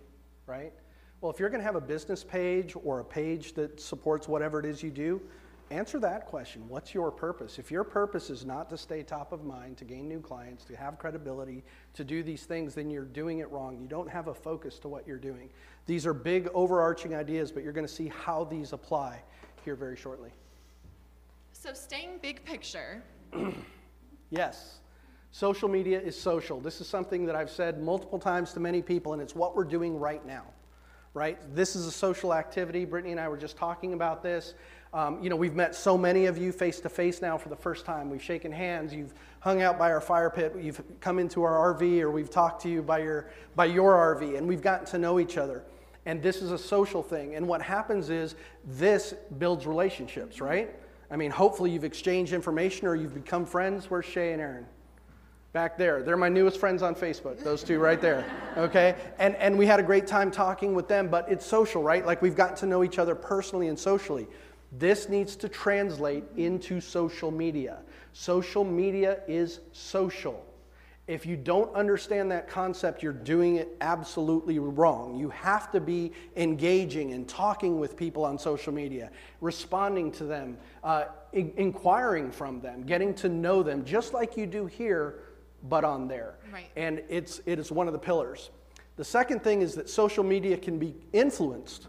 Right? 0.46 0.72
Well, 1.20 1.30
if 1.30 1.38
you're 1.38 1.50
going 1.50 1.60
to 1.60 1.66
have 1.66 1.76
a 1.76 1.80
business 1.80 2.24
page 2.24 2.74
or 2.82 3.00
a 3.00 3.04
page 3.04 3.52
that 3.54 3.78
supports 3.78 4.26
whatever 4.26 4.58
it 4.58 4.64
is 4.64 4.82
you 4.82 4.90
do, 4.90 5.20
answer 5.70 5.98
that 6.00 6.26
question. 6.26 6.66
What's 6.66 6.94
your 6.94 7.10
purpose? 7.10 7.58
If 7.58 7.70
your 7.70 7.84
purpose 7.84 8.30
is 8.30 8.46
not 8.46 8.70
to 8.70 8.78
stay 8.78 9.02
top 9.02 9.32
of 9.32 9.44
mind, 9.44 9.76
to 9.78 9.84
gain 9.84 10.08
new 10.08 10.20
clients, 10.20 10.64
to 10.64 10.76
have 10.76 10.98
credibility, 10.98 11.62
to 11.92 12.04
do 12.04 12.22
these 12.22 12.44
things, 12.44 12.74
then 12.74 12.90
you're 12.90 13.04
doing 13.04 13.40
it 13.40 13.50
wrong. 13.50 13.78
You 13.78 13.86
don't 13.86 14.08
have 14.08 14.28
a 14.28 14.34
focus 14.34 14.78
to 14.78 14.88
what 14.88 15.06
you're 15.06 15.18
doing. 15.18 15.50
These 15.84 16.06
are 16.06 16.14
big, 16.14 16.48
overarching 16.54 17.14
ideas, 17.14 17.52
but 17.52 17.62
you're 17.62 17.74
going 17.74 17.86
to 17.86 17.92
see 17.92 18.08
how 18.08 18.44
these 18.44 18.72
apply 18.72 19.22
here 19.62 19.76
very 19.76 19.96
shortly. 19.96 20.30
So, 21.52 21.74
staying 21.74 22.18
big 22.22 22.42
picture, 22.44 23.02
Yes, 24.30 24.78
social 25.32 25.68
media 25.68 26.00
is 26.00 26.18
social. 26.18 26.60
This 26.60 26.80
is 26.80 26.88
something 26.88 27.26
that 27.26 27.34
I've 27.34 27.50
said 27.50 27.82
multiple 27.82 28.18
times 28.18 28.52
to 28.52 28.60
many 28.60 28.80
people, 28.80 29.12
and 29.12 29.20
it's 29.20 29.34
what 29.34 29.56
we're 29.56 29.64
doing 29.64 29.98
right 29.98 30.24
now. 30.24 30.44
Right? 31.12 31.38
This 31.54 31.74
is 31.74 31.86
a 31.86 31.90
social 31.90 32.32
activity. 32.32 32.84
Brittany 32.84 33.10
and 33.12 33.20
I 33.20 33.28
were 33.28 33.36
just 33.36 33.56
talking 33.56 33.94
about 33.94 34.22
this. 34.22 34.54
Um, 34.92 35.22
you 35.22 35.30
know, 35.30 35.36
we've 35.36 35.54
met 35.54 35.74
so 35.74 35.96
many 35.96 36.26
of 36.26 36.36
you 36.38 36.52
face 36.52 36.80
to 36.80 36.88
face 36.88 37.20
now 37.22 37.38
for 37.38 37.48
the 37.48 37.56
first 37.56 37.84
time. 37.84 38.10
We've 38.10 38.22
shaken 38.22 38.50
hands. 38.50 38.92
You've 38.92 39.14
hung 39.40 39.62
out 39.62 39.78
by 39.78 39.90
our 39.92 40.00
fire 40.00 40.30
pit. 40.30 40.54
You've 40.60 40.82
come 41.00 41.18
into 41.18 41.42
our 41.42 41.74
RV, 41.74 42.00
or 42.00 42.10
we've 42.10 42.30
talked 42.30 42.62
to 42.62 42.68
you 42.68 42.82
by 42.82 42.98
your 42.98 43.30
by 43.54 43.66
your 43.66 43.94
RV, 43.94 44.36
and 44.36 44.46
we've 44.46 44.62
gotten 44.62 44.86
to 44.86 44.98
know 44.98 45.20
each 45.20 45.36
other. 45.36 45.64
And 46.06 46.22
this 46.22 46.42
is 46.42 46.50
a 46.50 46.58
social 46.58 47.02
thing. 47.02 47.34
And 47.34 47.46
what 47.46 47.62
happens 47.62 48.10
is 48.10 48.34
this 48.64 49.14
builds 49.38 49.66
relationships, 49.66 50.40
right? 50.40 50.74
I 51.10 51.16
mean, 51.16 51.30
hopefully 51.30 51.70
you've 51.70 51.84
exchanged 51.84 52.32
information 52.32 52.86
or 52.86 52.94
you've 52.94 53.14
become 53.14 53.44
friends. 53.44 53.90
Where's 53.90 54.06
Shay 54.06 54.32
and 54.32 54.40
Aaron? 54.40 54.66
Back 55.52 55.76
there. 55.76 56.02
They're 56.02 56.16
my 56.16 56.28
newest 56.28 56.58
friends 56.58 56.82
on 56.82 56.94
Facebook, 56.94 57.42
those 57.42 57.64
two 57.64 57.80
right 57.80 58.00
there. 58.00 58.24
Okay? 58.56 58.94
And, 59.18 59.34
and 59.36 59.58
we 59.58 59.66
had 59.66 59.80
a 59.80 59.82
great 59.82 60.06
time 60.06 60.30
talking 60.30 60.74
with 60.74 60.86
them, 60.86 61.08
but 61.08 61.30
it's 61.30 61.44
social, 61.44 61.82
right? 61.82 62.06
Like 62.06 62.22
we've 62.22 62.36
gotten 62.36 62.56
to 62.58 62.66
know 62.66 62.84
each 62.84 62.98
other 62.98 63.14
personally 63.14 63.68
and 63.68 63.78
socially. 63.78 64.28
This 64.72 65.08
needs 65.08 65.34
to 65.36 65.48
translate 65.48 66.24
into 66.36 66.80
social 66.80 67.32
media. 67.32 67.78
Social 68.12 68.64
media 68.64 69.20
is 69.26 69.60
social. 69.72 70.46
If 71.08 71.26
you 71.26 71.36
don't 71.36 71.74
understand 71.74 72.30
that 72.30 72.48
concept, 72.48 73.02
you're 73.02 73.12
doing 73.12 73.56
it 73.56 73.76
absolutely 73.80 74.60
wrong. 74.60 75.16
You 75.16 75.30
have 75.30 75.72
to 75.72 75.80
be 75.80 76.12
engaging 76.36 77.14
and 77.14 77.28
talking 77.28 77.80
with 77.80 77.96
people 77.96 78.24
on 78.24 78.38
social 78.38 78.72
media, 78.72 79.10
responding 79.40 80.12
to 80.12 80.24
them, 80.24 80.56
uh, 80.84 81.06
inquiring 81.32 82.30
from 82.30 82.60
them, 82.60 82.84
getting 82.84 83.12
to 83.14 83.28
know 83.28 83.64
them, 83.64 83.84
just 83.84 84.14
like 84.14 84.36
you 84.36 84.46
do 84.46 84.66
here, 84.66 85.16
but 85.68 85.84
on 85.84 86.08
there. 86.08 86.34
Right. 86.52 86.70
And 86.76 87.02
it's, 87.08 87.40
it 87.46 87.58
is 87.58 87.70
one 87.70 87.86
of 87.86 87.92
the 87.92 87.98
pillars. 87.98 88.50
The 88.96 89.04
second 89.04 89.42
thing 89.42 89.62
is 89.62 89.74
that 89.74 89.88
social 89.88 90.24
media 90.24 90.56
can 90.56 90.78
be 90.78 90.94
influenced, 91.12 91.86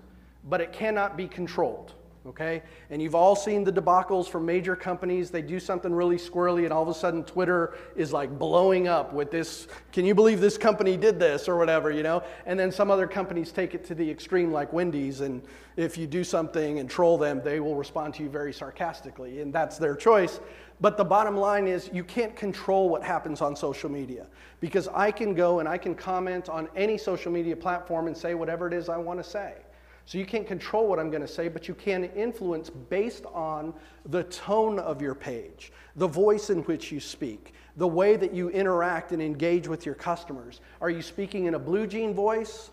but 0.49 0.61
it 0.61 0.71
cannot 0.71 1.17
be 1.17 1.27
controlled 1.27 1.93
okay? 2.25 2.61
And 2.89 3.01
you've 3.01 3.15
all 3.15 3.35
seen 3.35 3.63
the 3.63 3.71
debacles 3.71 4.27
from 4.27 4.45
major 4.45 4.75
companies. 4.75 5.31
They 5.31 5.41
do 5.41 5.59
something 5.59 5.93
really 5.93 6.17
squirrely, 6.17 6.63
and 6.63 6.73
all 6.73 6.83
of 6.83 6.89
a 6.89 6.93
sudden 6.93 7.23
Twitter 7.23 7.75
is 7.95 8.13
like 8.13 8.37
blowing 8.37 8.87
up 8.87 9.13
with 9.13 9.31
this 9.31 9.67
can 9.91 10.05
you 10.05 10.15
believe 10.15 10.39
this 10.39 10.57
company 10.57 10.97
did 10.97 11.19
this 11.19 11.47
or 11.47 11.57
whatever, 11.57 11.91
you 11.91 12.03
know? 12.03 12.23
And 12.45 12.59
then 12.59 12.71
some 12.71 12.91
other 12.91 13.07
companies 13.07 13.51
take 13.51 13.73
it 13.73 13.83
to 13.85 13.95
the 13.95 14.09
extreme, 14.09 14.51
like 14.51 14.71
Wendy's, 14.71 15.21
and 15.21 15.41
if 15.77 15.97
you 15.97 16.07
do 16.07 16.23
something 16.23 16.79
and 16.79 16.89
troll 16.89 17.17
them, 17.17 17.41
they 17.43 17.59
will 17.59 17.75
respond 17.75 18.13
to 18.15 18.23
you 18.23 18.29
very 18.29 18.53
sarcastically, 18.53 19.41
and 19.41 19.53
that's 19.53 19.77
their 19.77 19.95
choice. 19.95 20.39
But 20.81 20.97
the 20.97 21.05
bottom 21.05 21.37
line 21.37 21.67
is 21.67 21.89
you 21.93 22.03
can't 22.03 22.35
control 22.35 22.89
what 22.89 23.03
happens 23.03 23.39
on 23.39 23.55
social 23.55 23.89
media 23.89 24.25
because 24.59 24.87
I 24.87 25.11
can 25.11 25.35
go 25.35 25.59
and 25.59 25.69
I 25.69 25.77
can 25.77 25.93
comment 25.93 26.49
on 26.49 26.67
any 26.75 26.97
social 26.97 27.31
media 27.31 27.55
platform 27.55 28.07
and 28.07 28.17
say 28.17 28.33
whatever 28.33 28.67
it 28.67 28.73
is 28.73 28.89
I 28.89 28.97
want 28.97 29.19
to 29.19 29.23
say. 29.23 29.53
So 30.05 30.17
you 30.17 30.25
can't 30.25 30.47
control 30.47 30.87
what 30.87 30.99
I'm 30.99 31.11
going 31.11 31.21
to 31.21 31.27
say, 31.27 31.47
but 31.47 31.67
you 31.67 31.75
can 31.75 32.05
influence 32.05 32.71
based 32.71 33.25
on 33.27 33.73
the 34.07 34.23
tone 34.23 34.79
of 34.79 35.01
your 35.01 35.13
page, 35.13 35.71
the 35.95 36.07
voice 36.07 36.49
in 36.49 36.63
which 36.63 36.91
you 36.91 36.99
speak, 36.99 37.53
the 37.77 37.87
way 37.87 38.15
that 38.15 38.33
you 38.33 38.49
interact 38.49 39.11
and 39.11 39.21
engage 39.21 39.67
with 39.67 39.85
your 39.85 39.95
customers. 39.95 40.61
Are 40.81 40.89
you 40.89 41.03
speaking 41.03 41.45
in 41.45 41.53
a 41.53 41.59
blue 41.59 41.85
jean 41.85 42.15
voice? 42.15 42.71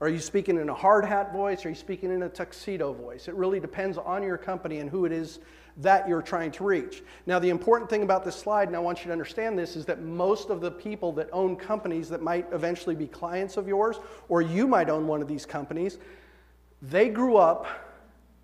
Are 0.00 0.10
you 0.10 0.18
speaking 0.18 0.58
in 0.58 0.68
a 0.68 0.74
hard 0.74 1.06
hat 1.06 1.32
voice? 1.32 1.64
Are 1.64 1.70
you 1.70 1.74
speaking 1.74 2.12
in 2.12 2.22
a 2.22 2.28
tuxedo 2.28 2.92
voice? 2.92 3.28
It 3.28 3.34
really 3.34 3.60
depends 3.60 3.96
on 3.96 4.22
your 4.22 4.36
company 4.36 4.80
and 4.80 4.90
who 4.90 5.06
it 5.06 5.12
is 5.12 5.38
that 5.78 6.06
you're 6.06 6.22
trying 6.22 6.50
to 6.52 6.64
reach. 6.64 7.02
Now, 7.24 7.38
the 7.38 7.48
important 7.48 7.88
thing 7.88 8.02
about 8.02 8.22
this 8.22 8.36
slide, 8.36 8.68
and 8.68 8.76
I 8.76 8.80
want 8.80 9.00
you 9.00 9.06
to 9.06 9.12
understand 9.12 9.58
this, 9.58 9.74
is 9.74 9.86
that 9.86 10.02
most 10.02 10.50
of 10.50 10.60
the 10.60 10.70
people 10.70 11.12
that 11.12 11.30
own 11.32 11.56
companies 11.56 12.10
that 12.10 12.20
might 12.20 12.46
eventually 12.52 12.94
be 12.94 13.06
clients 13.06 13.56
of 13.56 13.66
yours, 13.66 13.96
or 14.28 14.42
you 14.42 14.66
might 14.66 14.90
own 14.90 15.06
one 15.06 15.22
of 15.22 15.28
these 15.28 15.46
companies, 15.46 15.98
they 16.82 17.08
grew 17.08 17.36
up 17.38 17.66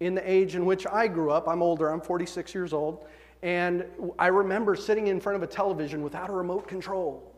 in 0.01 0.15
the 0.15 0.31
age 0.31 0.55
in 0.55 0.65
which 0.65 0.87
I 0.87 1.07
grew 1.07 1.31
up. 1.31 1.49
I'm 1.49 1.63
older, 1.63 1.91
I'm 1.91 2.01
46 2.01 2.55
years 2.55 2.73
old. 2.73 3.05
And 3.43 3.85
I 4.19 4.29
remember 4.29 4.75
sitting 4.75 5.09
in 5.09 5.21
front 5.21 5.37
of 5.37 5.43
a 5.43 5.47
television 5.47 6.03
without 6.03 6.31
a 6.31 6.33
remote 6.33 6.67
control. 6.67 7.31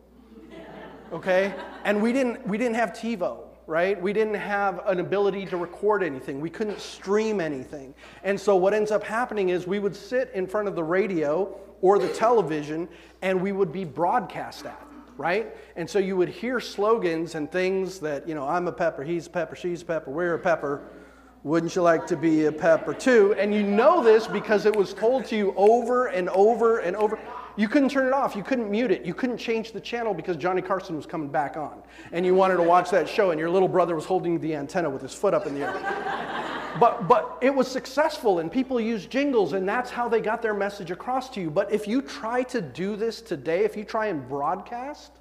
Okay? 1.12 1.54
And 1.84 2.02
we 2.02 2.12
didn't, 2.12 2.44
we 2.48 2.58
didn't 2.58 2.74
have 2.74 2.92
TiVo, 2.92 3.38
right? 3.66 4.00
We 4.00 4.12
didn't 4.12 4.34
have 4.34 4.80
an 4.86 5.00
ability 5.00 5.46
to 5.46 5.56
record 5.56 6.02
anything. 6.02 6.40
We 6.40 6.50
couldn't 6.50 6.80
stream 6.80 7.40
anything. 7.40 7.94
And 8.22 8.38
so 8.38 8.56
what 8.56 8.74
ends 8.74 8.90
up 8.90 9.02
happening 9.02 9.48
is 9.48 9.66
we 9.66 9.78
would 9.78 9.96
sit 9.96 10.30
in 10.34 10.46
front 10.46 10.68
of 10.68 10.74
the 10.74 10.84
radio 10.84 11.58
or 11.80 11.98
the 11.98 12.08
television 12.08 12.88
and 13.22 13.40
we 13.40 13.52
would 13.52 13.72
be 13.72 13.84
broadcast 13.84 14.66
at 14.66 14.84
right? 15.16 15.54
And 15.76 15.88
so 15.88 15.98
you 15.98 16.16
would 16.16 16.28
hear 16.28 16.60
slogans 16.60 17.34
and 17.34 17.50
things 17.50 18.00
that, 18.00 18.28
you 18.28 18.34
know, 18.34 18.48
I'm 18.48 18.66
a 18.68 18.72
pepper, 18.72 19.04
he's 19.04 19.26
a 19.26 19.30
pepper, 19.30 19.56
she's 19.56 19.82
a 19.82 19.84
pepper, 19.84 20.10
we're 20.10 20.34
a 20.34 20.38
pepper. 20.38 20.82
Wouldn't 21.42 21.76
you 21.76 21.82
like 21.82 22.06
to 22.06 22.16
be 22.16 22.46
a 22.46 22.52
pepper 22.52 22.94
too? 22.94 23.34
And 23.38 23.54
you 23.54 23.62
know 23.62 24.02
this 24.02 24.26
because 24.26 24.64
it 24.64 24.74
was 24.74 24.94
told 24.94 25.26
to 25.26 25.36
you 25.36 25.54
over 25.56 26.06
and 26.06 26.28
over 26.30 26.78
and 26.78 26.96
over. 26.96 27.18
You 27.56 27.68
couldn't 27.68 27.90
turn 27.90 28.06
it 28.06 28.12
off. 28.12 28.34
You 28.34 28.42
couldn't 28.42 28.70
mute 28.70 28.90
it. 28.90 29.04
You 29.04 29.14
couldn't 29.14 29.38
change 29.38 29.72
the 29.72 29.80
channel 29.80 30.12
because 30.12 30.36
Johnny 30.36 30.60
Carson 30.60 30.96
was 30.96 31.06
coming 31.06 31.28
back 31.28 31.56
on. 31.56 31.82
And 32.12 32.26
you 32.26 32.34
wanted 32.34 32.56
to 32.56 32.62
watch 32.62 32.90
that 32.90 33.08
show, 33.08 33.30
and 33.30 33.38
your 33.38 33.50
little 33.50 33.68
brother 33.68 33.94
was 33.94 34.04
holding 34.04 34.40
the 34.40 34.56
antenna 34.56 34.90
with 34.90 35.02
his 35.02 35.14
foot 35.14 35.34
up 35.34 35.46
in 35.46 35.54
the 35.54 35.62
air. 35.62 36.74
but, 36.80 37.06
but 37.06 37.38
it 37.40 37.54
was 37.54 37.70
successful, 37.70 38.40
and 38.40 38.50
people 38.50 38.80
used 38.80 39.08
jingles, 39.08 39.52
and 39.52 39.68
that's 39.68 39.90
how 39.90 40.08
they 40.08 40.20
got 40.20 40.42
their 40.42 40.54
message 40.54 40.90
across 40.90 41.30
to 41.30 41.40
you. 41.40 41.50
But 41.50 41.72
if 41.72 41.86
you 41.86 42.02
try 42.02 42.42
to 42.44 42.60
do 42.60 42.96
this 42.96 43.20
today, 43.20 43.64
if 43.64 43.76
you 43.76 43.84
try 43.84 44.06
and 44.06 44.28
broadcast, 44.28 45.12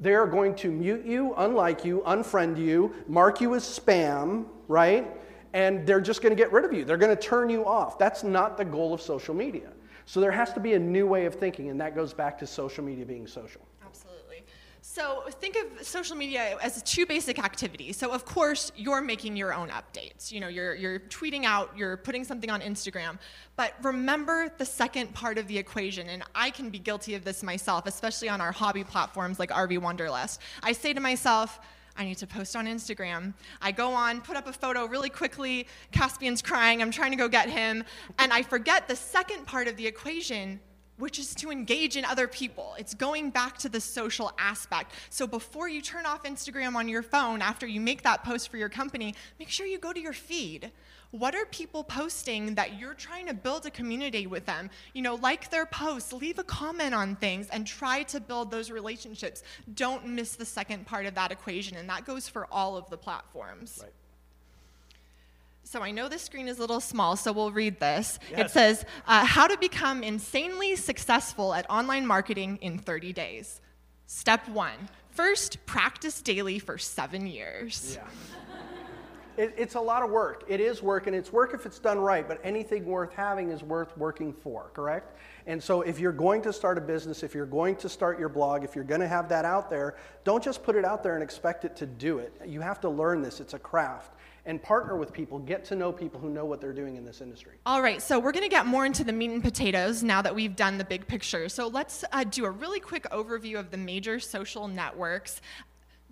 they're 0.00 0.26
going 0.26 0.54
to 0.56 0.70
mute 0.70 1.06
you, 1.06 1.32
unlike 1.38 1.84
you, 1.84 2.02
unfriend 2.06 2.58
you, 2.58 2.94
mark 3.08 3.40
you 3.40 3.54
as 3.54 3.62
spam, 3.64 4.46
right? 4.68 5.06
and 5.54 5.86
they're 5.86 6.00
just 6.00 6.20
going 6.20 6.36
to 6.36 6.36
get 6.36 6.52
rid 6.52 6.64
of 6.64 6.72
you. 6.72 6.84
They're 6.84 6.96
going 6.96 7.16
to 7.16 7.22
turn 7.22 7.48
you 7.48 7.64
off. 7.64 7.96
That's 7.96 8.24
not 8.24 8.58
the 8.58 8.64
goal 8.64 8.92
of 8.92 9.00
social 9.00 9.34
media. 9.34 9.70
So 10.06 10.20
there 10.20 10.32
has 10.32 10.52
to 10.54 10.60
be 10.60 10.74
a 10.74 10.78
new 10.78 11.06
way 11.06 11.26
of 11.26 11.34
thinking, 11.34 11.70
and 11.70 11.80
that 11.80 11.94
goes 11.94 12.12
back 12.12 12.38
to 12.38 12.46
social 12.46 12.84
media 12.84 13.06
being 13.06 13.26
social. 13.26 13.62
Absolutely. 13.84 14.44
So 14.86 15.24
think 15.40 15.56
of 15.56 15.86
social 15.86 16.14
media 16.14 16.58
as 16.62 16.82
two 16.82 17.06
basic 17.06 17.38
activities. 17.38 17.96
So 17.96 18.12
of 18.12 18.26
course 18.26 18.70
you're 18.76 19.00
making 19.00 19.34
your 19.34 19.54
own 19.54 19.70
updates. 19.70 20.30
You 20.30 20.40
know, 20.40 20.48
you're 20.48 20.74
you're 20.74 21.00
tweeting 21.00 21.44
out, 21.44 21.70
you're 21.74 21.96
putting 21.96 22.22
something 22.22 22.50
on 22.50 22.60
Instagram. 22.60 23.18
But 23.56 23.72
remember 23.82 24.52
the 24.58 24.66
second 24.66 25.14
part 25.14 25.38
of 25.38 25.48
the 25.48 25.56
equation, 25.56 26.10
and 26.10 26.22
I 26.34 26.50
can 26.50 26.68
be 26.68 26.78
guilty 26.78 27.14
of 27.14 27.24
this 27.24 27.42
myself, 27.42 27.86
especially 27.86 28.28
on 28.28 28.42
our 28.42 28.52
hobby 28.52 28.84
platforms 28.84 29.38
like 29.38 29.50
RV 29.50 29.78
Wanderlust. 29.78 30.42
I 30.62 30.72
say 30.72 30.92
to 30.92 31.00
myself, 31.00 31.60
I 31.96 32.04
need 32.04 32.18
to 32.18 32.26
post 32.26 32.56
on 32.56 32.66
Instagram. 32.66 33.34
I 33.62 33.70
go 33.70 33.90
on, 33.90 34.20
put 34.20 34.36
up 34.36 34.48
a 34.48 34.52
photo 34.52 34.86
really 34.86 35.10
quickly. 35.10 35.66
Caspian's 35.92 36.42
crying. 36.42 36.82
I'm 36.82 36.90
trying 36.90 37.12
to 37.12 37.16
go 37.16 37.28
get 37.28 37.48
him. 37.48 37.84
And 38.18 38.32
I 38.32 38.42
forget 38.42 38.88
the 38.88 38.96
second 38.96 39.46
part 39.46 39.68
of 39.68 39.76
the 39.76 39.86
equation, 39.86 40.58
which 40.98 41.18
is 41.18 41.34
to 41.36 41.50
engage 41.50 41.96
in 41.96 42.04
other 42.04 42.28
people. 42.28 42.74
It's 42.78 42.94
going 42.94 43.30
back 43.30 43.58
to 43.58 43.68
the 43.68 43.80
social 43.80 44.32
aspect. 44.38 44.92
So 45.10 45.26
before 45.26 45.68
you 45.68 45.80
turn 45.80 46.06
off 46.06 46.22
Instagram 46.24 46.74
on 46.76 46.88
your 46.88 47.02
phone, 47.02 47.42
after 47.42 47.66
you 47.66 47.80
make 47.80 48.02
that 48.02 48.24
post 48.24 48.48
for 48.48 48.56
your 48.56 48.68
company, 48.68 49.14
make 49.38 49.48
sure 49.48 49.66
you 49.66 49.78
go 49.78 49.92
to 49.92 50.00
your 50.00 50.12
feed 50.12 50.70
what 51.14 51.36
are 51.36 51.46
people 51.46 51.84
posting 51.84 52.56
that 52.56 52.80
you're 52.80 52.94
trying 52.94 53.26
to 53.26 53.34
build 53.34 53.64
a 53.66 53.70
community 53.70 54.26
with 54.26 54.46
them? 54.46 54.68
You 54.94 55.02
know, 55.02 55.14
like 55.14 55.48
their 55.48 55.64
posts, 55.64 56.12
leave 56.12 56.40
a 56.40 56.42
comment 56.42 56.92
on 56.92 57.14
things 57.14 57.48
and 57.50 57.64
try 57.64 58.02
to 58.04 58.18
build 58.18 58.50
those 58.50 58.68
relationships. 58.68 59.44
Don't 59.74 60.08
miss 60.08 60.34
the 60.34 60.44
second 60.44 60.86
part 60.86 61.06
of 61.06 61.14
that 61.14 61.30
equation, 61.30 61.76
and 61.76 61.88
that 61.88 62.04
goes 62.04 62.28
for 62.28 62.48
all 62.50 62.76
of 62.76 62.90
the 62.90 62.96
platforms. 62.96 63.78
Right. 63.80 63.92
So 65.64 65.82
I 65.82 65.90
know 65.90 66.08
this 66.08 66.22
screen 66.22 66.46
is 66.46 66.58
a 66.58 66.60
little 66.60 66.80
small, 66.80 67.16
so 67.16 67.32
we'll 67.32 67.50
read 67.50 67.80
this. 67.80 68.18
Yes. 68.30 68.40
It 68.40 68.50
says, 68.50 68.84
uh, 69.06 69.24
How 69.24 69.46
to 69.46 69.56
become 69.58 70.02
insanely 70.02 70.76
successful 70.76 71.54
at 71.54 71.68
online 71.70 72.06
marketing 72.06 72.58
in 72.60 72.78
30 72.78 73.12
days. 73.14 73.60
Step 74.06 74.46
one 74.48 74.88
first, 75.10 75.64
practice 75.64 76.20
daily 76.20 76.58
for 76.58 76.76
seven 76.76 77.26
years. 77.26 77.96
Yeah. 77.96 78.06
It, 79.36 79.52
it's 79.56 79.74
a 79.74 79.80
lot 79.80 80.02
of 80.02 80.10
work. 80.10 80.44
It 80.46 80.60
is 80.60 80.80
work, 80.80 81.08
and 81.08 81.16
it's 81.16 81.32
work 81.32 81.54
if 81.54 81.66
it's 81.66 81.80
done 81.80 81.98
right, 81.98 82.26
but 82.26 82.40
anything 82.44 82.84
worth 82.84 83.12
having 83.12 83.50
is 83.50 83.64
worth 83.64 83.96
working 83.98 84.32
for, 84.32 84.70
correct? 84.74 85.18
And 85.46 85.60
so 85.60 85.80
if 85.80 85.98
you're 85.98 86.12
going 86.12 86.40
to 86.42 86.52
start 86.52 86.78
a 86.78 86.80
business, 86.80 87.24
if 87.24 87.34
you're 87.34 87.46
going 87.46 87.74
to 87.76 87.88
start 87.88 88.20
your 88.20 88.28
blog, 88.28 88.62
if 88.62 88.76
you're 88.76 88.84
going 88.84 89.00
to 89.00 89.08
have 89.08 89.28
that 89.30 89.44
out 89.44 89.70
there, 89.70 89.96
don't 90.22 90.42
just 90.42 90.62
put 90.62 90.76
it 90.76 90.84
out 90.84 91.02
there 91.02 91.14
and 91.14 91.22
expect 91.22 91.64
it 91.64 91.74
to 91.76 91.86
do 91.86 92.18
it. 92.18 92.32
You 92.46 92.60
have 92.60 92.80
to 92.82 92.88
learn 92.88 93.22
this, 93.22 93.40
it's 93.40 93.54
a 93.54 93.58
craft. 93.58 94.13
And 94.46 94.62
partner 94.62 94.96
with 94.96 95.12
people, 95.12 95.38
get 95.38 95.64
to 95.66 95.74
know 95.74 95.90
people 95.90 96.20
who 96.20 96.28
know 96.28 96.44
what 96.44 96.60
they're 96.60 96.74
doing 96.74 96.96
in 96.96 97.04
this 97.04 97.22
industry. 97.22 97.52
All 97.64 97.80
right, 97.80 98.02
so 98.02 98.18
we're 98.18 98.32
going 98.32 98.42
to 98.42 98.50
get 98.50 98.66
more 98.66 98.84
into 98.84 99.02
the 99.02 99.12
meat 99.12 99.30
and 99.30 99.42
potatoes 99.42 100.02
now 100.02 100.20
that 100.20 100.34
we've 100.34 100.54
done 100.54 100.76
the 100.76 100.84
big 100.84 101.06
picture. 101.06 101.48
So 101.48 101.68
let's 101.68 102.04
uh, 102.12 102.24
do 102.24 102.44
a 102.44 102.50
really 102.50 102.80
quick 102.80 103.04
overview 103.10 103.58
of 103.58 103.70
the 103.70 103.78
major 103.78 104.20
social 104.20 104.68
networks. 104.68 105.40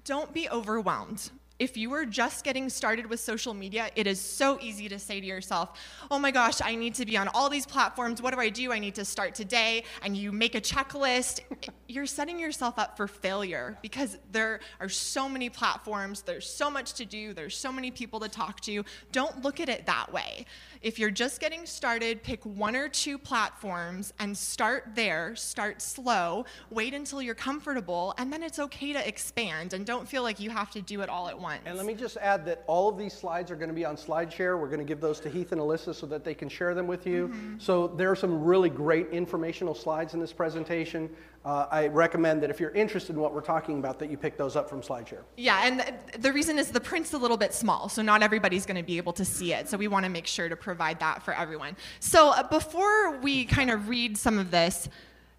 Don't 0.04 0.32
be 0.32 0.48
overwhelmed 0.48 1.30
if 1.58 1.76
you 1.76 1.92
are 1.94 2.04
just 2.04 2.44
getting 2.44 2.68
started 2.68 3.06
with 3.06 3.20
social 3.20 3.54
media, 3.54 3.90
it 3.96 4.06
is 4.06 4.20
so 4.20 4.58
easy 4.60 4.88
to 4.88 4.98
say 4.98 5.20
to 5.20 5.26
yourself, 5.26 5.78
oh 6.10 6.18
my 6.18 6.30
gosh, 6.30 6.60
I 6.62 6.74
need 6.74 6.94
to 6.94 7.06
be 7.06 7.16
on 7.16 7.28
all 7.28 7.48
these 7.48 7.66
platforms. 7.66 8.20
What 8.20 8.34
do 8.34 8.40
I 8.40 8.48
do? 8.48 8.72
I 8.72 8.78
need 8.78 8.94
to 8.96 9.04
start 9.04 9.34
today. 9.34 9.84
And 10.02 10.16
you 10.16 10.32
make 10.32 10.54
a 10.54 10.60
checklist. 10.60 11.40
You're 11.88 12.06
setting 12.06 12.38
yourself 12.38 12.78
up 12.78 12.96
for 12.96 13.06
failure 13.06 13.78
because 13.82 14.18
there 14.30 14.60
are 14.80 14.88
so 14.88 15.28
many 15.28 15.50
platforms, 15.50 16.22
there's 16.22 16.48
so 16.48 16.70
much 16.70 16.94
to 16.94 17.04
do, 17.04 17.34
there's 17.34 17.56
so 17.56 17.70
many 17.70 17.90
people 17.90 18.20
to 18.20 18.28
talk 18.28 18.60
to. 18.62 18.84
Don't 19.12 19.42
look 19.42 19.60
at 19.60 19.68
it 19.68 19.86
that 19.86 20.12
way. 20.12 20.46
If 20.82 20.98
you're 20.98 21.12
just 21.12 21.40
getting 21.40 21.64
started, 21.64 22.24
pick 22.24 22.44
one 22.44 22.74
or 22.74 22.88
two 22.88 23.16
platforms 23.16 24.12
and 24.18 24.36
start 24.36 24.90
there. 24.96 25.36
Start 25.36 25.80
slow, 25.80 26.44
wait 26.70 26.92
until 26.92 27.22
you're 27.22 27.36
comfortable, 27.36 28.14
and 28.18 28.32
then 28.32 28.42
it's 28.42 28.58
okay 28.58 28.92
to 28.92 29.08
expand. 29.08 29.74
And 29.74 29.86
don't 29.86 30.08
feel 30.08 30.24
like 30.24 30.40
you 30.40 30.50
have 30.50 30.72
to 30.72 30.82
do 30.82 31.00
it 31.00 31.08
all 31.08 31.28
at 31.28 31.38
once. 31.38 31.62
And 31.66 31.76
let 31.76 31.86
me 31.86 31.94
just 31.94 32.16
add 32.16 32.44
that 32.46 32.64
all 32.66 32.88
of 32.88 32.98
these 32.98 33.12
slides 33.12 33.52
are 33.52 33.56
going 33.56 33.68
to 33.68 33.74
be 33.74 33.84
on 33.84 33.96
SlideShare. 33.96 34.60
We're 34.60 34.66
going 34.66 34.80
to 34.80 34.84
give 34.84 35.00
those 35.00 35.20
to 35.20 35.28
Heath 35.28 35.52
and 35.52 35.60
Alyssa 35.60 35.94
so 35.94 36.04
that 36.06 36.24
they 36.24 36.34
can 36.34 36.48
share 36.48 36.74
them 36.74 36.88
with 36.88 37.06
you. 37.06 37.28
Mm-hmm. 37.28 37.58
So 37.60 37.86
there 37.86 38.10
are 38.10 38.16
some 38.16 38.42
really 38.42 38.70
great 38.70 39.08
informational 39.10 39.76
slides 39.76 40.14
in 40.14 40.20
this 40.20 40.32
presentation. 40.32 41.08
Uh, 41.44 41.66
I 41.70 41.88
recommend 41.88 42.42
that 42.42 42.50
if 42.50 42.60
you're 42.60 42.70
interested 42.70 43.16
in 43.16 43.20
what 43.20 43.34
we're 43.34 43.40
talking 43.40 43.78
about, 43.78 43.98
that 43.98 44.10
you 44.10 44.16
pick 44.16 44.36
those 44.36 44.54
up 44.54 44.68
from 44.68 44.80
SlideShare. 44.80 45.22
Yeah, 45.36 45.66
and 45.66 45.80
th- 45.80 46.22
the 46.22 46.32
reason 46.32 46.58
is 46.58 46.70
the 46.70 46.80
print's 46.80 47.12
a 47.14 47.18
little 47.18 47.36
bit 47.36 47.52
small, 47.52 47.88
so 47.88 48.00
not 48.00 48.22
everybody's 48.22 48.64
going 48.64 48.76
to 48.76 48.82
be 48.82 48.96
able 48.96 49.12
to 49.14 49.24
see 49.24 49.52
it. 49.52 49.68
So 49.68 49.76
we 49.76 49.88
want 49.88 50.04
to 50.04 50.10
make 50.10 50.26
sure 50.26 50.48
to 50.48 50.54
provide 50.54 51.00
that 51.00 51.22
for 51.22 51.34
everyone. 51.34 51.76
So 51.98 52.30
uh, 52.30 52.44
before 52.44 53.18
we 53.18 53.44
kind 53.44 53.70
of 53.70 53.88
read 53.88 54.16
some 54.16 54.38
of 54.38 54.52
this, 54.52 54.88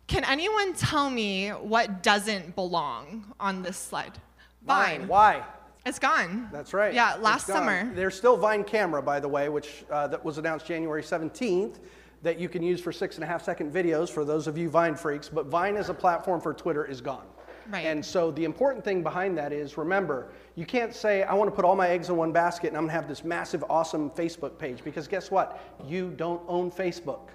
can 0.08 0.26
anyone 0.26 0.74
tell 0.74 1.10
me 1.10 1.50
what 1.50 2.04
doesn't 2.04 2.56
belong 2.56 3.34
on 3.40 3.62
this 3.62 3.78
slide? 3.78 4.20
Vine. 4.66 5.08
Why? 5.08 5.44
It's 5.86 6.00
gone. 6.00 6.50
That's 6.52 6.74
right. 6.74 6.94
Yeah, 6.94 7.16
last 7.20 7.48
summer. 7.48 7.90
There's 7.94 8.16
still 8.16 8.38
Vine 8.38 8.64
Camera, 8.64 9.02
by 9.02 9.20
the 9.20 9.28
way, 9.28 9.50
which 9.50 9.86
uh, 9.90 10.08
that 10.08 10.24
was 10.24 10.38
announced 10.38 10.66
January 10.66 11.02
17th, 11.04 11.76
that 12.24 12.40
you 12.40 12.50
can 12.50 12.64
use 12.64 12.82
for 12.82 12.92
six 12.92 13.16
and 13.16 13.24
a 13.24 13.28
half 13.28 13.44
second 13.44 13.72
videos 13.72 14.10
for 14.10 14.26
those 14.26 14.48
of 14.48 14.58
you 14.58 14.70
Vine 14.70 14.96
freaks. 14.96 15.30
But 15.30 15.46
Vine 15.48 15.76
as 15.76 15.90
a 15.90 15.94
platform 15.94 16.42
for 16.42 16.54
Twitter 16.54 16.86
is 16.86 17.02
gone. 17.02 17.26
Right. 17.70 17.86
And 17.86 18.04
so 18.04 18.32
the 18.32 18.44
important 18.44 18.84
thing 18.84 19.04
behind 19.04 19.38
that 19.38 19.54
is 19.54 19.78
remember, 19.78 20.30
you 20.56 20.66
can't 20.66 20.94
say, 20.94 21.24
I 21.24 21.34
want 21.34 21.50
to 21.50 21.56
put 21.56 21.64
all 21.64 21.76
my 21.76 21.90
eggs 21.90 22.10
in 22.10 22.18
one 22.18 22.32
basket 22.32 22.68
and 22.68 22.78
I'm 22.78 22.84
going 22.84 22.90
to 22.90 22.96
have 22.96 23.08
this 23.08 23.24
massive, 23.24 23.64
awesome 23.70 24.10
Facebook 24.10 24.58
page. 24.58 24.84
Because 24.84 25.08
guess 25.08 25.32
what? 25.32 25.62
You 25.86 26.12
don't 26.12 26.42
own 26.48 26.72
Facebook. 26.72 27.30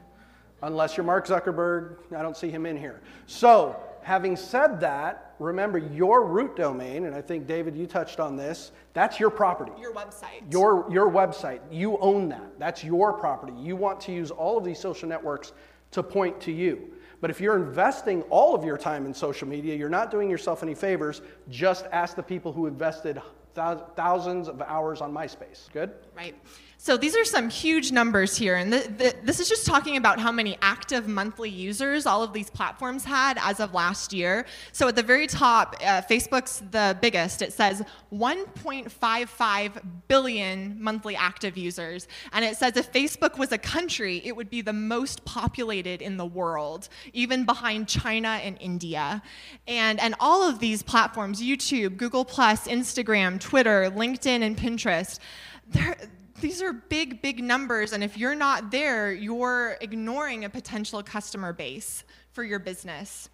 Unless 0.63 0.97
you're 0.97 1.07
Mark 1.07 1.27
Zuckerberg, 1.27 1.97
I 2.15 2.21
don't 2.23 2.37
see 2.37 2.51
him 2.51 2.67
in 2.67 2.77
here. 2.77 3.01
So, 3.27 3.77
having 4.03 4.37
said 4.37 4.81
that, 4.81 5.28
remember 5.39 5.79
your 5.79 6.25
root 6.27 6.57
domain, 6.57 7.05
and 7.05 7.15
I 7.15 7.21
think 7.21 7.47
David, 7.47 7.77
you 7.77 7.87
touched 7.87 8.21
on 8.21 8.37
this, 8.37 8.73
that's 8.93 9.21
your 9.21 9.31
property. 9.31 9.73
Your 9.81 9.95
website. 9.95 10.51
Your, 10.51 10.87
your 10.91 11.11
website, 11.11 11.61
you 11.71 11.99
own 11.99 12.29
that. 12.31 12.59
That's 12.59 12.83
your 12.83 13.13
property. 13.13 13.53
You 13.59 13.77
want 13.77 14.01
to 14.03 14.13
use 14.13 14.31
all 14.31 14.59
of 14.59 14.65
these 14.65 14.79
social 14.79 15.09
networks 15.09 15.53
to 15.93 16.03
point 16.03 16.41
to 16.43 16.53
you. 16.53 16.91
But 17.21 17.31
if 17.31 17.41
you're 17.41 17.57
investing 17.57 18.23
all 18.23 18.55
of 18.55 18.65
your 18.65 18.79
time 18.79 19.07
in 19.07 19.13
social 19.13 19.49
media, 19.49 19.75
you're 19.75 19.89
not 19.89 20.11
doing 20.11 20.31
yourself 20.31 20.63
any 20.63 20.75
favors. 20.75 21.21
Just 21.49 21.87
ask 21.91 22.15
the 22.15 22.23
people 22.23 22.53
who 22.53 22.67
invested 22.67 23.21
thousands 23.55 24.49
of 24.49 24.63
hours 24.63 25.01
on 25.01 25.13
MySpace. 25.13 25.71
Good? 25.73 25.93
Right. 26.17 26.37
So 26.81 26.97
these 26.97 27.17
are 27.17 27.25
some 27.25 27.51
huge 27.51 27.91
numbers 27.91 28.37
here, 28.37 28.55
and 28.55 28.71
th- 28.71 28.87
th- 28.99 29.17
this 29.25 29.41
is 29.41 29.49
just 29.49 29.67
talking 29.67 29.97
about 29.97 30.21
how 30.21 30.31
many 30.31 30.57
active 30.63 31.09
monthly 31.09 31.51
users 31.51 32.07
all 32.07 32.23
of 32.23 32.33
these 32.33 32.51
platforms 32.51 33.05
had 33.05 33.37
as 33.41 33.59
of 33.59 33.75
last 33.75 34.13
year. 34.13 34.47
So 34.71 34.87
at 34.87 34.95
the 34.95 35.03
very 35.03 35.27
top, 35.27 35.75
uh, 35.81 36.03
Facebook's 36.03 36.63
the 36.71 36.97
biggest. 37.03 37.43
It 37.43 37.53
says 37.53 37.83
1.55 38.13 39.83
billion 40.07 40.81
monthly 40.81 41.17
active 41.17 41.59
users, 41.59 42.07
and 42.33 42.45
it 42.45 42.57
says 42.57 42.77
if 42.77 42.93
Facebook 42.93 43.39
was 43.39 43.51
a 43.51 43.59
country, 43.59 44.23
it 44.25 44.37
would 44.37 44.49
be 44.49 44.61
the 44.61 44.73
most 44.73 45.25
populated 45.25 46.01
in 46.01 46.17
the 46.17 46.27
world, 46.27 46.89
even 47.13 47.45
behind 47.45 47.89
China 47.89 48.39
and 48.41 48.57
India. 48.61 49.21
And 49.67 49.99
and 49.99 50.15
all 50.21 50.49
of 50.49 50.61
these 50.61 50.85
platforms, 50.85 51.43
YouTube, 51.43 51.97
Google 51.97 52.25
Instagram, 52.25 53.41
Twitter, 53.41 53.91
LinkedIn, 53.91 54.43
and 54.43 54.57
Pinterest, 54.57 55.19
they're 55.67 55.97
these 56.41 56.63
are 56.63 56.73
big, 56.73 57.21
big 57.21 57.43
numbers, 57.43 57.93
and 57.93 58.03
if 58.05 58.17
you're 58.17 58.35
not 58.35 58.71
there, 58.71 59.13
you're 59.13 59.77
ignoring 59.81 60.45
a 60.45 60.51
potential 60.51 61.03
customer 61.03 61.53
base 61.53 62.05
for 62.33 62.45
your 62.45 62.59
business. 62.59 63.29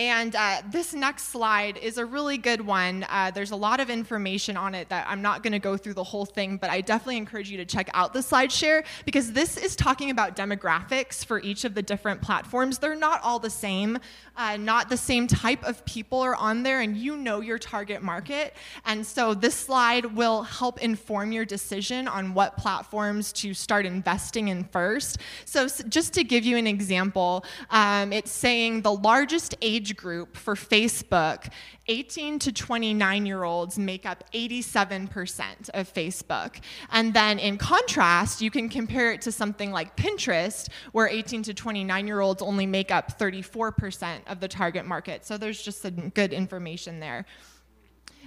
And 0.00 0.34
uh, 0.34 0.62
this 0.70 0.94
next 0.94 1.24
slide 1.24 1.76
is 1.76 1.98
a 1.98 2.06
really 2.06 2.38
good 2.38 2.62
one. 2.62 3.04
Uh, 3.10 3.30
there's 3.32 3.50
a 3.50 3.56
lot 3.56 3.80
of 3.80 3.90
information 3.90 4.56
on 4.56 4.74
it 4.74 4.88
that 4.88 5.06
I'm 5.06 5.20
not 5.20 5.42
going 5.42 5.52
to 5.52 5.58
go 5.58 5.76
through 5.76 5.92
the 5.92 6.04
whole 6.04 6.24
thing, 6.24 6.56
but 6.56 6.70
I 6.70 6.80
definitely 6.80 7.18
encourage 7.18 7.50
you 7.50 7.58
to 7.58 7.66
check 7.66 7.90
out 7.92 8.14
the 8.14 8.22
slide 8.22 8.50
share 8.50 8.82
because 9.04 9.30
this 9.32 9.58
is 9.58 9.76
talking 9.76 10.08
about 10.08 10.36
demographics 10.36 11.22
for 11.22 11.38
each 11.40 11.66
of 11.66 11.74
the 11.74 11.82
different 11.82 12.22
platforms. 12.22 12.78
They're 12.78 12.96
not 12.96 13.20
all 13.22 13.38
the 13.38 13.50
same, 13.50 13.98
uh, 14.38 14.56
not 14.56 14.88
the 14.88 14.96
same 14.96 15.26
type 15.26 15.62
of 15.64 15.84
people 15.84 16.20
are 16.20 16.34
on 16.34 16.62
there, 16.62 16.80
and 16.80 16.96
you 16.96 17.18
know 17.18 17.42
your 17.42 17.58
target 17.58 18.02
market. 18.02 18.54
And 18.86 19.04
so 19.06 19.34
this 19.34 19.54
slide 19.54 20.06
will 20.06 20.44
help 20.44 20.80
inform 20.80 21.30
your 21.30 21.44
decision 21.44 22.08
on 22.08 22.32
what 22.32 22.56
platforms 22.56 23.34
to 23.34 23.52
start 23.52 23.84
investing 23.84 24.48
in 24.48 24.64
first. 24.64 25.18
So, 25.44 25.68
just 25.68 26.14
to 26.14 26.24
give 26.24 26.46
you 26.46 26.56
an 26.56 26.66
example, 26.66 27.44
um, 27.68 28.14
it's 28.14 28.32
saying 28.32 28.80
the 28.80 28.94
largest 28.94 29.54
age 29.60 29.89
group 29.94 30.36
for 30.36 30.54
Facebook, 30.54 31.52
18 31.88 32.38
to 32.40 32.52
29 32.52 33.26
year 33.26 33.44
olds 33.44 33.78
make 33.78 34.06
up 34.06 34.24
87% 34.32 35.70
of 35.74 35.92
Facebook. 35.92 36.60
And 36.90 37.12
then 37.14 37.38
in 37.38 37.58
contrast, 37.58 38.40
you 38.40 38.50
can 38.50 38.68
compare 38.68 39.12
it 39.12 39.22
to 39.22 39.32
something 39.32 39.70
like 39.72 39.96
Pinterest, 39.96 40.68
where 40.92 41.08
18 41.08 41.42
to 41.44 41.54
29 41.54 42.06
year 42.06 42.20
olds 42.20 42.42
only 42.42 42.66
make 42.66 42.90
up 42.90 43.18
34% 43.18 44.20
of 44.26 44.40
the 44.40 44.48
target 44.48 44.86
market. 44.86 45.26
So 45.26 45.36
there's 45.36 45.62
just 45.62 45.82
some 45.82 46.10
good 46.10 46.32
information 46.32 47.00
there. 47.00 47.26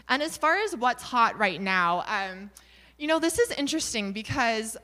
And 0.10 0.22
as 0.22 0.38
far 0.38 0.58
as 0.58 0.76
what's 0.76 1.04
hot 1.04 1.38
right 1.38 1.62
now, 1.62 2.04
um, 2.08 2.52
you 2.98 3.08
know, 3.08 3.20
this 3.20 3.40
is 3.40 3.52
interesting 3.52 4.12
because 4.12 4.78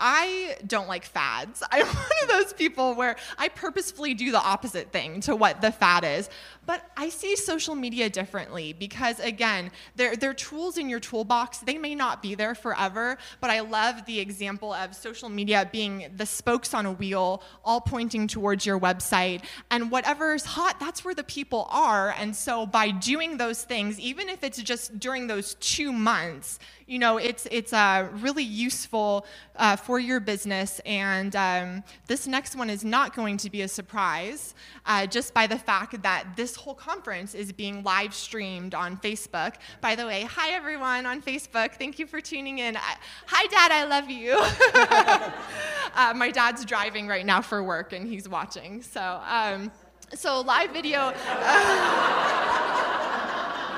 I 0.00 0.56
don't 0.66 0.88
like 0.88 1.04
fads. 1.04 1.62
I'm 1.70 1.86
one 1.86 2.06
of 2.22 2.28
those 2.28 2.52
people 2.52 2.94
where 2.94 3.16
I 3.38 3.48
purposefully 3.48 4.14
do 4.14 4.32
the 4.32 4.40
opposite 4.40 4.90
thing 4.90 5.20
to 5.22 5.36
what 5.36 5.60
the 5.60 5.70
fad 5.70 6.04
is. 6.04 6.30
But 6.66 6.88
I 6.96 7.08
see 7.08 7.36
social 7.36 7.74
media 7.74 8.08
differently 8.08 8.72
because, 8.72 9.18
again, 9.20 9.70
they're, 9.96 10.16
they're 10.16 10.34
tools 10.34 10.78
in 10.78 10.88
your 10.88 11.00
toolbox. 11.00 11.58
They 11.58 11.78
may 11.78 11.94
not 11.94 12.22
be 12.22 12.34
there 12.34 12.54
forever, 12.54 13.18
but 13.40 13.50
I 13.50 13.60
love 13.60 14.06
the 14.06 14.20
example 14.20 14.72
of 14.72 14.94
social 14.94 15.28
media 15.28 15.68
being 15.70 16.10
the 16.16 16.26
spokes 16.26 16.72
on 16.72 16.86
a 16.86 16.92
wheel, 16.92 17.42
all 17.64 17.80
pointing 17.80 18.26
towards 18.28 18.64
your 18.64 18.78
website. 18.78 19.42
And 19.70 19.90
whatever's 19.90 20.44
hot, 20.44 20.78
that's 20.78 21.04
where 21.04 21.14
the 21.14 21.24
people 21.24 21.66
are. 21.70 22.14
And 22.16 22.34
so 22.34 22.66
by 22.66 22.90
doing 22.90 23.36
those 23.36 23.64
things, 23.64 23.98
even 23.98 24.28
if 24.28 24.44
it's 24.44 24.62
just 24.62 24.98
during 25.00 25.26
those 25.26 25.54
two 25.54 25.92
months, 25.92 26.58
you 26.90 26.98
know, 26.98 27.18
it's 27.18 27.46
it's 27.52 27.72
uh, 27.72 28.08
really 28.14 28.42
useful 28.42 29.24
uh, 29.54 29.76
for 29.76 30.00
your 30.00 30.18
business. 30.18 30.80
And 30.84 31.36
um, 31.36 31.84
this 32.08 32.26
next 32.26 32.56
one 32.56 32.68
is 32.68 32.84
not 32.84 33.14
going 33.14 33.36
to 33.36 33.48
be 33.48 33.62
a 33.62 33.68
surprise, 33.68 34.56
uh, 34.86 35.06
just 35.06 35.32
by 35.32 35.46
the 35.46 35.56
fact 35.56 36.02
that 36.02 36.26
this 36.34 36.56
whole 36.56 36.74
conference 36.74 37.32
is 37.32 37.52
being 37.52 37.84
live 37.84 38.12
streamed 38.12 38.74
on 38.74 38.96
Facebook. 38.96 39.54
By 39.80 39.94
the 39.94 40.04
way, 40.04 40.22
hi 40.22 40.50
everyone 40.50 41.06
on 41.06 41.22
Facebook. 41.22 41.74
Thank 41.74 42.00
you 42.00 42.08
for 42.08 42.20
tuning 42.20 42.58
in. 42.58 42.76
I, 42.76 42.96
hi, 43.24 43.46
Dad. 43.46 43.70
I 43.70 43.84
love 43.84 44.10
you. 44.10 44.32
uh, 45.94 46.12
my 46.16 46.32
dad's 46.32 46.64
driving 46.64 47.06
right 47.06 47.24
now 47.24 47.40
for 47.40 47.62
work, 47.62 47.92
and 47.92 48.08
he's 48.08 48.28
watching. 48.28 48.82
So. 48.82 49.20
Um, 49.28 49.70
so 50.12 50.40
live 50.40 50.72
video. 50.72 51.06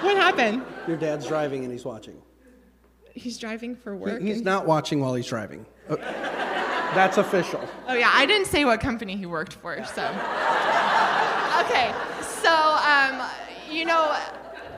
what 0.01 0.17
happened? 0.17 0.65
Your 0.89 0.97
dad's 0.97 1.27
driving 1.27 1.63
and 1.65 1.71
he's 1.71 1.85
watching. 1.85 2.17
He's 3.15 3.39
driving 3.39 3.77
for 3.77 3.95
work. 3.97 4.21
he's 4.23 4.43
not 4.43 4.67
watching 4.67 5.01
while 5.01 5.15
he's 5.15 5.27
driving. 5.27 5.67
Oh, 5.89 5.97
That's 5.97 7.19
official. 7.19 7.67
Oh 7.89 7.95
yeah, 7.95 8.11
I 8.13 8.27
didn't 8.27 8.47
say 8.47 8.65
what 8.65 8.81
company 8.81 9.17
he 9.17 9.27
worked 9.27 9.55
for, 9.55 9.83
so. 9.85 10.03
okay, 11.65 11.93
so 12.21 12.53
um, 12.53 13.23
you 13.71 13.85
know, 13.85 14.17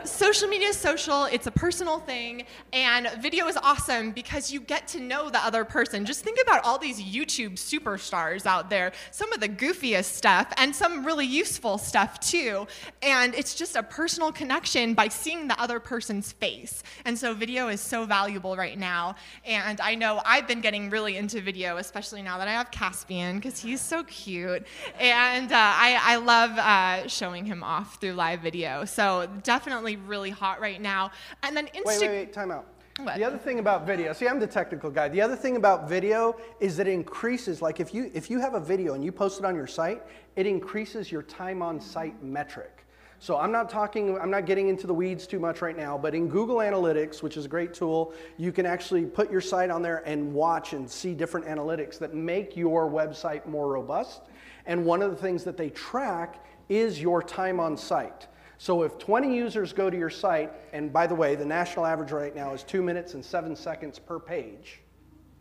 social 0.05 0.49
media 0.49 0.69
is 0.69 0.77
social. 0.77 1.25
It's 1.25 1.47
a 1.47 1.51
personal 1.51 1.99
thing, 1.99 2.45
and 2.73 3.09
video 3.21 3.47
is 3.49 3.57
awesome 3.57 4.11
because 4.13 4.53
you 4.53 4.61
get 4.61 4.87
to 4.89 5.01
know 5.01 5.31
the 5.31 5.39
other 5.39 5.65
person. 5.65 6.05
Just 6.05 6.23
think 6.23 6.39
about 6.43 6.65
all 6.65 6.79
these 6.79 7.03
YouTube 7.03 7.55
superstars 7.55 8.47
out 8.47 8.71
there. 8.71 8.93
Some 9.11 9.33
of 9.33 9.41
the 9.41 9.49
goofiest 9.49 10.05
stuff, 10.05 10.53
and 10.57 10.75
some 10.75 11.05
really 11.05 11.27
useful 11.27 11.79
stuff 11.79 12.21
too. 12.21 12.67
And 13.03 13.35
it's 13.35 13.55
just 13.55 13.77
a 13.77 13.83
personal 13.83 14.33
connection 14.33 14.95
by 14.95 15.09
seeing 15.09 15.49
the 15.49 15.61
other 15.61 15.81
person's 15.81 16.33
face. 16.33 16.83
And 17.05 17.19
so 17.19 17.35
video 17.35 17.69
is 17.69 17.81
so 17.81 18.05
valuable 18.05 18.57
right 18.57 18.79
now. 18.79 19.17
And 19.45 19.81
I 19.81 19.95
know 19.95 20.21
I've 20.25 20.47
been 20.47 20.61
getting 20.61 20.91
really 20.91 21.17
into 21.17 21.41
video, 21.41 21.79
especially 21.79 22.23
now 22.23 22.39
that 22.39 22.49
I 22.49 22.53
have 22.53 22.71
Caspian, 22.71 23.37
because 23.37 23.59
he's 23.59 23.81
so 23.81 24.05
cute. 24.05 24.67
And 24.99 25.51
uh, 25.51 25.57
I, 25.57 25.99
I 26.03 26.17
love 26.17 26.51
uh, 26.59 27.09
showing 27.09 27.45
him 27.45 27.63
off 27.63 28.01
through 28.01 28.13
live 28.13 28.41
video. 28.41 28.85
So 28.85 29.29
definitely 29.43 29.94
really 29.97 30.31
hot 30.31 30.61
right 30.61 30.81
now. 30.81 31.11
And 31.43 31.57
then 31.57 31.67
Instagram. 31.69 31.85
Wait, 31.85 32.01
wait, 32.01 32.11
wait, 32.11 32.33
time 32.33 32.51
out. 32.51 32.67
What? 32.99 33.17
The 33.17 33.25
other 33.25 33.39
thing 33.39 33.59
about 33.59 33.87
video, 33.87 34.13
see, 34.13 34.29
I'm 34.29 34.39
the 34.39 34.47
technical 34.47 34.89
guy. 34.89 35.09
The 35.09 35.21
other 35.21 35.35
thing 35.35 35.57
about 35.57 35.89
video 35.89 36.37
is 36.61 36.77
that 36.77 36.87
it 36.87 36.93
increases, 36.93 37.61
like 37.61 37.81
if 37.81 37.93
you 37.93 38.09
if 38.15 38.31
you 38.31 38.39
have 38.39 38.55
a 38.55 38.61
video 38.61 38.95
and 38.95 39.05
you 39.05 39.11
post 39.11 39.41
it 39.41 39.45
on 39.45 39.57
your 39.57 39.67
site, 39.67 40.01
it 40.37 40.47
increases 40.47 41.11
your 41.11 41.23
time 41.23 41.61
on 41.61 41.81
site 41.81 42.23
metric. 42.23 42.87
So 43.19 43.39
I'm 43.39 43.51
not 43.51 43.71
talking, 43.71 44.19
I'm 44.19 44.31
not 44.31 44.45
getting 44.45 44.69
into 44.69 44.87
the 44.87 44.93
weeds 44.93 45.27
too 45.27 45.41
much 45.41 45.63
right 45.63 45.77
now, 45.77 45.97
but 45.97 46.15
in 46.15 46.29
Google 46.29 46.57
Analytics, 46.57 47.23
which 47.23 47.37
is 47.37 47.47
a 47.47 47.49
great 47.49 47.73
tool, 47.73 48.13
you 48.37 48.53
can 48.53 48.67
actually 48.67 49.07
put 49.07 49.31
your 49.31 49.41
site 49.41 49.71
on 49.71 49.83
there 49.83 50.03
and 50.05 50.35
watch 50.35 50.75
and 50.75 50.89
see 50.89 51.15
different 51.15 51.47
analytics 51.47 51.99
that 52.01 52.13
make 52.13 52.55
your 52.57 52.91
website 52.91 53.47
more 53.47 53.73
robust. 53.73 54.23
And 54.67 54.85
one 54.85 55.01
of 55.01 55.11
the 55.11 55.17
things 55.17 55.43
that 55.45 55.57
they 55.57 55.71
track 55.71 56.45
is 56.69 57.01
your 57.01 57.23
time 57.23 57.61
on 57.61 57.77
site. 57.77 58.27
So 58.65 58.83
if 58.83 58.97
20 58.97 59.37
users 59.37 59.75
go 59.75 59.91
to 59.91 59.99
your 59.99 60.09
site, 60.09 60.51
and 60.73 60.91
by 60.91 61.07
the 61.07 61.15
way, 61.15 61.35
the 61.35 61.45
national 61.45 61.85
average 61.85 62.13
right 62.13 62.35
now 62.35 62.55
is 62.55 62.63
two 62.63 62.81
minutes 62.81 63.13
and 63.13 63.23
seven 63.23 63.55
seconds 63.55 63.99
per 63.99 64.19
page, 64.19 64.81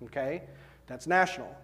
okay? 0.04 0.44
That's 0.88 1.08
national. 1.08 1.56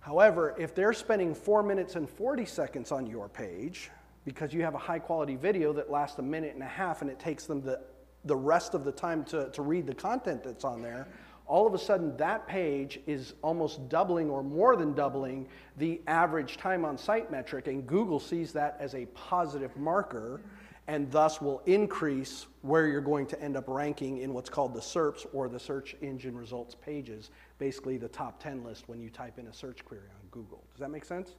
However, 0.00 0.54
if 0.58 0.74
they're 0.74 0.92
spending 0.92 1.34
four 1.34 1.62
minutes 1.62 1.96
and 1.96 2.06
40 2.06 2.44
seconds 2.44 2.92
on 2.92 3.06
your 3.06 3.30
page, 3.30 3.90
because 4.26 4.52
you 4.52 4.62
have 4.62 4.74
a 4.74 4.78
high 4.78 4.98
quality 4.98 5.36
video 5.36 5.72
that 5.72 5.90
lasts 5.90 6.18
a 6.18 6.22
minute 6.22 6.52
and 6.52 6.62
a 6.62 6.66
half 6.66 7.00
and 7.00 7.10
it 7.10 7.18
takes 7.18 7.46
them 7.46 7.62
the, 7.62 7.80
the 8.26 8.36
rest 8.36 8.74
of 8.74 8.84
the 8.84 8.92
time 8.92 9.24
to, 9.24 9.48
to 9.52 9.62
read 9.62 9.86
the 9.86 9.94
content 9.94 10.44
that's 10.44 10.66
on 10.66 10.82
there, 10.82 11.08
all 11.46 11.66
of 11.66 11.72
a 11.72 11.78
sudden 11.78 12.14
that 12.18 12.46
page 12.46 13.00
is 13.06 13.32
almost 13.40 13.88
doubling 13.88 14.28
or 14.28 14.42
more 14.42 14.76
than 14.76 14.92
doubling 14.92 15.48
the 15.78 16.02
average 16.06 16.58
time 16.58 16.84
on 16.84 16.98
site 16.98 17.30
metric, 17.30 17.68
and 17.68 17.86
Google 17.86 18.20
sees 18.20 18.52
that 18.52 18.76
as 18.78 18.94
a 18.94 19.06
positive 19.06 19.74
marker 19.74 20.42
and 20.88 21.10
thus 21.12 21.40
will 21.40 21.62
increase 21.66 22.46
where 22.62 22.86
you're 22.86 23.02
going 23.02 23.26
to 23.26 23.40
end 23.42 23.56
up 23.56 23.64
ranking 23.68 24.18
in 24.18 24.32
what's 24.32 24.48
called 24.48 24.72
the 24.72 24.80
SERPs 24.80 25.26
or 25.34 25.46
the 25.48 25.60
search 25.60 25.94
engine 26.00 26.36
results 26.36 26.74
pages, 26.74 27.30
basically 27.58 27.98
the 27.98 28.08
top 28.08 28.42
10 28.42 28.64
list 28.64 28.88
when 28.88 28.98
you 28.98 29.10
type 29.10 29.38
in 29.38 29.46
a 29.48 29.52
search 29.52 29.84
query 29.84 30.08
on 30.08 30.26
Google. 30.30 30.64
Does 30.72 30.80
that 30.80 30.90
make 30.90 31.04
sense? 31.04 31.36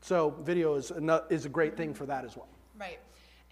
So 0.00 0.34
video 0.42 0.74
is 0.74 0.90
a, 0.90 1.24
is 1.30 1.46
a 1.46 1.48
great 1.48 1.76
thing 1.76 1.94
for 1.94 2.04
that 2.06 2.24
as 2.24 2.36
well. 2.36 2.48
Right. 2.78 2.98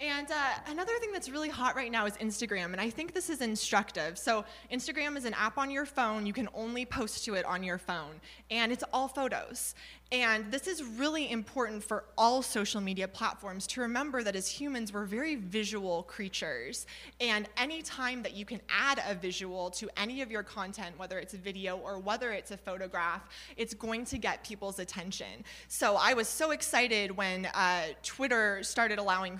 And 0.01 0.31
uh, 0.31 0.35
another 0.69 0.93
thing 1.01 1.11
that's 1.13 1.29
really 1.29 1.49
hot 1.49 1.75
right 1.75 1.91
now 1.91 2.07
is 2.07 2.17
Instagram, 2.19 2.67
and 2.67 2.81
I 2.81 2.89
think 2.89 3.15
this 3.15 3.29
is 3.29 3.41
instructive. 3.41 4.17
So, 4.17 4.45
Instagram 4.73 5.17
is 5.17 5.25
an 5.25 5.35
app 5.35 5.59
on 5.59 5.73
your 5.73 5.87
phone. 5.87 6.25
You 6.25 6.33
can 6.33 6.49
only 6.55 6.87
post 6.87 7.25
to 7.25 7.35
it 7.35 7.45
on 7.45 7.65
your 7.65 7.79
phone, 7.79 8.21
and 8.49 8.71
it's 8.71 8.85
all 8.93 9.09
photos. 9.09 9.75
And 10.11 10.51
this 10.51 10.67
is 10.67 10.83
really 10.83 11.31
important 11.31 11.85
for 11.85 12.05
all 12.17 12.41
social 12.41 12.81
media 12.81 13.07
platforms 13.07 13.67
to 13.69 13.83
remember 13.83 14.23
that 14.23 14.35
as 14.35 14.49
humans, 14.49 14.91
we're 14.91 15.05
very 15.05 15.35
visual 15.35 16.05
creatures. 16.05 16.87
And 17.21 17.47
any 17.59 17.83
time 17.83 18.23
that 18.23 18.33
you 18.33 18.47
can 18.47 18.63
add 18.71 19.03
a 19.07 19.15
visual 19.15 19.71
to 19.73 19.91
any 19.99 20.23
of 20.23 20.31
your 20.31 20.43
content, 20.43 20.99
whether 20.99 21.19
it's 21.19 21.35
a 21.35 21.37
video 21.37 21.77
or 21.77 21.99
whether 21.99 22.33
it's 22.33 22.53
a 22.53 22.57
photograph, 22.57 23.29
it's 23.59 23.75
going 23.75 24.07
to 24.07 24.17
get 24.17 24.43
people's 24.45 24.79
attention. 24.79 25.45
So 25.69 25.97
I 25.97 26.15
was 26.15 26.27
so 26.27 26.53
excited 26.53 27.15
when 27.15 27.45
uh, 27.45 27.89
Twitter 28.03 28.63
started 28.63 28.99
allowing 28.99 29.37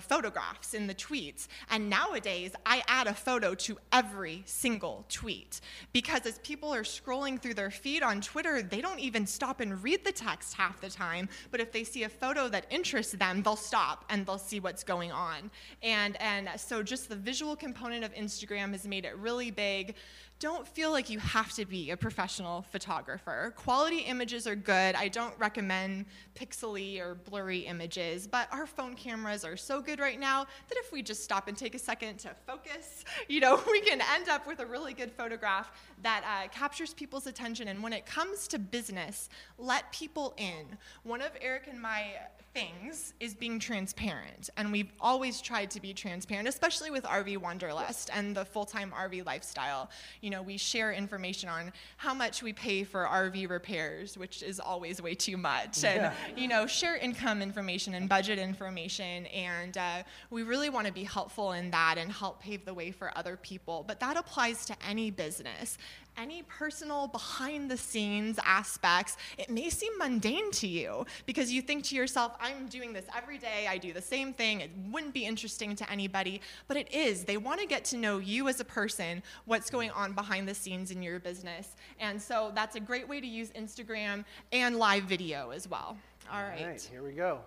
in 0.73 0.87
the 0.87 0.95
tweets. 0.95 1.47
And 1.69 1.89
nowadays, 1.89 2.53
I 2.65 2.83
add 2.87 3.07
a 3.07 3.13
photo 3.13 3.55
to 3.55 3.77
every 3.91 4.43
single 4.45 5.05
tweet. 5.09 5.61
Because 5.93 6.25
as 6.25 6.39
people 6.39 6.73
are 6.73 6.83
scrolling 6.83 7.39
through 7.39 7.53
their 7.55 7.71
feed 7.71 8.03
on 8.03 8.21
Twitter, 8.21 8.61
they 8.61 8.81
don't 8.81 8.99
even 8.99 9.25
stop 9.25 9.59
and 9.59 9.81
read 9.83 10.03
the 10.05 10.11
text 10.11 10.53
half 10.53 10.81
the 10.81 10.89
time, 10.89 11.29
but 11.51 11.59
if 11.59 11.71
they 11.71 11.83
see 11.83 12.03
a 12.03 12.09
photo 12.09 12.47
that 12.49 12.65
interests 12.69 13.13
them, 13.13 13.41
they'll 13.43 13.55
stop 13.55 14.05
and 14.09 14.25
they'll 14.25 14.37
see 14.37 14.59
what's 14.59 14.83
going 14.83 15.11
on. 15.11 15.49
And, 15.83 16.19
and 16.21 16.49
so 16.57 16.83
just 16.83 17.09
the 17.09 17.15
visual 17.15 17.55
component 17.55 18.03
of 18.03 18.13
Instagram 18.13 18.71
has 18.71 18.87
made 18.87 19.05
it 19.05 19.15
really 19.17 19.51
big 19.51 19.95
don't 20.39 20.65
feel 20.65 20.91
like 20.91 21.09
you 21.09 21.19
have 21.19 21.51
to 21.51 21.65
be 21.65 21.91
a 21.91 21.97
professional 21.97 22.61
photographer. 22.71 23.53
Quality 23.57 23.99
images 23.99 24.47
are 24.47 24.55
good. 24.55 24.95
I 24.95 25.09
don't 25.09 25.37
recommend 25.37 26.05
pixely 26.33 26.99
or 26.99 27.15
blurry 27.15 27.59
images, 27.59 28.25
but 28.25 28.47
our 28.53 28.65
phone 28.65 28.95
cameras 28.95 29.43
are 29.43 29.57
so 29.57 29.81
good 29.81 29.99
right 29.99 30.17
now 30.19 30.45
that 30.69 30.77
if 30.77 30.93
we 30.93 31.03
just 31.03 31.25
stop 31.25 31.49
and 31.49 31.57
take 31.57 31.75
a 31.75 31.79
second 31.79 32.19
to 32.19 32.29
focus, 32.47 33.03
you 33.27 33.41
know, 33.41 33.61
we 33.71 33.81
can 33.81 33.99
end 34.13 34.29
up 34.29 34.47
with 34.47 34.59
a 34.61 34.65
really 34.65 34.93
good 34.93 35.11
photograph 35.11 35.71
that 36.03 36.23
uh, 36.23 36.47
captures 36.49 36.93
people's 36.93 37.27
attention. 37.27 37.67
And 37.67 37.83
when 37.83 37.91
it 37.91 38.05
comes 38.05 38.47
to 38.47 38.59
business, 38.59 39.29
let 39.57 39.91
people 39.91 40.33
in. 40.37 40.77
One 41.03 41.21
of 41.21 41.31
Eric 41.41 41.67
and 41.69 41.81
my 41.81 42.13
things 42.59 43.13
is 43.19 43.33
being 43.33 43.59
transparent. 43.59 44.49
And 44.57 44.71
we've 44.71 44.91
always 44.99 45.41
tried 45.41 45.71
to 45.71 45.81
be 45.81 45.93
transparent, 45.93 46.47
especially 46.47 46.91
with 46.91 47.03
RV 47.03 47.37
Wanderlust 47.37 48.09
and 48.13 48.35
the 48.35 48.45
full 48.45 48.65
time 48.65 48.93
RV 48.97 49.25
lifestyle. 49.25 49.89
You 50.21 50.29
know, 50.29 50.41
we 50.41 50.57
share 50.57 50.91
information 50.91 51.49
on 51.49 51.71
how 51.97 52.13
much 52.13 52.43
we 52.43 52.53
pay 52.53 52.83
for 52.83 53.05
RV 53.05 53.49
repairs, 53.49 54.17
which 54.17 54.43
is 54.43 54.59
always 54.59 55.01
way 55.01 55.15
too 55.15 55.37
much. 55.37 55.83
And, 55.83 56.01
yeah. 56.01 56.13
you 56.35 56.47
know, 56.47 56.67
share 56.67 56.97
income 56.97 57.41
information 57.41 57.93
and 57.93 58.09
budget 58.09 58.39
information. 58.39 59.25
And 59.27 59.77
uh, 59.77 60.03
we 60.29 60.43
really 60.43 60.69
want 60.69 60.87
to 60.87 60.93
be 60.93 61.03
helpful 61.03 61.53
in 61.53 61.71
that 61.71 61.97
and 61.97 62.11
help 62.11 62.41
pave 62.41 62.65
the 62.65 62.73
way 62.73 62.91
for 62.91 63.17
other 63.17 63.37
people. 63.37 63.83
But 63.87 63.99
that 63.99 64.17
applies 64.17 64.65
to 64.65 64.75
any 64.87 65.11
business 65.11 65.77
any 66.19 66.43
personal 66.43 67.07
behind 67.07 67.71
the 67.71 67.77
scenes 67.77 68.37
aspects, 68.43 69.17
it 69.37 69.49
may 69.49 69.69
seem 69.69 69.97
mundane 69.97 70.51
to 70.51 70.67
you 70.67 71.05
because 71.25 71.51
you 71.51 71.61
think 71.61 71.83
to 71.85 71.95
yourself, 71.95 72.35
I'm 72.39 72.67
doing 72.67 72.91
this 72.91 73.05
every 73.15 73.37
day, 73.37 73.67
I 73.69 73.77
do 73.77 73.93
the 73.93 74.01
same 74.01 74.33
thing, 74.33 74.59
it 74.59 74.69
wouldn't 74.91 75.13
be 75.13 75.25
interesting 75.25 75.75
to 75.77 75.89
anybody, 75.89 76.41
but 76.67 76.75
it 76.75 76.93
is. 76.93 77.23
They 77.23 77.37
want 77.37 77.61
to 77.61 77.65
get 77.65 77.85
to 77.85 77.97
know 77.97 78.17
you 78.17 78.49
as 78.49 78.59
a 78.59 78.65
person, 78.65 79.23
what's 79.45 79.69
going 79.69 79.91
on 79.91 80.13
behind 80.13 80.47
the 80.47 80.53
scenes 80.53 80.91
in 80.91 81.01
your 81.01 81.19
business. 81.19 81.75
And 81.99 82.21
so 82.21 82.51
that's 82.53 82.75
a 82.75 82.79
great 82.79 83.07
way 83.07 83.21
to 83.21 83.27
use 83.27 83.51
Instagram 83.51 84.25
and 84.51 84.75
live 84.75 85.03
video 85.03 85.51
as 85.51 85.67
well. 85.69 85.97
All 86.31 86.43
right. 86.43 86.61
All 86.61 86.67
right, 86.67 86.89
here 86.91 87.01
we 87.01 87.11
go. 87.11 87.39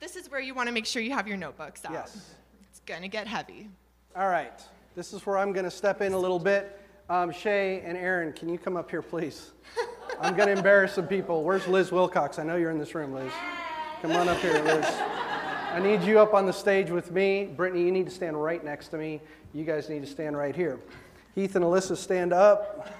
This 0.00 0.14
is 0.14 0.30
where 0.30 0.40
you 0.40 0.54
want 0.54 0.68
to 0.68 0.72
make 0.72 0.86
sure 0.86 1.02
you 1.02 1.10
have 1.10 1.26
your 1.26 1.36
notebooks 1.36 1.84
out. 1.84 1.92
Yes. 1.92 2.34
It's 2.70 2.80
going 2.86 3.02
to 3.02 3.08
get 3.08 3.26
heavy. 3.26 3.68
All 4.14 4.28
right. 4.28 4.62
This 4.94 5.12
is 5.12 5.26
where 5.26 5.38
I'm 5.38 5.52
going 5.52 5.64
to 5.64 5.70
step 5.70 6.00
in 6.00 6.12
a 6.12 6.18
little 6.18 6.38
bit. 6.38 6.80
Um, 7.10 7.32
Shay 7.32 7.80
and 7.86 7.96
Aaron, 7.96 8.34
can 8.34 8.50
you 8.50 8.58
come 8.58 8.76
up 8.76 8.90
here, 8.90 9.00
please? 9.00 9.52
I'm 10.20 10.36
going 10.36 10.48
to 10.48 10.52
embarrass 10.52 10.92
some 10.92 11.06
people. 11.06 11.42
Where's 11.42 11.66
Liz 11.66 11.90
Wilcox? 11.90 12.38
I 12.38 12.42
know 12.42 12.56
you're 12.56 12.70
in 12.70 12.78
this 12.78 12.94
room, 12.94 13.14
Liz. 13.14 13.32
Come 14.02 14.12
on 14.12 14.28
up 14.28 14.36
here, 14.40 14.62
Liz. 14.62 14.84
I 15.72 15.80
need 15.82 16.02
you 16.02 16.18
up 16.18 16.34
on 16.34 16.44
the 16.44 16.52
stage 16.52 16.90
with 16.90 17.10
me. 17.10 17.46
Brittany, 17.46 17.82
you 17.82 17.92
need 17.92 18.04
to 18.04 18.12
stand 18.12 18.42
right 18.42 18.62
next 18.62 18.88
to 18.88 18.98
me. 18.98 19.22
You 19.54 19.64
guys 19.64 19.88
need 19.88 20.02
to 20.02 20.06
stand 20.06 20.36
right 20.36 20.54
here. 20.54 20.80
Heath 21.34 21.56
and 21.56 21.64
Alyssa, 21.64 21.96
stand 21.96 22.34
up. 22.34 22.90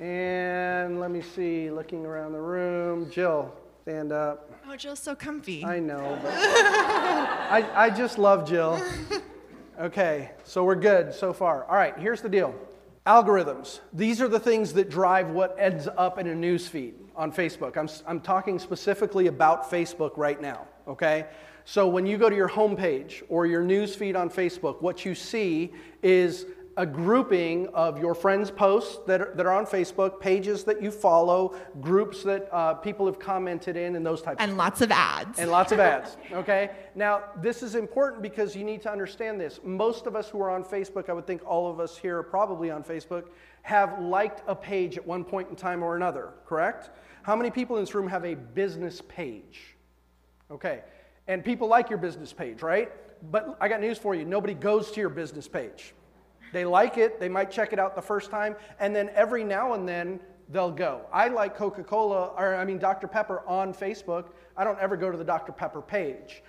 And 0.00 0.98
let 0.98 1.12
me 1.12 1.22
see, 1.22 1.70
looking 1.70 2.04
around 2.04 2.32
the 2.32 2.40
room. 2.40 3.08
Jill, 3.12 3.54
stand 3.82 4.10
up. 4.10 4.50
Oh, 4.66 4.74
Jill's 4.74 4.98
so 4.98 5.14
comfy. 5.14 5.64
I 5.64 5.78
know. 5.78 6.18
I, 6.24 7.64
I 7.76 7.90
just 7.90 8.18
love 8.18 8.48
Jill. 8.48 8.82
Okay, 9.78 10.32
so 10.42 10.64
we're 10.64 10.74
good 10.74 11.14
so 11.14 11.32
far. 11.32 11.62
All 11.66 11.76
right, 11.76 11.96
here's 11.96 12.20
the 12.20 12.28
deal. 12.28 12.52
Algorithms. 13.06 13.80
These 13.92 14.22
are 14.22 14.28
the 14.28 14.40
things 14.40 14.72
that 14.74 14.88
drive 14.88 15.30
what 15.30 15.56
ends 15.58 15.88
up 15.98 16.18
in 16.18 16.26
a 16.26 16.34
news 16.34 16.66
feed 16.66 16.94
on 17.14 17.32
Facebook. 17.32 17.76
I'm, 17.76 17.88
I'm 18.06 18.20
talking 18.20 18.58
specifically 18.58 19.26
about 19.26 19.70
Facebook 19.70 20.16
right 20.16 20.40
now, 20.40 20.66
okay? 20.88 21.26
So 21.66 21.86
when 21.86 22.06
you 22.06 22.16
go 22.16 22.30
to 22.30 22.36
your 22.36 22.48
homepage 22.48 23.22
or 23.28 23.44
your 23.44 23.62
news 23.62 23.94
feed 23.94 24.16
on 24.16 24.30
Facebook, 24.30 24.80
what 24.80 25.04
you 25.04 25.14
see 25.14 25.72
is 26.02 26.46
a 26.76 26.84
grouping 26.84 27.68
of 27.68 27.98
your 27.98 28.14
friends' 28.14 28.50
posts 28.50 28.98
that 29.06 29.20
are, 29.20 29.32
that 29.36 29.46
are 29.46 29.52
on 29.52 29.64
Facebook, 29.64 30.20
pages 30.20 30.64
that 30.64 30.82
you 30.82 30.90
follow, 30.90 31.54
groups 31.80 32.22
that 32.24 32.48
uh, 32.52 32.74
people 32.74 33.06
have 33.06 33.18
commented 33.18 33.76
in, 33.76 33.96
and 33.96 34.04
those 34.04 34.20
types 34.20 34.36
and 34.40 34.52
of 34.52 34.56
lots 34.56 34.80
of 34.80 34.90
ads. 34.90 35.38
And 35.38 35.50
lots 35.50 35.72
of 35.72 35.78
ads, 35.78 36.16
okay? 36.32 36.70
Now, 36.94 37.24
this 37.40 37.62
is 37.62 37.74
important 37.74 38.22
because 38.22 38.56
you 38.56 38.64
need 38.64 38.82
to 38.82 38.90
understand 38.90 39.40
this. 39.40 39.60
Most 39.62 40.06
of 40.06 40.16
us 40.16 40.28
who 40.28 40.40
are 40.40 40.50
on 40.50 40.64
Facebook, 40.64 41.08
I 41.08 41.12
would 41.12 41.26
think 41.26 41.42
all 41.46 41.70
of 41.70 41.78
us 41.78 41.96
here 41.96 42.18
are 42.18 42.22
probably 42.22 42.70
on 42.70 42.82
Facebook, 42.82 43.26
have 43.62 44.00
liked 44.00 44.42
a 44.48 44.54
page 44.54 44.96
at 44.96 45.06
one 45.06 45.24
point 45.24 45.48
in 45.50 45.56
time 45.56 45.82
or 45.82 45.96
another, 45.96 46.30
correct? 46.46 46.90
How 47.22 47.36
many 47.36 47.50
people 47.50 47.76
in 47.76 47.82
this 47.82 47.94
room 47.94 48.08
have 48.08 48.24
a 48.24 48.34
business 48.34 49.00
page? 49.08 49.76
Okay. 50.50 50.82
And 51.26 51.44
people 51.44 51.68
like 51.68 51.88
your 51.88 51.98
business 51.98 52.32
page, 52.32 52.62
right? 52.62 52.92
But 53.30 53.56
I 53.60 53.68
got 53.68 53.80
news 53.80 53.96
for 53.96 54.14
you 54.14 54.24
nobody 54.24 54.52
goes 54.54 54.90
to 54.92 55.00
your 55.00 55.08
business 55.08 55.48
page. 55.48 55.94
They 56.54 56.64
like 56.64 56.98
it, 56.98 57.18
they 57.18 57.28
might 57.28 57.50
check 57.50 57.72
it 57.72 57.80
out 57.80 57.96
the 57.96 58.00
first 58.00 58.30
time, 58.30 58.54
and 58.78 58.94
then 58.94 59.10
every 59.12 59.42
now 59.42 59.74
and 59.74 59.88
then 59.88 60.20
they'll 60.48 60.70
go. 60.70 61.00
I 61.12 61.26
like 61.26 61.56
Coca 61.56 61.82
Cola, 61.82 62.28
or 62.28 62.54
I 62.54 62.64
mean 62.64 62.78
Dr. 62.78 63.08
Pepper 63.08 63.42
on 63.44 63.74
Facebook. 63.74 64.26
I 64.56 64.62
don't 64.62 64.78
ever 64.78 64.96
go 64.96 65.10
to 65.10 65.18
the 65.18 65.24
Dr. 65.24 65.50
Pepper 65.50 65.82
page. 65.82 66.44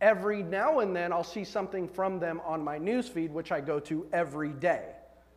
Every 0.00 0.42
now 0.42 0.78
and 0.78 0.96
then 0.96 1.12
I'll 1.12 1.22
see 1.22 1.44
something 1.44 1.86
from 1.86 2.18
them 2.18 2.40
on 2.42 2.64
my 2.64 2.78
newsfeed, 2.78 3.28
which 3.32 3.52
I 3.52 3.60
go 3.60 3.78
to 3.80 4.06
every 4.14 4.48
day. 4.48 4.92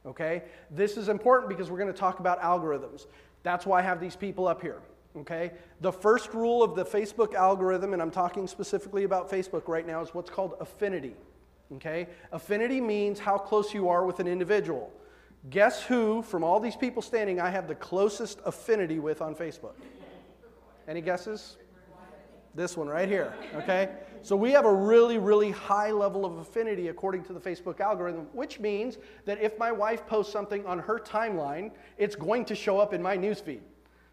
Okay? 0.06 0.44
This 0.72 0.96
is 0.96 1.10
important 1.10 1.50
because 1.50 1.70
we're 1.70 1.78
going 1.78 1.94
to 1.94 2.00
talk 2.00 2.22
about 2.22 2.42
algorithms. 2.42 3.08
That's 3.44 3.66
why 3.66 3.80
I 3.80 3.82
have 3.82 4.00
these 4.00 4.16
people 4.16 4.48
up 4.48 4.62
here. 4.62 4.82
Okay? 5.18 5.52
The 5.82 5.92
first 5.92 6.34
rule 6.34 6.64
of 6.64 6.76
the 6.76 6.86
Facebook 6.86 7.34
algorithm, 7.34 7.92
and 7.92 8.02
I'm 8.02 8.12
talking 8.12 8.48
specifically 8.48 9.04
about 9.04 9.30
Facebook 9.30 9.68
right 9.68 9.86
now, 9.86 10.00
is 10.02 10.14
what's 10.14 10.30
called 10.30 10.54
affinity. 10.62 11.18
Okay? 11.76 12.08
Affinity 12.32 12.82
means 12.82 13.20
how 13.20 13.38
close 13.38 13.74
you 13.74 13.90
are 13.90 14.06
with 14.06 14.20
an 14.20 14.28
individual. 14.28 14.92
Guess 15.50 15.84
who, 15.84 16.22
from 16.22 16.44
all 16.44 16.60
these 16.60 16.76
people 16.76 17.02
standing, 17.02 17.40
I 17.40 17.50
have 17.50 17.68
the 17.68 17.76
closest 17.76 18.40
affinity 18.46 19.00
with 19.00 19.22
on 19.22 19.36
Facebook? 19.36 19.76
Any 20.88 21.02
guesses? 21.02 21.58
This 22.56 22.76
one 22.76 22.88
right 22.88 23.08
here, 23.08 23.36
okay? 23.54 23.90
So 24.24 24.36
we 24.36 24.52
have 24.52 24.66
a 24.66 24.74
really, 24.74 25.20
really 25.20 25.52
high 25.52 25.92
level 25.92 26.26
of 26.26 26.38
affinity 26.38 26.88
according 26.88 27.24
to 27.26 27.34
the 27.34 27.40
Facebook 27.40 27.80
algorithm, 27.80 28.28
which 28.34 28.60
means 28.60 28.98
that 29.26 29.40
if 29.42 29.58
my 29.60 29.72
wife 29.72 30.08
posts 30.08 30.34
something 30.34 30.66
on 30.66 30.80
her 30.80 30.98
timeline, 30.98 31.72
it's 31.98 32.16
going 32.16 32.46
to 32.46 32.56
show 32.56 32.80
up 32.80 32.94
in 32.94 33.02
my 33.02 33.16
newsfeed 33.16 33.60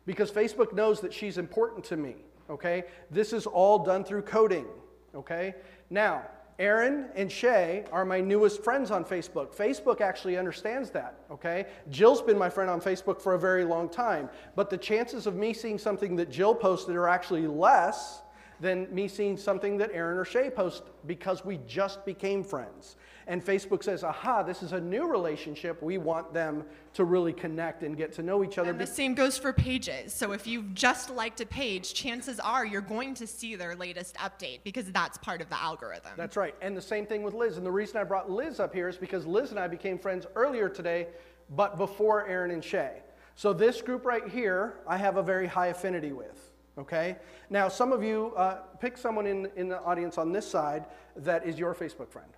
because 0.04 0.30
Facebook 0.30 0.74
knows 0.74 1.00
that 1.00 1.12
she's 1.12 1.38
important 1.38 1.84
to 1.86 1.96
me, 1.96 2.16
okay? 2.50 2.84
This 3.10 3.32
is 3.32 3.46
all 3.46 3.78
done 3.78 4.04
through 4.04 4.22
coding, 4.22 4.66
okay? 5.14 5.54
Now, 5.88 6.24
Aaron 6.58 7.06
and 7.16 7.30
Shay 7.30 7.84
are 7.90 8.04
my 8.04 8.20
newest 8.20 8.62
friends 8.62 8.90
on 8.90 9.04
Facebook. 9.04 9.54
Facebook 9.54 10.00
actually 10.00 10.38
understands 10.38 10.90
that, 10.90 11.18
okay? 11.30 11.66
Jill's 11.90 12.22
been 12.22 12.38
my 12.38 12.48
friend 12.48 12.70
on 12.70 12.80
Facebook 12.80 13.20
for 13.20 13.34
a 13.34 13.38
very 13.38 13.64
long 13.64 13.88
time, 13.88 14.30
but 14.54 14.70
the 14.70 14.76
chances 14.76 15.26
of 15.26 15.34
me 15.34 15.52
seeing 15.52 15.78
something 15.78 16.14
that 16.16 16.30
Jill 16.30 16.54
posted 16.54 16.94
are 16.94 17.08
actually 17.08 17.48
less 17.48 18.22
than 18.60 18.92
me 18.94 19.08
seeing 19.08 19.36
something 19.36 19.76
that 19.78 19.90
Aaron 19.92 20.16
or 20.16 20.24
Shay 20.24 20.48
post 20.48 20.84
because 21.06 21.44
we 21.44 21.58
just 21.66 22.04
became 22.06 22.44
friends. 22.44 22.96
And 23.26 23.44
Facebook 23.44 23.82
says, 23.82 24.04
aha, 24.04 24.42
this 24.42 24.62
is 24.62 24.72
a 24.72 24.80
new 24.80 25.06
relationship. 25.06 25.82
We 25.82 25.98
want 25.98 26.34
them 26.34 26.64
to 26.94 27.04
really 27.04 27.32
connect 27.32 27.82
and 27.82 27.96
get 27.96 28.12
to 28.14 28.22
know 28.22 28.44
each 28.44 28.58
other. 28.58 28.70
And 28.70 28.78
the 28.78 28.86
same 28.86 29.14
goes 29.14 29.38
for 29.38 29.52
pages. 29.52 30.12
So 30.12 30.32
if 30.32 30.46
you've 30.46 30.74
just 30.74 31.10
liked 31.10 31.40
a 31.40 31.46
page, 31.46 31.94
chances 31.94 32.38
are 32.40 32.66
you're 32.66 32.80
going 32.80 33.14
to 33.14 33.26
see 33.26 33.56
their 33.56 33.74
latest 33.74 34.16
update 34.16 34.60
because 34.62 34.90
that's 34.92 35.16
part 35.18 35.40
of 35.40 35.48
the 35.48 35.60
algorithm. 35.60 36.12
That's 36.16 36.36
right. 36.36 36.54
And 36.60 36.76
the 36.76 36.82
same 36.82 37.06
thing 37.06 37.22
with 37.22 37.34
Liz. 37.34 37.56
And 37.56 37.64
the 37.64 37.72
reason 37.72 37.96
I 37.96 38.04
brought 38.04 38.30
Liz 38.30 38.60
up 38.60 38.74
here 38.74 38.88
is 38.88 38.96
because 38.96 39.26
Liz 39.26 39.50
and 39.50 39.58
I 39.58 39.68
became 39.68 39.98
friends 39.98 40.26
earlier 40.34 40.68
today, 40.68 41.08
but 41.50 41.78
before 41.78 42.26
Aaron 42.26 42.50
and 42.50 42.62
Shay. 42.62 43.00
So 43.36 43.52
this 43.52 43.80
group 43.80 44.04
right 44.04 44.28
here, 44.28 44.76
I 44.86 44.96
have 44.96 45.16
a 45.16 45.22
very 45.22 45.46
high 45.46 45.68
affinity 45.68 46.12
with. 46.12 46.52
Okay? 46.76 47.16
Now, 47.50 47.68
some 47.68 47.92
of 47.92 48.02
you, 48.02 48.32
uh, 48.36 48.56
pick 48.80 48.96
someone 48.96 49.26
in, 49.26 49.48
in 49.56 49.68
the 49.68 49.80
audience 49.82 50.18
on 50.18 50.32
this 50.32 50.48
side 50.48 50.86
that 51.16 51.46
is 51.46 51.58
your 51.58 51.74
Facebook 51.74 52.08
friend. 52.08 52.28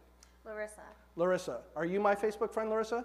Larissa. 0.47 0.83
Larissa. 1.17 1.61
Are 1.75 1.85
you 1.85 1.99
my 2.01 2.15
Facebook 2.15 2.53
friend, 2.53 2.71
Larissa? 2.71 3.05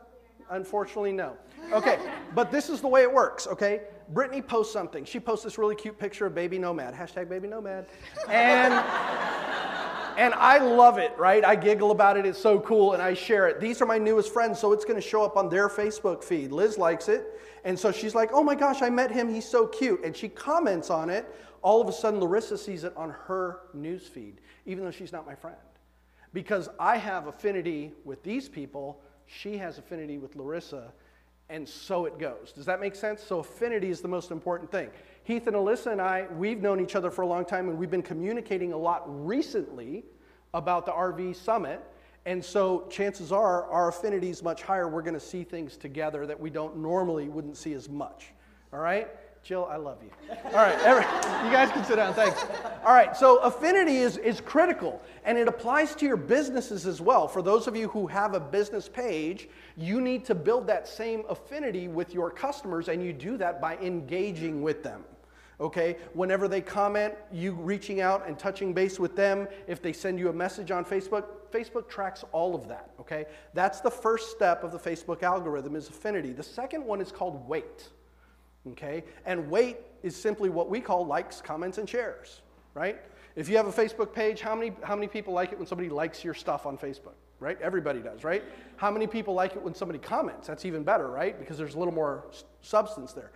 Unfortunately, 0.50 1.12
no. 1.12 1.38
Okay, 1.72 1.98
but 2.36 2.52
this 2.52 2.70
is 2.70 2.82
the 2.82 2.88
way 2.88 3.02
it 3.04 3.12
works, 3.12 3.48
okay? 3.48 3.82
Brittany 4.10 4.42
posts 4.42 4.74
something. 4.74 5.06
She 5.06 5.20
posts 5.20 5.46
this 5.46 5.58
really 5.58 5.76
cute 5.76 5.98
picture 5.98 6.26
of 6.26 6.36
baby 6.36 6.60
nomad, 6.60 6.94
hashtag 6.94 7.30
baby 7.30 7.48
nomad. 7.48 7.86
And, 8.28 8.74
and 10.18 10.34
I 10.34 10.58
love 10.58 10.98
it, 10.98 11.14
right? 11.18 11.46
I 11.46 11.56
giggle 11.56 11.92
about 11.92 12.18
it, 12.18 12.26
it's 12.26 12.40
so 12.40 12.60
cool, 12.60 12.94
and 12.94 13.02
I 13.02 13.14
share 13.14 13.48
it. 13.48 13.60
These 13.62 13.82
are 13.82 13.86
my 13.86 13.98
newest 13.98 14.34
friends, 14.34 14.60
so 14.60 14.74
it's 14.74 14.84
gonna 14.84 15.00
show 15.00 15.24
up 15.24 15.38
on 15.38 15.48
their 15.48 15.70
Facebook 15.70 16.24
feed. 16.24 16.52
Liz 16.52 16.78
likes 16.78 17.08
it, 17.08 17.40
and 17.64 17.80
so 17.80 17.92
she's 17.92 18.14
like, 18.14 18.32
oh 18.34 18.44
my 18.44 18.56
gosh, 18.56 18.82
I 18.82 18.90
met 18.90 19.10
him, 19.10 19.34
he's 19.34 19.48
so 19.48 19.68
cute. 19.68 20.04
And 20.04 20.16
she 20.16 20.28
comments 20.28 20.90
on 20.90 21.10
it. 21.10 21.34
All 21.62 21.80
of 21.80 21.88
a 21.88 21.94
sudden, 21.94 22.20
Larissa 22.20 22.58
sees 22.58 22.84
it 22.84 22.94
on 22.98 23.12
her 23.12 23.62
news 23.74 24.08
feed, 24.08 24.42
even 24.66 24.84
though 24.84 24.92
she's 24.92 25.12
not 25.14 25.26
my 25.26 25.36
friend. 25.36 25.56
Because 26.34 26.70
I 26.80 26.98
have 26.98 27.28
affinity 27.28 27.92
with 28.06 28.24
these 28.24 28.48
people, 28.48 29.02
she 29.26 29.58
has 29.58 29.78
affinity 29.78 30.18
with 30.18 30.36
Larissa, 30.36 30.94
and 31.50 31.68
so 31.68 32.06
it 32.06 32.18
goes. 32.18 32.54
Does 32.54 32.66
that 32.66 32.80
make 32.80 32.96
sense? 32.96 33.22
So 33.22 33.40
affinity 33.40 33.90
is 33.90 34.00
the 34.00 34.08
most 34.08 34.32
important 34.32 34.72
thing. 34.72 34.90
Heath 35.24 35.48
and 35.48 35.56
Alyssa 35.56 35.92
and 35.92 36.02
I, 36.02 36.28
we've 36.38 36.62
known 36.62 36.80
each 36.80 36.96
other 36.96 37.12
for 37.12 37.24
a 37.24 37.28
long 37.28 37.44
time, 37.44 37.68
and 37.68 37.78
we've 37.78 37.92
been 37.92 38.02
communicating 38.02 38.72
a 38.72 38.78
lot 38.78 39.04
recently 39.06 40.06
about 40.54 40.86
the 40.86 40.94
RV 40.94 41.36
Summit. 41.36 41.84
And 42.26 42.44
so 42.44 42.88
chances 42.90 43.32
are 43.32 43.66
our 43.70 43.90
affinity 43.90 44.30
is 44.30 44.44
much 44.44 44.62
higher. 44.62 44.88
We're 44.88 45.02
going 45.02 45.16
to 45.16 45.20
see 45.20 45.44
things 45.44 45.76
together 45.76 46.26
that 46.26 46.40
we 46.40 46.50
don't 46.50 46.78
normally 46.78 47.28
wouldn't 47.28 47.58
see 47.58 47.74
as 47.74 47.90
much. 47.90 48.28
All 48.72 48.80
right? 48.80 49.10
Jill, 49.44 49.68
I 49.72 49.78
love 49.78 49.98
you. 50.04 50.12
All 50.46 50.52
right, 50.52 50.78
every, 50.82 51.04
you 51.46 51.52
guys 51.52 51.72
can 51.72 51.84
sit 51.84 51.96
down. 51.96 52.14
Thanks. 52.14 52.46
All 52.86 52.94
right, 52.94 53.18
so 53.18 53.40
affinity 53.40 53.98
is, 53.98 54.18
is 54.18 54.40
critical, 54.40 55.02
and 55.26 55.36
it 55.36 55.48
applies 55.48 55.96
to 55.96 56.06
your 56.06 56.18
businesses 56.18 56.86
as 56.86 57.02
well. 57.02 57.28
For 57.28 57.42
those 57.42 57.66
of 57.66 57.76
you 57.76 57.88
who 57.88 58.06
have 58.06 58.36
a 58.36 58.40
business 58.40 58.88
page, 58.88 59.50
you 59.76 60.00
need 60.00 60.26
to 60.26 60.36
build 60.36 60.68
that 60.68 60.88
same 60.88 61.24
affinity 61.28 61.88
with 61.88 62.14
your 62.14 62.30
customers, 62.30 62.88
and 62.88 63.04
you 63.04 63.14
do 63.14 63.36
that 63.38 63.60
by 63.60 63.78
engaging 63.78 64.62
with 64.62 64.84
them. 64.84 65.04
Okay, 65.60 65.98
whenever 66.14 66.48
they 66.48 66.62
comment, 66.62 67.14
you 67.32 67.54
reaching 67.54 68.00
out 68.02 68.28
and 68.28 68.38
touching 68.38 68.74
base 68.74 69.00
with 69.00 69.16
them. 69.16 69.48
If 69.68 69.82
they 69.82 69.94
send 69.94 70.18
you 70.18 70.30
a 70.30 70.34
message 70.34 70.72
on 70.72 70.86
Facebook, 70.86 71.26
Facebook 71.52 71.88
tracks 71.88 72.24
all 72.32 72.56
of 72.56 72.68
that. 72.68 72.92
Okay, 73.00 73.26
that's 73.54 73.80
the 73.80 73.92
first 73.92 74.32
step 74.32 74.64
of 74.64 74.72
the 74.72 74.80
Facebook 74.80 75.24
algorithm 75.24 75.76
is 75.76 75.88
affinity. 75.88 76.32
The 76.32 76.44
second 76.44 76.86
one 76.86 77.02
is 77.02 77.12
called 77.12 77.48
weight. 77.48 77.90
Okay? 78.70 79.04
And 79.26 79.50
weight 79.50 79.78
is 80.04 80.16
simply 80.16 80.50
what 80.50 80.70
we 80.70 80.80
call 80.80 81.06
likes, 81.06 81.42
comments, 81.42 81.78
and 81.78 81.88
shares, 81.88 82.42
right? 82.74 83.02
If 83.36 83.48
you 83.50 83.58
have 83.58 83.68
a 83.68 83.72
Facebook 83.72 84.14
page, 84.14 84.42
how 84.42 84.56
many, 84.56 84.74
how 84.84 84.96
many 84.96 85.08
people 85.08 85.34
like 85.34 85.52
it 85.52 85.58
when 85.58 85.68
somebody 85.68 85.90
likes 85.90 86.24
your 86.24 86.34
stuff 86.34 86.66
on 86.66 86.78
Facebook, 86.78 87.14
right? 87.40 87.60
Everybody 87.62 88.00
does, 88.00 88.24
right? 88.24 88.44
How 88.76 88.92
many 88.92 89.08
people 89.08 89.34
like 89.34 89.56
it 89.56 89.62
when 89.62 89.74
somebody 89.74 90.00
comments? 90.00 90.48
That's 90.48 90.66
even 90.66 90.84
better, 90.84 91.10
right? 91.10 91.40
Because 91.40 91.58
there's 91.58 91.76
a 91.76 91.80
little 91.80 91.94
more 91.94 92.26
substance 92.62 93.14
there. 93.14 93.32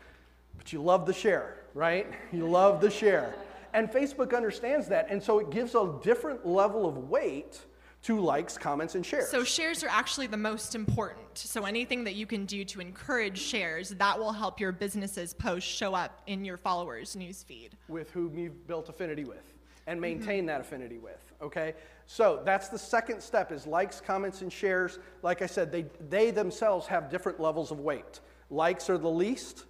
But 0.57 0.73
you 0.73 0.81
love 0.81 1.05
the 1.05 1.13
share, 1.13 1.61
right? 1.73 2.07
You 2.33 2.47
love 2.47 2.81
the 2.81 2.89
share. 2.89 3.35
And 3.73 3.89
Facebook 3.91 4.35
understands 4.35 4.87
that, 4.87 5.07
and 5.09 5.21
so 5.21 5.39
it 5.39 5.49
gives 5.49 5.75
a 5.75 5.93
different 6.01 6.45
level 6.45 6.87
of 6.87 7.09
weight 7.09 7.59
to 8.05 8.19
likes, 8.19 8.55
comments, 8.55 8.93
and 8.93 9.03
shares. 9.03 9.29
So 9.29 9.43
shares 9.43 9.83
are 9.83 9.89
actually 9.89 10.27
the 10.27 10.37
most 10.37 10.75
important. 10.75 11.25
So 11.39 11.65
anything 11.65 12.03
that 12.03 12.13
you 12.13 12.27
can 12.27 12.45
do 12.45 12.63
to 12.65 12.79
encourage 12.79 13.39
shares, 13.39 13.89
that 13.89 14.19
will 14.19 14.31
help 14.31 14.59
your 14.59 14.71
business's 14.71 15.33
post 15.33 15.67
show 15.67 15.95
up 15.95 16.21
in 16.27 16.45
your 16.45 16.57
followers' 16.57 17.15
newsfeed. 17.15 17.71
With 17.87 18.11
whom 18.11 18.37
you've 18.37 18.67
built 18.67 18.89
affinity 18.89 19.23
with 19.23 19.53
and 19.87 19.99
maintain 19.99 20.41
mm-hmm. 20.41 20.47
that 20.47 20.61
affinity 20.61 20.99
with. 20.99 21.33
Okay? 21.41 21.73
So 22.05 22.41
that's 22.45 22.69
the 22.69 22.77
second 22.77 23.21
step 23.21 23.51
is 23.51 23.65
likes, 23.65 24.01
comments, 24.01 24.43
and 24.43 24.53
shares. 24.53 24.99
Like 25.23 25.41
I 25.41 25.47
said, 25.47 25.71
they, 25.71 25.85
they 26.07 26.29
themselves 26.29 26.85
have 26.85 27.09
different 27.09 27.39
levels 27.39 27.71
of 27.71 27.79
weight. 27.79 28.19
Likes 28.51 28.87
are 28.87 28.99
the 28.99 29.09
least, 29.09 29.65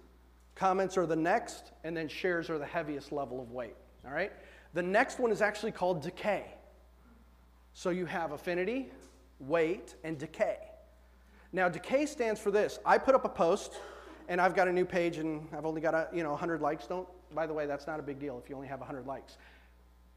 comments 0.54 0.98
are 0.98 1.06
the 1.06 1.16
next, 1.16 1.72
and 1.84 1.96
then 1.96 2.06
shares 2.06 2.50
are 2.50 2.58
the 2.58 2.66
heaviest 2.66 3.12
level 3.12 3.40
of 3.40 3.52
weight. 3.52 3.76
All 4.04 4.12
right? 4.12 4.32
The 4.74 4.82
next 4.82 5.18
one 5.18 5.32
is 5.32 5.40
actually 5.40 5.72
called 5.72 6.02
decay. 6.02 6.44
So 7.76 7.90
you 7.90 8.06
have 8.06 8.32
affinity, 8.32 8.90
weight, 9.38 9.96
and 10.02 10.16
decay. 10.16 10.56
Now, 11.52 11.68
decay 11.68 12.06
stands 12.06 12.40
for 12.40 12.50
this. 12.50 12.78
I 12.86 12.96
put 12.96 13.14
up 13.14 13.26
a 13.26 13.28
post, 13.28 13.74
and 14.30 14.40
I've 14.40 14.56
got 14.56 14.66
a 14.66 14.72
new 14.72 14.86
page, 14.86 15.18
and 15.18 15.46
I've 15.54 15.66
only 15.66 15.82
got 15.82 15.92
a, 15.92 16.08
you 16.10 16.22
know 16.22 16.30
100 16.30 16.62
likes. 16.62 16.86
Don't. 16.86 17.06
By 17.34 17.46
the 17.46 17.52
way, 17.52 17.66
that's 17.66 17.86
not 17.86 18.00
a 18.00 18.02
big 18.02 18.18
deal 18.18 18.40
if 18.42 18.48
you 18.48 18.56
only 18.56 18.66
have 18.66 18.78
100 18.80 19.06
likes. 19.06 19.36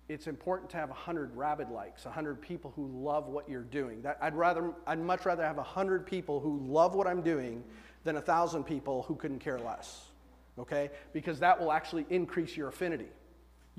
It's 0.07 0.25
important 0.25 0.69
to 0.69 0.77
have 0.77 0.87
100 0.87 1.35
rabid 1.35 1.69
likes, 1.69 2.05
100 2.05 2.41
people 2.41 2.71
who 2.77 2.87
love 2.87 3.27
what 3.27 3.49
you're 3.49 3.63
doing. 3.63 4.03
That, 4.03 4.19
I'd 4.21 4.35
rather, 4.35 4.71
I'd 4.87 5.01
much 5.01 5.25
rather 5.25 5.43
have 5.43 5.57
100 5.57 6.05
people 6.05 6.39
who 6.39 6.61
love 6.65 6.95
what 6.95 7.07
I'm 7.07 7.21
doing 7.21 7.61
than 8.05 8.15
1,000 8.15 8.63
people 8.63 9.03
who 9.03 9.15
couldn't 9.15 9.39
care 9.39 9.59
less. 9.59 10.11
Okay? 10.57 10.91
Because 11.11 11.39
that 11.39 11.59
will 11.59 11.73
actually 11.73 12.05
increase 12.09 12.55
your 12.55 12.69
affinity. 12.69 13.09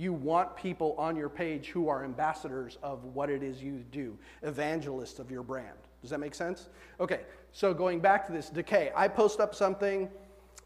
You 0.01 0.15
want 0.15 0.57
people 0.57 0.95
on 0.97 1.15
your 1.15 1.29
page 1.29 1.69
who 1.69 1.91
are 1.91 2.07
ambassadors 2.07 2.79
of 2.83 3.05
what 3.05 3.29
it 3.29 3.43
is 3.43 3.63
you 3.63 3.85
do, 3.93 4.17
evangelists 4.43 5.19
of 5.19 5.31
your 5.31 5.43
brand. 5.43 5.77
Does 6.01 6.09
that 6.09 6.21
make 6.21 6.35
sense? 6.35 6.71
Okay, 7.01 7.21
so 7.53 7.75
going 7.75 8.01
back 8.01 8.25
to 8.27 8.33
this 8.33 8.49
decay, 8.49 8.93
I 8.97 9.09
post 9.09 9.41
up 9.41 9.55
something 9.55 10.09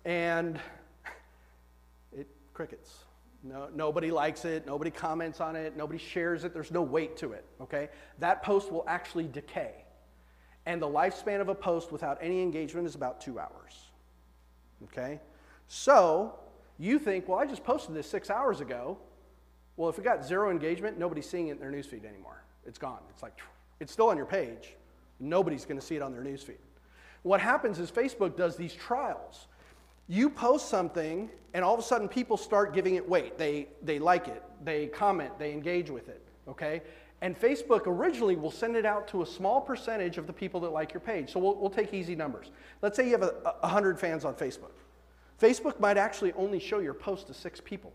and 0.05 0.61
it 2.17 2.29
crickets. 2.53 2.99
No, 3.43 3.69
nobody 3.75 4.13
likes 4.13 4.45
it, 4.45 4.69
nobody 4.69 4.93
comments 4.93 5.41
on 5.41 5.57
it, 5.57 5.77
nobody 5.77 5.99
shares 5.99 6.45
it, 6.45 6.55
there's 6.55 6.71
no 6.71 6.83
weight 6.83 7.17
to 7.17 7.33
it, 7.33 7.45
okay? 7.61 7.89
That 8.21 8.45
post 8.45 8.71
will 8.71 8.85
actually 8.87 9.27
decay. 9.27 9.85
And 10.65 10.81
the 10.81 10.87
lifespan 10.87 11.41
of 11.41 11.49
a 11.49 11.57
post 11.57 11.91
without 11.91 12.19
any 12.21 12.41
engagement 12.41 12.87
is 12.87 12.95
about 12.95 13.21
two 13.21 13.41
hours, 13.41 13.91
okay? 14.85 15.19
So 15.67 16.37
you 16.79 17.01
think, 17.01 17.27
well, 17.27 17.41
I 17.41 17.47
just 17.47 17.65
posted 17.65 17.97
this 17.97 18.09
six 18.09 18.31
hours 18.31 18.61
ago. 18.61 18.97
Well, 19.77 19.89
if 19.89 19.99
it 19.99 20.05
got 20.05 20.25
zero 20.25 20.51
engagement, 20.51 20.99
nobody's 20.99 21.29
seeing 21.29 21.49
it 21.49 21.53
in 21.53 21.59
their 21.59 21.71
newsfeed 21.71 22.05
anymore. 22.05 22.43
It's 22.67 22.79
gone. 22.79 23.01
It's 23.11 23.23
like, 23.23 23.39
it's 23.81 23.93
still 23.93 24.09
on 24.09 24.17
your 24.17 24.27
page. 24.27 24.75
Nobody's 25.21 25.65
going 25.65 25.79
to 25.79 25.85
see 25.85 25.97
it 25.97 26.03
on 26.03 26.13
their 26.13 26.23
newsfeed. 26.23 26.59
What 27.23 27.41
happens 27.41 27.79
is 27.79 27.91
Facebook 27.91 28.37
does 28.37 28.57
these 28.57 28.75
trials. 28.75 29.47
You 30.09 30.29
post 30.29 30.69
something, 30.69 31.31
and 31.55 31.65
all 31.65 31.75
of 31.75 31.81
a 31.81 31.83
sudden 31.83 32.09
people 32.09 32.37
start 32.37 32.75
giving 32.75 32.97
it 32.97 33.09
weight. 33.09 33.39
They, 33.39 33.69
they 33.83 33.99
like 33.99 34.29
it, 34.29 34.43
they 34.63 34.87
comment, 34.87 35.39
they 35.39 35.53
engage 35.53 35.91
with 35.91 36.09
it, 36.09 36.23
okay? 36.47 36.83
And 37.23 37.39
Facebook 37.41 37.87
originally 37.87 38.37
will 38.37 38.51
send 38.51 38.77
it 38.77 38.85
out 38.85 39.09
to 39.09 39.23
a 39.23 39.27
small 39.27 39.61
percentage 39.61 40.19
of 40.19 40.27
the 40.27 40.33
people 40.33 40.61
that 40.61 40.71
like 40.71 40.93
your 40.93 41.01
page. 41.01 41.33
So 41.33 41.41
we'll, 41.41 41.55
we'll 41.55 41.71
take 41.71 41.95
easy 41.95 42.15
numbers. 42.15 42.51
Let's 42.83 42.97
say 42.97 43.07
you 43.07 43.13
have 43.13 43.23
a, 43.23 43.35
a 43.47 43.69
100 43.69 43.99
fans 43.99 44.27
on 44.27 44.35
Facebook. 44.35 44.73
Facebook 45.41 45.81
might 45.81 45.97
actually 45.97 46.33
only 46.35 46.61
show 46.61 46.81
your 46.81 46.93
post 46.93 47.27
to 47.29 47.35
six 47.35 47.61
people. 47.63 47.93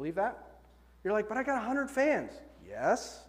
Believe 0.00 0.14
that? 0.14 0.38
You're 1.04 1.12
like, 1.12 1.28
but 1.28 1.36
I 1.36 1.42
got 1.42 1.56
100 1.56 1.90
fans. 1.90 2.32
Yes, 2.66 3.24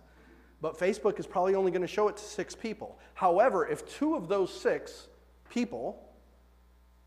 but 0.62 0.80
Facebook 0.80 1.20
is 1.20 1.28
probably 1.28 1.54
only 1.54 1.70
going 1.70 1.82
to 1.82 1.88
show 1.88 2.08
it 2.08 2.16
to 2.16 2.24
six 2.24 2.56
people. 2.56 2.98
However, 3.14 3.68
if 3.68 3.86
two 3.98 4.16
of 4.16 4.30
those 4.30 4.54
six 4.54 5.10
people, 5.50 6.02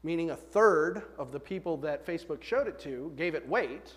meaning 0.03 0.33
a 0.33 0.37
third 0.37 1.05
of 1.17 1.33
the 1.33 1.41
people 1.41 1.79
that 1.79 2.07
Facebook 2.07 2.43
showed 2.43 2.69
it 2.69 2.79
to, 2.81 3.11
gave 3.17 3.35
it 3.35 3.49
weight, 3.49 3.95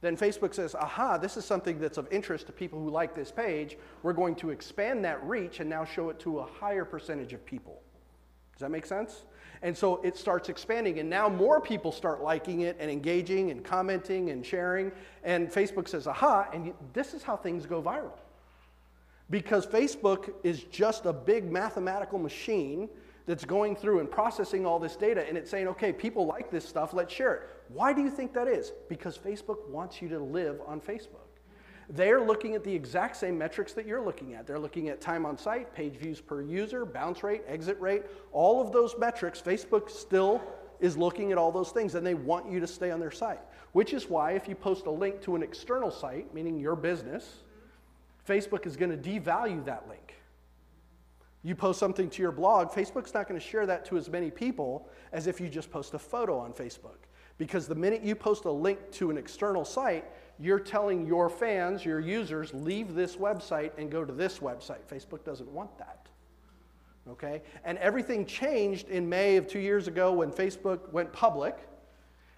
then 0.00 0.16
Facebook 0.16 0.54
says, 0.54 0.76
aha, 0.76 1.18
this 1.18 1.36
is 1.36 1.44
something 1.44 1.80
that's 1.80 1.98
of 1.98 2.06
interest 2.12 2.46
to 2.46 2.52
people 2.52 2.78
who 2.78 2.88
like 2.88 3.12
this 3.12 3.32
page. 3.32 3.76
We're 4.04 4.12
going 4.12 4.36
to 4.36 4.50
expand 4.50 5.04
that 5.06 5.20
reach 5.24 5.58
and 5.58 5.68
now 5.68 5.84
show 5.84 6.10
it 6.10 6.20
to 6.20 6.38
a 6.38 6.46
higher 6.46 6.84
percentage 6.84 7.32
of 7.32 7.44
people. 7.44 7.82
Does 8.60 8.66
that 8.66 8.72
make 8.72 8.84
sense? 8.84 9.24
And 9.62 9.74
so 9.74 10.02
it 10.02 10.18
starts 10.18 10.50
expanding, 10.50 10.98
and 10.98 11.08
now 11.08 11.30
more 11.30 11.62
people 11.62 11.92
start 11.92 12.22
liking 12.22 12.60
it 12.60 12.76
and 12.78 12.90
engaging 12.90 13.50
and 13.50 13.64
commenting 13.64 14.28
and 14.28 14.44
sharing. 14.44 14.92
And 15.24 15.50
Facebook 15.50 15.88
says, 15.88 16.06
aha, 16.06 16.46
and 16.52 16.74
this 16.92 17.14
is 17.14 17.22
how 17.22 17.38
things 17.38 17.64
go 17.64 17.80
viral. 17.80 18.12
Because 19.30 19.66
Facebook 19.66 20.34
is 20.44 20.64
just 20.64 21.06
a 21.06 21.12
big 21.14 21.50
mathematical 21.50 22.18
machine 22.18 22.90
that's 23.24 23.46
going 23.46 23.76
through 23.76 24.00
and 24.00 24.10
processing 24.10 24.66
all 24.66 24.78
this 24.78 24.94
data 24.94 25.26
and 25.26 25.38
it's 25.38 25.50
saying, 25.50 25.68
okay, 25.68 25.90
people 25.90 26.26
like 26.26 26.50
this 26.50 26.68
stuff, 26.68 26.92
let's 26.92 27.14
share 27.14 27.34
it. 27.34 27.42
Why 27.68 27.94
do 27.94 28.02
you 28.02 28.10
think 28.10 28.34
that 28.34 28.46
is? 28.46 28.72
Because 28.90 29.16
Facebook 29.16 29.70
wants 29.70 30.02
you 30.02 30.08
to 30.10 30.18
live 30.18 30.60
on 30.66 30.82
Facebook. 30.82 31.29
They're 31.92 32.20
looking 32.20 32.54
at 32.54 32.62
the 32.62 32.72
exact 32.72 33.16
same 33.16 33.36
metrics 33.36 33.72
that 33.72 33.84
you're 33.84 34.04
looking 34.04 34.34
at. 34.34 34.46
They're 34.46 34.60
looking 34.60 34.88
at 34.88 35.00
time 35.00 35.26
on 35.26 35.36
site, 35.36 35.74
page 35.74 35.96
views 35.96 36.20
per 36.20 36.40
user, 36.40 36.86
bounce 36.86 37.24
rate, 37.24 37.42
exit 37.48 37.80
rate, 37.80 38.04
all 38.32 38.60
of 38.60 38.70
those 38.70 38.94
metrics. 38.96 39.42
Facebook 39.42 39.90
still 39.90 40.40
is 40.78 40.96
looking 40.96 41.32
at 41.32 41.38
all 41.38 41.50
those 41.50 41.70
things 41.70 41.96
and 41.96 42.06
they 42.06 42.14
want 42.14 42.50
you 42.50 42.60
to 42.60 42.66
stay 42.66 42.92
on 42.92 43.00
their 43.00 43.10
site. 43.10 43.40
Which 43.72 43.92
is 43.92 44.08
why 44.08 44.32
if 44.32 44.48
you 44.48 44.54
post 44.54 44.86
a 44.86 44.90
link 44.90 45.20
to 45.22 45.34
an 45.34 45.42
external 45.42 45.90
site, 45.90 46.32
meaning 46.32 46.60
your 46.60 46.76
business, 46.76 47.42
Facebook 48.26 48.66
is 48.66 48.76
going 48.76 48.90
to 48.90 48.96
devalue 48.96 49.64
that 49.64 49.88
link. 49.88 50.14
You 51.42 51.56
post 51.56 51.80
something 51.80 52.08
to 52.10 52.22
your 52.22 52.32
blog, 52.32 52.68
Facebook's 52.68 53.14
not 53.14 53.26
going 53.26 53.40
to 53.40 53.44
share 53.44 53.66
that 53.66 53.84
to 53.86 53.96
as 53.96 54.08
many 54.08 54.30
people 54.30 54.88
as 55.12 55.26
if 55.26 55.40
you 55.40 55.48
just 55.48 55.70
post 55.72 55.94
a 55.94 55.98
photo 55.98 56.38
on 56.38 56.52
Facebook. 56.52 56.98
Because 57.38 57.66
the 57.66 57.74
minute 57.74 58.02
you 58.02 58.14
post 58.14 58.44
a 58.44 58.50
link 58.50 58.78
to 58.92 59.10
an 59.10 59.16
external 59.16 59.64
site, 59.64 60.04
you're 60.40 60.58
telling 60.58 61.06
your 61.06 61.28
fans, 61.28 61.84
your 61.84 62.00
users, 62.00 62.54
leave 62.54 62.94
this 62.94 63.16
website 63.16 63.72
and 63.76 63.90
go 63.90 64.04
to 64.04 64.12
this 64.12 64.38
website. 64.38 64.80
Facebook 64.90 65.22
doesn't 65.22 65.50
want 65.50 65.76
that. 65.78 66.06
Okay? 67.08 67.42
And 67.64 67.76
everything 67.78 68.24
changed 68.24 68.88
in 68.88 69.08
May 69.08 69.36
of 69.36 69.46
two 69.46 69.58
years 69.58 69.86
ago 69.86 70.12
when 70.12 70.30
Facebook 70.30 70.90
went 70.92 71.12
public, 71.12 71.58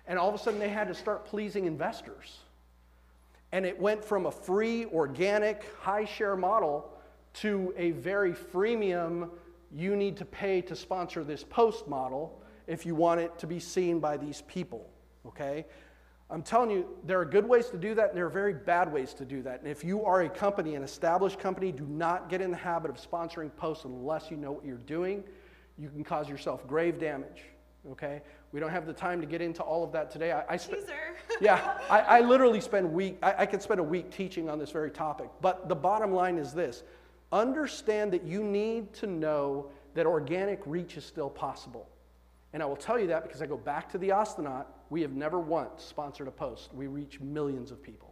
and 0.07 0.19
all 0.19 0.29
of 0.29 0.35
a 0.35 0.39
sudden 0.39 0.59
they 0.59 0.69
had 0.69 0.89
to 0.89 0.95
start 0.95 1.25
pleasing 1.25 1.67
investors. 1.67 2.39
And 3.53 3.65
it 3.65 3.79
went 3.79 4.05
from 4.05 4.27
a 4.27 4.33
free, 4.33 4.87
organic, 4.87 5.65
high 5.81 6.07
share 6.07 6.37
model 6.37 6.91
to 7.35 7.73
a 7.77 7.93
very 7.93 8.33
freemium, 8.33 9.31
you 9.75 9.97
need 9.97 10.17
to 10.19 10.25
pay 10.25 10.61
to 10.63 10.77
sponsor 10.77 11.25
this 11.25 11.45
post 11.45 11.87
model 11.87 12.43
if 12.67 12.85
you 12.85 12.95
want 12.95 13.21
it 13.21 13.39
to 13.39 13.47
be 13.47 13.59
seen 13.59 14.01
by 14.01 14.17
these 14.17 14.43
people. 14.43 14.89
Okay? 15.27 15.67
I'm 16.33 16.43
telling 16.43 16.71
you, 16.71 16.87
there 17.05 17.21
are 17.21 17.27
good 17.27 17.47
ways 17.47 17.69
to 17.69 17.77
do 17.77 17.95
that, 17.95 18.09
and 18.09 18.17
there 18.17 18.25
are 18.25 18.31
very 18.31 18.55
bad 18.55 18.91
ways 18.91 19.13
to 19.15 19.25
do 19.27 19.43
that. 19.43 19.61
And 19.61 19.69
if 19.69 19.85
you 19.85 20.03
are 20.07 20.23
a 20.23 20.31
company, 20.31 20.77
an 20.77 20.83
established 20.83 21.39
company, 21.39 21.71
do 21.71 21.85
not 21.85 22.31
get 22.31 22.41
in 22.41 22.51
the 22.51 22.57
habit 22.57 22.91
of 22.91 22.97
sponsoring 22.97 23.55
posts 23.55 23.85
unless 23.85 24.31
you 24.31 24.39
know 24.39 24.51
what 24.51 24.65
you're 24.65 24.79
doing. 24.79 25.25
You 25.79 25.91
can 25.91 26.03
cause 26.03 26.31
yourself 26.31 26.67
grave 26.67 26.99
damage. 26.99 27.43
Okay? 27.91 28.23
We 28.51 28.61
don't 28.61 28.71
have 28.71 28.87
the 28.87 28.95
time 28.95 29.21
to 29.21 29.27
get 29.27 29.43
into 29.43 29.63
all 29.63 29.85
of 29.85 29.93
that 29.93 30.11
today. 30.11 30.33
I, 30.33 30.45
I 30.49 30.57
spe- 30.57 30.89
yeah, 31.43 31.79
I, 31.91 32.01
I, 32.01 32.21
literally 32.21 32.63
spend 32.63 32.91
week. 32.91 33.19
I, 33.23 33.35
I 33.39 33.47
could 33.47 33.61
spend 33.61 33.81
a 33.81 33.85
week 33.85 34.11
teaching 34.11 34.49
on 34.49 34.59
this 34.59 34.71
very 34.71 34.91
topic. 34.91 35.29
But 35.43 35.69
the 35.69 35.75
bottom 35.75 36.13
line 36.13 36.39
is 36.39 36.55
this: 36.55 36.83
understand 37.31 38.13
that 38.13 38.25
you 38.25 38.43
need 38.43 38.93
to 38.95 39.07
know 39.07 39.67
that 39.95 40.07
organic 40.07 40.61
reach 40.65 40.97
is 40.97 41.05
still 41.05 41.29
possible. 41.29 41.89
And 42.53 42.63
I 42.63 42.67
will 42.67 42.77
tell 42.77 42.99
you 42.99 43.07
that 43.09 43.23
because 43.23 43.41
I 43.41 43.47
go 43.47 43.57
back 43.57 43.91
to 43.93 43.99
the 43.99 44.11
Austinot. 44.11 44.67
We 44.91 45.01
have 45.03 45.13
never 45.13 45.41
once 45.41 45.83
sponsored 45.83 46.29
a 46.29 46.31
post. 46.31 46.75
We 46.75 46.87
reach 46.87 47.21
millions 47.21 47.71
of 47.71 47.83
people. 47.83 48.12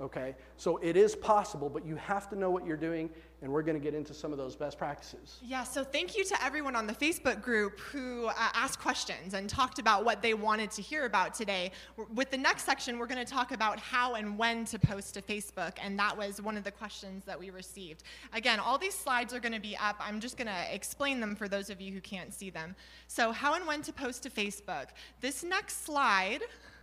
Okay? 0.00 0.34
So 0.56 0.78
it 0.78 0.96
is 0.96 1.14
possible, 1.14 1.68
but 1.68 1.84
you 1.84 1.96
have 1.96 2.28
to 2.30 2.36
know 2.36 2.50
what 2.50 2.66
you're 2.66 2.76
doing, 2.76 3.10
and 3.42 3.52
we're 3.52 3.62
going 3.62 3.78
to 3.78 3.82
get 3.82 3.94
into 3.94 4.14
some 4.14 4.32
of 4.32 4.38
those 4.38 4.56
best 4.56 4.78
practices. 4.78 5.38
Yeah, 5.42 5.62
so 5.62 5.84
thank 5.84 6.16
you 6.16 6.24
to 6.24 6.44
everyone 6.44 6.74
on 6.74 6.86
the 6.86 6.94
Facebook 6.94 7.42
group 7.42 7.78
who 7.80 8.26
uh, 8.26 8.34
asked 8.54 8.80
questions 8.80 9.34
and 9.34 9.48
talked 9.48 9.78
about 9.78 10.04
what 10.04 10.22
they 10.22 10.32
wanted 10.32 10.70
to 10.72 10.82
hear 10.82 11.04
about 11.04 11.34
today. 11.34 11.72
With 12.14 12.30
the 12.30 12.38
next 12.38 12.64
section, 12.64 12.98
we're 12.98 13.06
going 13.06 13.24
to 13.24 13.30
talk 13.30 13.52
about 13.52 13.78
how 13.78 14.14
and 14.14 14.38
when 14.38 14.64
to 14.66 14.78
post 14.78 15.14
to 15.14 15.22
Facebook, 15.22 15.72
and 15.82 15.98
that 15.98 16.16
was 16.16 16.40
one 16.40 16.56
of 16.56 16.64
the 16.64 16.72
questions 16.72 17.24
that 17.24 17.38
we 17.38 17.50
received. 17.50 18.02
Again, 18.32 18.58
all 18.58 18.78
these 18.78 18.94
slides 18.94 19.34
are 19.34 19.40
going 19.40 19.54
to 19.54 19.60
be 19.60 19.76
up. 19.76 19.96
I'm 20.00 20.20
just 20.20 20.36
going 20.36 20.48
to 20.48 20.74
explain 20.74 21.20
them 21.20 21.36
for 21.36 21.46
those 21.46 21.68
of 21.68 21.80
you 21.80 21.92
who 21.92 22.00
can't 22.00 22.32
see 22.32 22.48
them. 22.48 22.74
So, 23.06 23.32
how 23.32 23.54
and 23.54 23.66
when 23.66 23.82
to 23.82 23.92
post 23.92 24.22
to 24.22 24.30
Facebook. 24.30 24.88
This 25.20 25.42
next 25.42 25.84
slide 25.84 26.40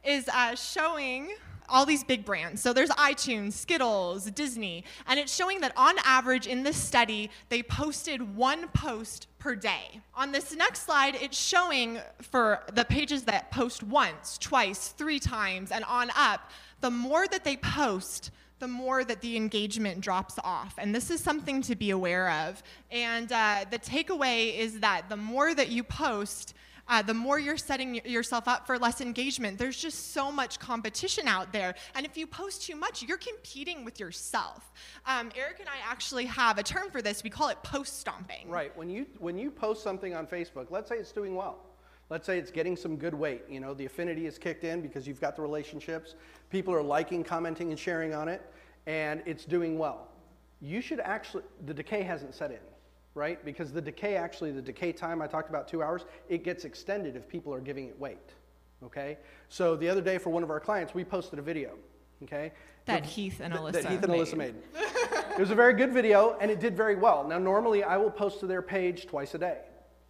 is 0.08 0.28
uh, 0.30 0.56
showing 0.56 1.30
all 1.70 1.86
these 1.86 2.04
big 2.04 2.24
brands. 2.24 2.62
So 2.62 2.72
there's 2.72 2.90
iTunes, 2.92 3.54
Skittles, 3.54 4.32
Disney, 4.32 4.86
and 5.06 5.20
it's 5.20 5.36
showing 5.36 5.60
that 5.62 5.74
on 5.76 5.96
average 6.06 6.48
in 6.48 6.64
this 6.64 6.78
study, 6.78 7.30
they 7.50 7.62
posted 7.62 8.38
one 8.38 8.70
post 8.70 9.28
per 9.38 9.54
day. 9.54 10.00
On 10.16 10.32
this 10.32 10.56
next 10.56 10.84
slide, 10.84 11.16
it's 11.16 11.38
showing 11.38 12.00
for 12.22 12.64
the 12.74 12.86
pages 12.86 13.24
that 13.24 13.52
post 13.52 13.84
once, 13.84 14.38
twice, 14.38 14.90
three 14.90 15.20
times, 15.20 15.72
and 15.72 15.84
on 15.84 16.10
up, 16.16 16.52
the 16.80 16.90
more 16.92 17.28
that 17.28 17.44
they 17.44 17.58
post, 17.58 18.32
the 18.60 18.68
more 18.68 19.04
that 19.04 19.22
the 19.22 19.36
engagement 19.36 20.02
drops 20.02 20.40
off. 20.44 20.74
And 20.78 20.96
this 20.96 21.12
is 21.12 21.22
something 21.22 21.62
to 21.64 21.76
be 21.76 21.92
aware 21.92 22.32
of. 22.32 22.64
And 22.92 23.32
uh, 23.32 23.66
the 23.70 23.78
takeaway 23.78 24.58
is 24.58 24.80
that 24.80 25.10
the 25.10 25.18
more 25.18 25.54
that 25.54 25.70
you 25.70 25.84
post, 25.84 26.56
uh, 26.90 27.02
the 27.02 27.14
more 27.14 27.40
you're 27.40 27.58
setting 27.58 27.96
yourself 28.06 28.48
up 28.48 28.66
for 28.66 28.78
less 28.78 29.02
engagement. 29.02 29.58
There's 29.58 29.80
just 29.80 30.14
so 30.14 30.32
much 30.32 30.60
competition 30.60 31.28
out 31.28 31.52
there. 31.52 31.76
And 31.96 32.06
if 32.06 32.18
you 32.18 32.28
post 32.28 32.64
too 32.64 32.76
much, 32.76 33.04
you're 33.04 33.18
competing 33.18 33.84
with 33.86 34.00
yourself. 34.00 34.72
Um, 35.06 35.32
Eric 35.36 35.60
and 35.60 35.70
I 35.70 35.92
actually 35.92 36.26
have 36.26 36.58
a 36.58 36.64
term 36.64 36.90
for 36.90 37.02
this. 37.02 37.24
We 37.24 37.30
call 37.30 37.50
it 37.50 37.62
post 37.64 38.00
stomping. 38.00 38.50
Right. 38.50 38.76
When 38.78 38.90
you, 38.90 39.06
when 39.20 39.38
you 39.38 39.52
post 39.52 39.84
something 39.84 40.16
on 40.16 40.28
Facebook, 40.28 40.68
let's 40.70 40.90
say 40.90 40.96
it's 40.96 41.12
doing 41.12 41.36
well. 41.36 41.64
Let's 42.10 42.26
say 42.26 42.38
it's 42.38 42.52
getting 42.52 42.78
some 42.78 42.96
good 42.96 43.14
weight. 43.14 43.44
You 43.50 43.60
know, 43.60 43.74
the 43.74 43.86
affinity 43.86 44.28
is 44.28 44.38
kicked 44.38 44.64
in 44.64 44.82
because 44.82 45.06
you've 45.06 45.20
got 45.20 45.36
the 45.36 45.42
relationships. 45.42 46.16
People 46.50 46.74
are 46.74 46.84
liking, 46.84 47.24
commenting, 47.24 47.70
and 47.72 47.78
sharing 47.80 48.14
on 48.14 48.30
it, 48.30 48.42
and 48.86 49.22
it's 49.26 49.44
doing 49.44 49.78
well. 49.78 50.08
You 50.62 50.80
should 50.80 51.02
actually, 51.02 51.44
the 51.66 51.74
decay 51.74 52.04
hasn't 52.04 52.34
set 52.34 52.52
in 52.52 52.60
right? 53.18 53.44
Because 53.44 53.74
the 53.74 53.82
decay, 53.82 54.16
actually, 54.16 54.52
the 54.52 54.62
decay 54.62 54.94
time 54.94 55.22
I 55.22 55.28
talked 55.28 55.50
about 55.50 55.68
two 55.68 55.84
hours, 55.84 56.06
it 56.30 56.44
gets 56.44 56.64
extended 56.64 57.16
if 57.16 57.28
people 57.28 57.54
are 57.54 57.60
giving 57.60 57.88
it 57.88 58.00
weight, 58.00 58.34
okay? 58.84 59.18
So 59.50 59.76
the 59.76 59.90
other 59.90 60.02
day 60.02 60.20
for 60.20 60.30
one 60.30 60.44
of 60.44 60.52
our 60.52 60.60
clients, 60.60 60.94
we 60.94 61.04
posted 61.04 61.40
a 61.40 61.42
video, 61.42 61.72
okay? 62.24 62.54
That 62.86 63.04
the, 63.04 63.10
Heath 63.10 63.42
and 63.42 63.54
Alyssa 63.54 63.72
That 63.74 63.86
Heath 63.86 64.04
and 64.04 64.12
made. 64.12 64.22
Alyssa 64.22 64.38
made. 64.38 64.56
it 65.32 65.40
was 65.40 65.50
a 65.50 65.56
very 65.56 65.74
good 65.74 65.92
video, 65.92 66.38
and 66.40 66.50
it 66.52 66.60
did 66.60 66.78
very 66.78 66.96
well. 66.96 67.28
Now, 67.28 67.40
normally 67.40 67.84
I 67.84 67.98
will 67.98 68.12
post 68.12 68.40
to 68.42 68.48
their 68.48 68.62
page 68.62 69.08
twice 69.08 69.34
a 69.34 69.40
day. 69.40 69.58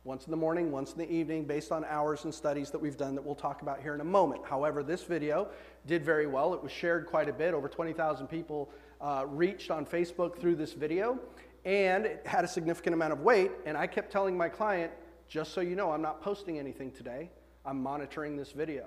Once 0.03 0.25
in 0.25 0.31
the 0.31 0.37
morning, 0.37 0.71
once 0.71 0.93
in 0.93 0.99
the 0.99 1.11
evening, 1.11 1.43
based 1.43 1.69
on 1.69 1.83
hours 1.83 2.23
and 2.23 2.33
studies 2.33 2.71
that 2.71 2.79
we've 2.79 2.95
done 2.95 3.13
that 3.13 3.25
we'll 3.25 3.35
talk 3.35 3.61
about 3.61 3.81
here 3.81 3.93
in 3.93 3.99
a 3.99 4.05
moment. 4.05 4.41
However, 4.45 4.81
this 4.81 5.03
video 5.03 5.49
did 5.85 6.03
very 6.03 6.27
well. 6.27 6.53
It 6.53 6.63
was 6.63 6.71
shared 6.71 7.07
quite 7.07 7.27
a 7.27 7.33
bit. 7.33 7.53
Over 7.53 7.67
20,000 7.67 8.27
people 8.27 8.69
uh, 9.01 9.25
reached 9.27 9.69
on 9.69 9.85
Facebook 9.85 10.39
through 10.39 10.55
this 10.55 10.71
video 10.71 11.19
and 11.67 12.05
it 12.05 12.21
had 12.25 12.45
a 12.45 12.47
significant 12.47 12.93
amount 12.93 13.11
of 13.11 13.19
weight. 13.19 13.51
And 13.65 13.75
I 13.75 13.87
kept 13.87 14.09
telling 14.09 14.37
my 14.37 14.47
client, 14.47 14.89
just 15.27 15.53
so 15.53 15.59
you 15.59 15.75
know, 15.75 15.91
I'm 15.91 16.01
not 16.01 16.21
posting 16.21 16.57
anything 16.57 16.91
today. 16.91 17.29
I'm 17.65 17.83
monitoring 17.83 18.37
this 18.37 18.53
video. 18.53 18.85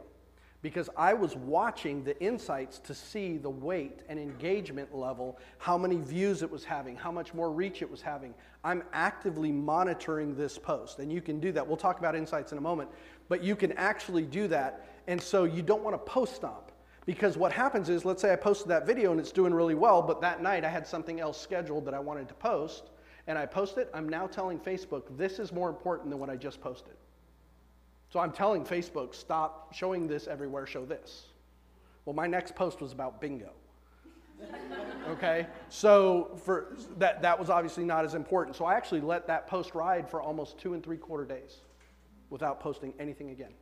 Because 0.63 0.89
I 0.97 1.13
was 1.13 1.37
watching 1.37 2.03
the 2.05 2.19
insights 2.23 2.79
to 2.81 2.95
see 2.95 3.37
the 3.37 3.51
weight 3.51 4.01
and 4.09 4.19
engagement 4.19 4.95
level, 4.95 5.39
how 5.59 5.77
many 5.77 5.97
views 5.97 6.43
it 6.43 6.51
was 6.51 6.65
having, 6.65 6.97
how 6.97 7.13
much 7.13 7.35
more 7.35 7.51
reach 7.51 7.83
it 7.83 7.91
was 7.91 8.01
having. 8.01 8.33
I'm 8.65 8.83
actively 8.95 9.53
monitoring 9.53 10.35
this 10.35 10.57
post. 10.57 11.01
And 11.01 11.13
you 11.13 11.21
can 11.21 11.39
do 11.39 11.53
that. 11.53 11.67
We'll 11.67 11.77
talk 11.77 11.99
about 11.99 12.17
insights 12.17 12.53
in 12.53 12.57
a 12.57 12.63
moment. 12.63 12.89
But 13.29 13.45
you 13.45 13.57
can 13.57 13.73
actually 13.73 14.25
do 14.25 14.49
that. 14.49 15.03
And 15.07 15.21
so 15.21 15.45
you 15.45 15.61
don't 15.61 15.83
want 15.83 15.95
to 15.95 16.11
post 16.11 16.37
stomp. 16.37 16.70
Because 17.07 17.37
what 17.37 17.53
happens 17.53 17.89
is, 17.89 18.05
let's 18.05 18.21
say 18.23 18.33
I 18.33 18.37
posted 18.37 18.69
that 18.69 18.87
video 18.87 19.11
and 19.11 19.21
it's 19.21 19.33
doing 19.33 19.55
really 19.55 19.75
well, 19.75 20.03
but 20.03 20.21
that 20.21 20.43
night 20.43 20.65
I 20.65 20.69
had 20.69 20.87
something 20.87 21.21
else 21.21 21.41
scheduled 21.41 21.85
that 21.87 21.95
I 21.95 21.99
wanted 21.99 22.29
to 22.29 22.35
post, 22.35 22.91
and 23.27 23.39
I 23.39 23.47
post 23.47 23.79
it, 23.79 23.91
I'm 23.95 24.09
now 24.09 24.27
telling 24.27 24.59
Facebook 24.59 25.05
this 25.17 25.39
is 25.39 25.53
more 25.53 25.69
important 25.69 26.11
than 26.11 26.19
what 26.19 26.31
I 26.31 26.37
just 26.37 26.61
posted. 26.61 26.95
So 28.11 28.19
I'm 28.19 28.33
telling 28.33 28.65
Facebook, 28.65 29.15
stop 29.15 29.73
showing 29.73 30.09
this 30.09 30.27
everywhere, 30.27 30.67
show 30.67 30.85
this. 30.85 31.27
Well, 32.05 32.15
my 32.15 32.27
next 32.27 32.55
post 32.55 32.81
was 32.81 32.93
about 32.93 33.21
bingo. 33.21 33.51
okay? 35.09 35.47
So 35.69 36.39
for 36.45 36.77
that 36.99 37.23
that 37.23 37.39
was 37.39 37.51
obviously 37.51 37.85
not 37.85 38.05
as 38.05 38.15
important. 38.15 38.57
So 38.57 38.65
I 38.65 38.75
actually 38.75 39.01
let 39.01 39.27
that 39.27 39.47
post 39.47 39.75
ride 39.75 40.09
for 40.09 40.21
almost 40.21 40.59
two 40.59 40.75
and 40.75 40.83
three 40.83 40.97
quarter 40.97 41.25
days 41.25 41.59
without 42.31 42.61
posting 42.61 42.93
anything 42.99 43.31
again. 43.31 43.53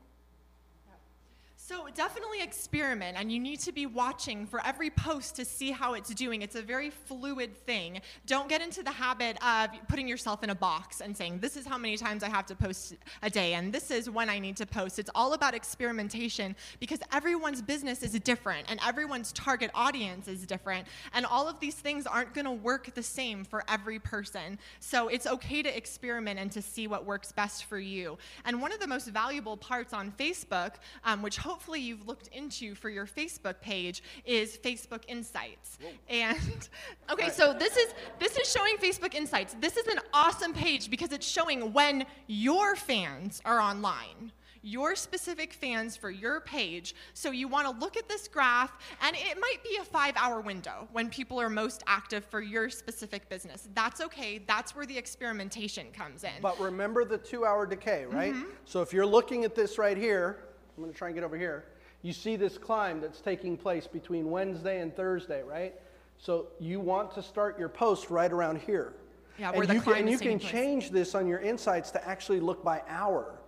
So 1.69 1.87
definitely 1.95 2.41
experiment, 2.41 3.19
and 3.21 3.31
you 3.31 3.39
need 3.39 3.61
to 3.61 3.73
be 3.73 3.85
watching 3.85 4.47
for 4.47 4.67
every 4.67 4.89
post 4.89 5.37
to 5.37 5.45
see 5.45 5.71
how 5.71 5.93
it's 5.93 6.15
doing. 6.15 6.41
It's 6.41 6.55
a 6.55 6.63
very 6.63 6.89
fluid 6.89 7.55
thing. 7.67 8.01
Don't 8.25 8.49
get 8.49 8.63
into 8.63 8.83
the 8.83 8.91
habit 8.91 9.37
of 9.45 9.69
putting 9.87 10.09
yourself 10.09 10.43
in 10.43 10.49
a 10.49 10.55
box 10.55 11.03
and 11.03 11.15
saying, 11.15 11.41
this 11.41 11.59
is 11.59 11.67
how 11.67 11.77
many 11.77 11.99
times 11.99 12.23
I 12.23 12.31
have 12.31 12.47
to 12.47 12.55
post 12.55 12.97
a 13.23 13.29
day, 13.29 13.53
and 13.53 13.71
this 13.71 13.91
is 13.91 14.09
when 14.09 14.31
I 14.31 14.39
need 14.39 14.57
to 14.57 14.65
post. 14.65 14.99
It's 14.99 15.11
all 15.15 15.35
about 15.35 15.53
experimentation 15.53 16.57
because 16.81 17.01
everyone's 17.13 17.61
business 17.61 18.03
is 18.03 18.13
different, 18.21 18.71
and 18.71 18.81
everyone's 18.87 19.31
target 19.33 19.71
audience 19.75 20.27
is 20.27 20.47
different, 20.47 20.89
and 21.13 21.27
all 21.27 21.51
of 21.51 21.61
these 21.61 21.75
things 21.75 22.07
aren't 22.07 22.33
going 22.33 22.47
to 22.47 22.51
work 22.51 22.95
the 22.95 23.03
same 23.03 23.45
for 23.45 23.63
every 23.69 23.99
person. 23.99 24.59
So 24.81 25.09
it's 25.09 25.27
okay 25.27 25.63
to 25.63 25.77
experiment 25.77 26.41
and 26.41 26.51
to 26.53 26.63
see 26.63 26.87
what 26.87 27.05
works 27.05 27.31
best 27.31 27.67
for 27.67 27.79
you. 27.79 28.17
And 28.47 28.63
one 28.63 28.73
of 28.73 28.81
the 28.81 28.87
most 28.87 29.09
valuable 29.09 29.59
parts 29.59 29.93
on 29.93 30.13
Facebook, 30.13 30.77
um, 31.05 31.21
which 31.21 31.37
hopefully 31.37 31.58
hopefully 31.59 31.81
you've 31.81 32.07
looked 32.07 32.29
into 32.29 32.73
for 32.77 32.89
your 32.89 33.05
Facebook 33.05 33.61
page 33.61 34.01
is 34.25 34.57
Facebook 34.59 35.03
Insights. 35.09 35.77
Whoa. 35.83 35.91
And 36.09 36.39
okay, 37.11 37.25
right. 37.25 37.35
so 37.35 37.53
this 37.53 37.77
is 37.77 37.95
this 38.21 38.37
is 38.37 38.49
showing 38.49 38.77
Facebook 38.77 39.13
Insights. 39.13 39.57
This 39.61 39.77
is 39.77 39.89
an 39.89 39.99
awesome 40.15 40.53
page 40.55 40.89
because 40.89 41.11
it's 41.11 41.27
showing 41.27 41.73
when 41.73 42.07
your 42.29 42.77
fans 42.77 43.43
are 43.45 43.59
online 43.59 44.31
your 44.61 44.97
specific 44.97 45.53
fans 45.53 45.97
for 45.97 46.11
your 46.11 46.41
page. 46.41 46.95
So 47.15 47.31
you 47.31 47.47
want 47.47 47.67
to 47.69 47.81
look 47.81 47.97
at 47.97 48.09
this 48.09 48.27
graph, 48.27 48.73
and 49.01 49.15
it 49.17 49.39
might 49.41 49.63
be 49.63 49.79
a 49.81 49.85
five 49.85 50.15
hour 50.17 50.41
window 50.41 50.89
when 50.93 51.09
people 51.09 51.41
are 51.41 51.49
most 51.49 51.85
active 51.87 52.25
for 52.25 52.41
your 52.41 52.69
specific 52.69 53.29
business. 53.29 53.69
That's 53.73 54.01
okay. 54.01 54.39
That's 54.47 54.75
where 54.75 54.85
the 54.85 54.99
experimentation 54.99 55.87
comes 55.93 56.25
in. 56.25 56.43
But 56.43 56.59
remember 56.61 57.05
the 57.05 57.19
two 57.19 57.45
hour 57.45 57.67
decay, 57.67 58.07
right? 58.07 58.35
Mm-hmm. 58.35 58.51
So 58.65 58.83
if 58.83 58.93
you're 58.93 59.07
looking 59.07 59.45
at 59.45 59.55
this 59.55 59.79
right 59.79 59.97
here, 59.97 60.48
I'm 60.79 60.85
going 60.85 60.93
to 60.93 60.99
try 60.99 61.09
and 61.09 61.17
get 61.17 61.25
over 61.25 61.37
here. 61.37 61.65
You 62.03 62.13
see 62.13 62.37
this 62.37 62.57
climb 62.57 63.01
that's 63.01 63.21
taking 63.21 63.57
place 63.57 63.89
between 63.89 64.31
Wednesday 64.31 64.81
and 64.81 64.95
Thursday, 64.95 65.43
right? 65.43 65.75
So 66.19 66.47
you 66.61 66.79
want 66.79 67.13
to 67.15 67.23
start 67.23 67.59
your 67.59 67.69
post 67.69 68.11
right 68.11 68.31
around 68.31 68.61
here. 68.61 68.95
Yeah, 69.41 69.51
where 69.51 69.63
and 69.63 69.71
the 69.71 69.75
you 69.75 69.81
climb 69.81 69.97
can, 69.97 70.05
and 70.05 70.13
you 70.13 70.19
can 70.19 70.39
place. 70.39 70.53
change 70.53 70.91
this 70.91 71.17
on 71.17 71.27
your 71.27 71.41
insights 71.41 71.91
to 71.93 72.09
actually 72.09 72.39
look 72.39 72.63
by 72.63 72.83
hour. 72.89 73.41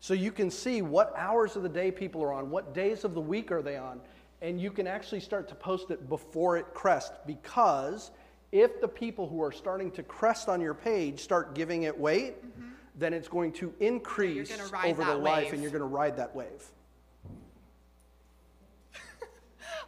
So 0.00 0.14
you 0.14 0.32
can 0.32 0.50
see 0.50 0.80
what 0.80 1.12
hours 1.18 1.54
of 1.54 1.62
the 1.62 1.68
day 1.68 1.90
people 1.90 2.22
are 2.22 2.32
on, 2.32 2.48
what 2.48 2.72
days 2.72 3.04
of 3.04 3.12
the 3.12 3.20
week 3.20 3.52
are 3.52 3.60
they 3.60 3.76
on, 3.76 4.00
and 4.40 4.58
you 4.58 4.70
can 4.70 4.86
actually 4.86 5.20
start 5.20 5.48
to 5.50 5.54
post 5.54 5.90
it 5.90 6.08
before 6.08 6.56
it 6.56 6.72
crests 6.72 7.18
because 7.26 8.10
if 8.52 8.80
the 8.80 8.88
people 8.88 9.28
who 9.28 9.42
are 9.42 9.52
starting 9.52 9.90
to 9.90 10.02
crest 10.02 10.48
on 10.48 10.62
your 10.62 10.72
page 10.72 11.20
start 11.20 11.54
giving 11.54 11.82
it 11.82 11.98
weight, 11.98 12.42
mm-hmm. 12.42 12.69
Then 13.00 13.14
it's 13.14 13.28
going 13.28 13.52
to 13.54 13.72
increase 13.80 14.52
over 14.84 15.04
the 15.04 15.14
life 15.14 15.44
wave. 15.44 15.52
and 15.54 15.62
you're 15.62 15.72
going 15.72 15.80
to 15.80 15.86
ride 15.86 16.16
that 16.18 16.34
wave. 16.36 16.70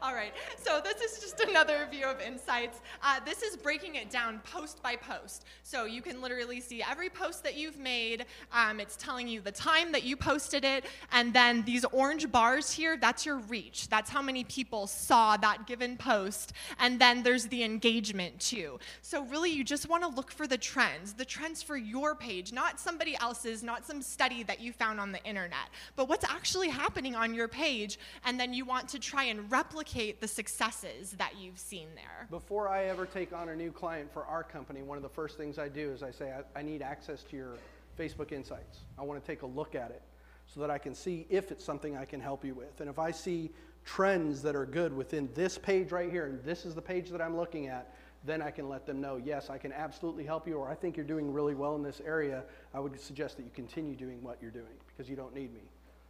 All 0.03 0.15
right, 0.15 0.33
so 0.57 0.81
this 0.83 1.01
is 1.01 1.21
just 1.21 1.39
another 1.49 1.87
view 1.89 2.07
of 2.07 2.21
insights. 2.21 2.81
Uh, 3.05 3.21
this 3.25 3.41
is 3.41 3.57
breaking 3.57 3.95
it 3.95 4.11
down 4.11 4.41
post 4.41 4.83
by 4.83 4.97
post. 4.97 5.45
So 5.63 5.85
you 5.85 6.03
can 6.03 6.21
literally 6.21 6.61
see 6.61 6.83
every 6.83 7.09
post 7.09 7.45
that 7.45 7.57
you've 7.57 7.79
made. 7.79 8.27
Um, 8.53 8.81
it's 8.81 8.97
telling 8.97 9.29
you 9.29 9.41
the 9.41 9.53
time 9.53 9.93
that 9.93 10.03
you 10.03 10.17
posted 10.17 10.65
it. 10.65 10.87
And 11.13 11.33
then 11.33 11.63
these 11.63 11.85
orange 11.85 12.33
bars 12.33 12.73
here, 12.73 12.97
that's 12.97 13.25
your 13.25 13.39
reach. 13.39 13.89
That's 13.91 14.11
how 14.11 14.21
many 14.21 14.43
people 14.43 14.89
saw 14.89 15.37
that 15.37 15.69
given 15.69 15.97
post. 15.97 16.53
And 16.81 17.01
then 17.01 17.23
there's 17.23 17.47
the 17.47 17.63
engagement 17.63 18.41
too. 18.41 18.81
So 19.03 19.23
really, 19.27 19.53
you 19.53 19.63
just 19.63 19.89
want 19.89 20.03
to 20.03 20.09
look 20.09 20.33
for 20.33 20.49
the 20.49 20.59
trends, 20.59 21.13
the 21.13 21.25
trends 21.25 21.63
for 21.63 21.77
your 21.77 22.17
page, 22.17 22.53
not 22.53 22.81
somebody 22.81 23.17
else's, 23.21 23.63
not 23.63 23.87
some 23.87 24.03
study 24.03 24.43
that 24.43 24.61
you 24.61 24.73
found 24.73 24.99
on 24.99 25.13
the 25.13 25.23
internet, 25.23 25.71
but 25.95 26.09
what's 26.09 26.29
actually 26.29 26.71
happening 26.71 27.15
on 27.15 27.35
your 27.35 27.47
page. 27.47 28.01
And 28.25 28.41
then 28.41 28.53
you 28.53 28.65
want 28.65 28.89
to 28.89 28.99
try 28.99 29.27
and 29.27 29.49
replicate 29.53 29.92
replicate 29.93 30.21
the 30.21 30.29
successes 30.29 31.13
that 31.13 31.33
you've 31.39 31.59
seen 31.59 31.89
there. 31.95 32.27
Before 32.31 32.69
I 32.69 32.85
ever 32.85 33.07
take 33.07 33.33
on 33.33 33.49
a 33.51 33.57
new 33.57 33.71
client 33.71 34.13
for 34.13 34.25
our 34.25 34.43
company, 34.43 34.83
one 34.83 34.97
of 34.97 35.03
the 35.03 35.09
first 35.09 35.37
things 35.37 35.59
I 35.59 35.69
do 35.69 35.91
is 35.91 36.03
I 36.03 36.11
say, 36.11 36.33
I, 36.33 36.59
I 36.59 36.63
need 36.63 36.83
access 36.83 37.23
to 37.25 37.37
your 37.37 37.55
Facebook 37.99 38.33
Insights. 38.33 38.81
I 38.99 39.03
want 39.03 39.23
to 39.23 39.27
take 39.27 39.43
a 39.43 39.47
look 39.47 39.75
at 39.75 39.91
it 39.91 40.03
so 40.47 40.61
that 40.61 40.71
I 40.71 40.79
can 40.79 40.95
see 40.95 41.27
if 41.29 41.53
it's 41.53 41.65
something 41.65 41.97
I 41.97 42.05
can 42.05 42.21
help 42.21 42.45
you 42.45 42.55
with. 42.55 42.81
And 42.81 42.89
if 42.89 42.99
I 42.99 43.11
see 43.11 43.51
trends 43.85 44.43
that 44.43 44.55
are 44.55 44.67
good 44.67 44.95
within 44.95 45.29
this 45.35 45.59
page 45.59 45.93
right 45.93 46.11
here, 46.11 46.27
and 46.27 46.43
this 46.43 46.65
is 46.65 46.75
the 46.75 46.83
page 46.83 47.11
that 47.11 47.21
I'm 47.21 47.37
looking 47.37 47.69
at, 47.69 47.95
then 48.25 48.41
I 48.41 48.51
can 48.51 48.69
let 48.69 48.87
them 48.87 49.01
know, 49.01 49.21
yes, 49.23 49.51
I 49.51 49.59
can 49.59 49.73
absolutely 49.73 50.25
help 50.25 50.47
you, 50.47 50.57
or 50.57 50.71
I 50.71 50.75
think 50.75 50.97
you're 50.97 51.05
doing 51.05 51.33
really 51.33 51.55
well 51.55 51.75
in 51.75 51.83
this 51.83 52.01
area. 52.07 52.45
I 52.73 52.81
would 52.81 52.99
suggest 53.01 53.37
that 53.37 53.43
you 53.43 53.51
continue 53.55 53.97
doing 53.97 54.23
what 54.23 54.39
you're 54.41 54.53
doing 54.53 54.75
because 54.87 55.11
you 55.11 55.17
don't 55.17 55.35
need 55.35 55.53
me. 55.53 55.63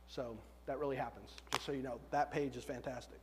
So 0.08 0.36
that 0.66 0.78
really 0.78 0.96
happens, 0.96 1.30
just 1.52 1.64
so 1.64 1.72
you 1.72 1.82
know. 1.82 1.98
That 2.10 2.30
page 2.30 2.56
is 2.56 2.64
fantastic. 2.64 3.18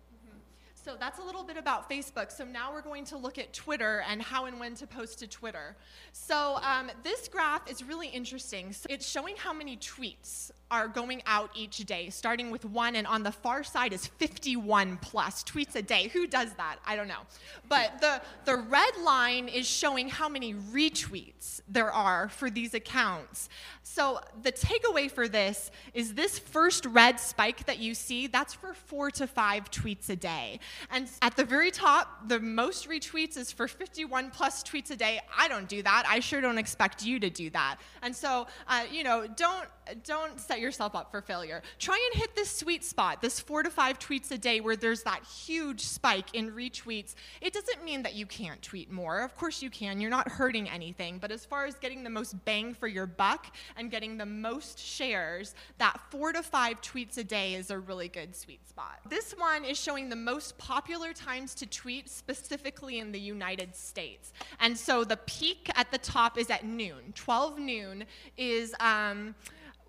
So 0.84 0.96
that's 0.98 1.20
a 1.20 1.24
little 1.24 1.44
bit 1.44 1.58
about 1.58 1.90
Facebook. 1.90 2.32
So 2.32 2.46
now 2.46 2.72
we're 2.72 2.82
going 2.82 3.04
to 3.06 3.18
look 3.18 3.38
at 3.38 3.52
Twitter 3.54 4.04
and 4.10 4.22
how 4.22 4.46
and 4.46 4.60
when 4.60 4.76
to 4.76 4.88
post 4.88 5.20
to 5.20 5.28
Twitter. 5.28 5.76
So 6.14 6.58
um, 6.62 6.90
this 7.04 7.28
graph 7.28 7.70
is 7.70 7.84
really 7.84 8.08
interesting. 8.08 8.72
So 8.72 8.88
it's 8.90 9.08
showing 9.08 9.36
how 9.36 9.52
many 9.52 9.76
tweets 9.76 10.52
are 10.72 10.88
going 10.88 11.22
out 11.26 11.50
each 11.56 11.78
day, 11.80 12.10
starting 12.10 12.52
with 12.52 12.66
one, 12.66 12.96
and 12.96 13.08
on 13.08 13.24
the 13.24 13.32
far 13.32 13.64
side 13.64 13.94
is 13.94 14.08
51 14.08 14.98
plus 15.02 15.44
tweets 15.44 15.76
a 15.76 15.82
day. 15.82 16.10
Who 16.14 16.28
does 16.28 16.54
that? 16.54 16.78
I 16.86 16.96
don't 16.96 17.08
know. 17.08 17.22
But 17.68 18.00
the, 18.02 18.22
the 18.46 18.58
red 18.58 18.98
line 19.04 19.48
is 19.48 19.68
showing 19.68 20.10
how 20.10 20.30
many 20.30 20.54
retweets 20.54 21.62
there 21.68 21.92
are 21.92 22.30
for 22.30 22.50
these 22.50 22.74
accounts. 22.74 23.50
So 23.84 24.20
the 24.44 24.52
takeaway 24.52 25.10
for 25.10 25.28
this 25.28 25.72
is 25.94 26.14
this 26.14 26.38
first 26.38 26.86
red 26.86 27.20
spike 27.20 27.66
that 27.66 27.80
you 27.80 27.96
see, 27.96 28.28
that's 28.28 28.54
for 28.54 28.74
four 28.74 29.10
to 29.12 29.26
five 29.26 29.72
tweets 29.72 30.10
a 30.10 30.16
day. 30.16 30.60
And 30.92 31.10
at 31.22 31.36
the 31.36 31.44
very 31.44 31.72
top, 31.72 32.28
the 32.30 32.40
most 32.40 32.88
retweets 32.88 33.38
is 33.38 33.52
for 33.52 33.68
51 33.68 34.30
plus 34.30 34.64
tweets 34.64 34.92
a 34.92 34.96
day. 34.96 35.22
I 35.36 35.48
don't 35.48 35.68
do 35.68 35.82
that. 35.82 36.04
I 36.08 36.20
sure 36.20 36.42
don't 36.42 36.60
expect 36.60 37.04
you 37.04 37.20
to 37.20 37.30
do 37.30 37.50
that. 37.50 37.78
And 38.04 38.16
so, 38.16 38.48
uh, 38.68 38.86
you 38.92 39.04
know, 39.04 39.26
don't 39.26 39.68
don't 40.04 40.40
set 40.40 40.59
yourself 40.60 40.96
up 40.96 41.12
for 41.12 41.22
failure. 41.22 41.62
Try 41.78 42.10
and 42.12 42.22
hit 42.22 42.36
this 42.36 42.50
sweet 42.50 42.84
spot, 42.84 43.22
this 43.22 43.40
four 43.40 43.64
to 43.64 43.70
five 43.70 44.00
tweets 44.00 44.32
a 44.32 44.38
day 44.38 44.60
where 44.60 44.76
there's 44.76 45.04
that 45.04 45.24
huge 45.24 45.82
spike 45.82 46.34
in 46.34 46.52
retweets. 46.52 47.16
It 47.42 47.54
doesn't 47.54 47.84
mean 47.84 48.04
that 48.04 48.16
you 48.16 48.26
can't 48.26 48.62
tweet 48.62 48.92
more. 48.92 49.22
Of 49.22 49.36
course 49.36 49.62
you 49.62 49.70
can. 49.70 50.00
You're 50.00 50.10
not 50.10 50.28
hurting 50.28 50.70
anything. 50.70 51.18
But 51.20 51.32
as 51.32 51.46
far 51.46 51.66
as 51.66 51.76
getting 51.76 52.04
the 52.04 52.10
most 52.10 52.34
bang 52.46 52.74
for 52.74 52.88
your 52.88 53.06
buck 53.06 53.56
and 53.78 53.92
getting 53.92 54.18
the 54.18 54.26
most 54.26 54.80
shares, 54.80 55.56
that 55.78 56.00
four 56.10 56.34
to 56.34 56.44
five 56.44 56.82
tweets 56.82 57.18
a 57.18 57.24
day 57.24 57.56
is 57.56 57.72
a 57.72 57.80
really 57.80 58.08
good 58.08 58.36
sweet 58.36 58.68
spot. 58.68 59.00
This 59.10 59.34
one 59.34 59.66
is 59.66 59.78
showing 59.78 60.10
the 60.10 60.16
most 60.16 60.58
popular 60.58 61.14
times 61.14 61.54
to 61.56 61.66
tweet 61.66 62.10
specifically 62.10 63.00
in 63.00 63.12
the 63.12 63.20
United 63.20 63.76
States. 63.76 64.34
And 64.60 64.78
so 64.78 65.04
the 65.04 65.18
peak 65.18 65.70
at 65.76 65.92
the 65.92 65.98
top 65.98 66.38
is 66.38 66.50
at 66.50 66.66
noon. 66.66 67.14
12 67.16 67.60
noon 67.60 68.06
is. 68.38 68.76
Um, 68.80 69.36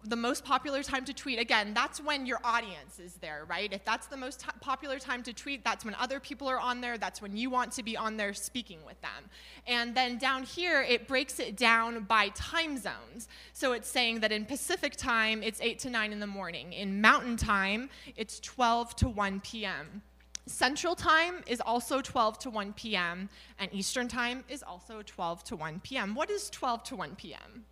the 0.05 0.17
most 0.17 0.45
popular 0.45 0.83
time 0.83 1.05
to 1.05 1.13
tweet, 1.13 1.39
again, 1.39 1.75
that's 1.75 2.01
when 2.01 2.25
your 2.25 2.39
audience 2.43 2.99
is 2.99 3.15
there, 3.15 3.45
right? 3.49 3.71
If 3.73 3.85
that's 3.85 4.07
the 4.07 4.17
most 4.17 4.45
popular 4.61 4.99
time 4.99 5.23
to 5.25 5.33
tweet, 5.33 5.63
that's 5.63 5.85
when 5.85 5.95
other 5.97 6.19
people 6.19 6.49
are 6.49 6.59
on 6.59 6.81
there. 6.81 6.97
That's 6.97 7.21
when 7.21 7.37
you 7.37 7.51
want 7.51 7.73
to 7.73 7.83
be 7.83 7.97
on 7.97 8.17
there 8.17 8.33
speaking 8.33 8.79
with 8.87 9.01
them. 9.03 9.29
And 9.67 9.95
then 9.95 10.17
down 10.17 10.45
here, 10.45 10.83
it 10.83 11.07
breaks 11.07 11.39
it 11.39 11.57
down 11.57 12.05
by 12.05 12.31
time 12.31 12.79
zones. 12.79 13.29
So 13.53 13.73
it's 13.73 13.89
saying 13.89 14.21
that 14.21 14.33
in 14.33 14.47
Pacific 14.47 14.97
time, 14.97 15.43
it's 15.43 15.61
8 15.61 15.79
to 15.81 15.91
9 15.91 16.13
in 16.13 16.21
the 16.21 16.27
morning. 16.27 16.73
In 16.73 17.01
Mountain 17.01 17.37
time, 17.37 17.91
it's 18.17 18.41
12 18.41 18.97
to 18.97 19.09
1 19.09 19.41
p.m. 19.41 20.03
Central 20.47 20.95
time 20.95 21.45
is 21.47 21.61
also 21.61 22.01
12 22.01 22.39
to 22.41 22.51
1 22.51 22.73
p.m., 22.73 23.29
and 23.59 23.73
Eastern 23.73 24.09
time 24.09 24.45
is 24.49 24.63
also 24.63 25.03
12 25.03 25.45
to 25.45 25.57
1 25.57 25.81
p.m. 25.81 26.15
What 26.15 26.31
is 26.31 26.51
12 26.51 26.83
to 26.85 26.97
1 26.97 27.15
p.m.? 27.17 27.65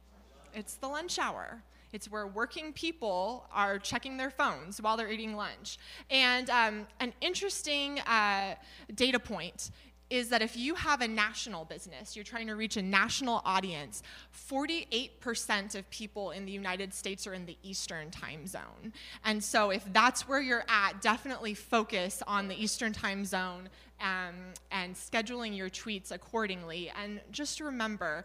It's 0.54 0.74
the 0.74 0.86
lunch 0.86 1.18
hour. 1.18 1.62
It's 1.92 2.10
where 2.10 2.26
working 2.26 2.72
people 2.72 3.46
are 3.52 3.78
checking 3.78 4.16
their 4.16 4.30
phones 4.30 4.80
while 4.80 4.96
they're 4.96 5.10
eating 5.10 5.34
lunch. 5.34 5.78
And 6.10 6.50
um, 6.50 6.86
an 7.00 7.12
interesting 7.20 8.00
uh, 8.00 8.54
data 8.94 9.18
point 9.18 9.70
is 10.10 10.30
that 10.30 10.40
if 10.40 10.56
you 10.56 10.74
have 10.74 11.02
a 11.02 11.08
national 11.08 11.64
business, 11.66 12.16
you're 12.16 12.24
trying 12.24 12.46
to 12.46 12.54
reach 12.54 12.76
a 12.76 12.82
national 12.82 13.42
audience, 13.44 14.02
48% 14.50 15.74
of 15.74 15.88
people 15.90 16.30
in 16.30 16.46
the 16.46 16.52
United 16.52 16.94
States 16.94 17.26
are 17.26 17.34
in 17.34 17.44
the 17.44 17.58
Eastern 17.62 18.10
time 18.10 18.46
zone. 18.46 18.92
And 19.24 19.42
so 19.42 19.70
if 19.70 19.84
that's 19.92 20.26
where 20.26 20.40
you're 20.40 20.64
at, 20.68 21.02
definitely 21.02 21.54
focus 21.54 22.22
on 22.26 22.48
the 22.48 22.62
Eastern 22.62 22.92
time 22.92 23.24
zone 23.24 23.68
um, 24.00 24.34
and 24.70 24.94
scheduling 24.94 25.54
your 25.54 25.68
tweets 25.68 26.10
accordingly. 26.10 26.90
And 27.02 27.20
just 27.30 27.60
remember, 27.60 28.24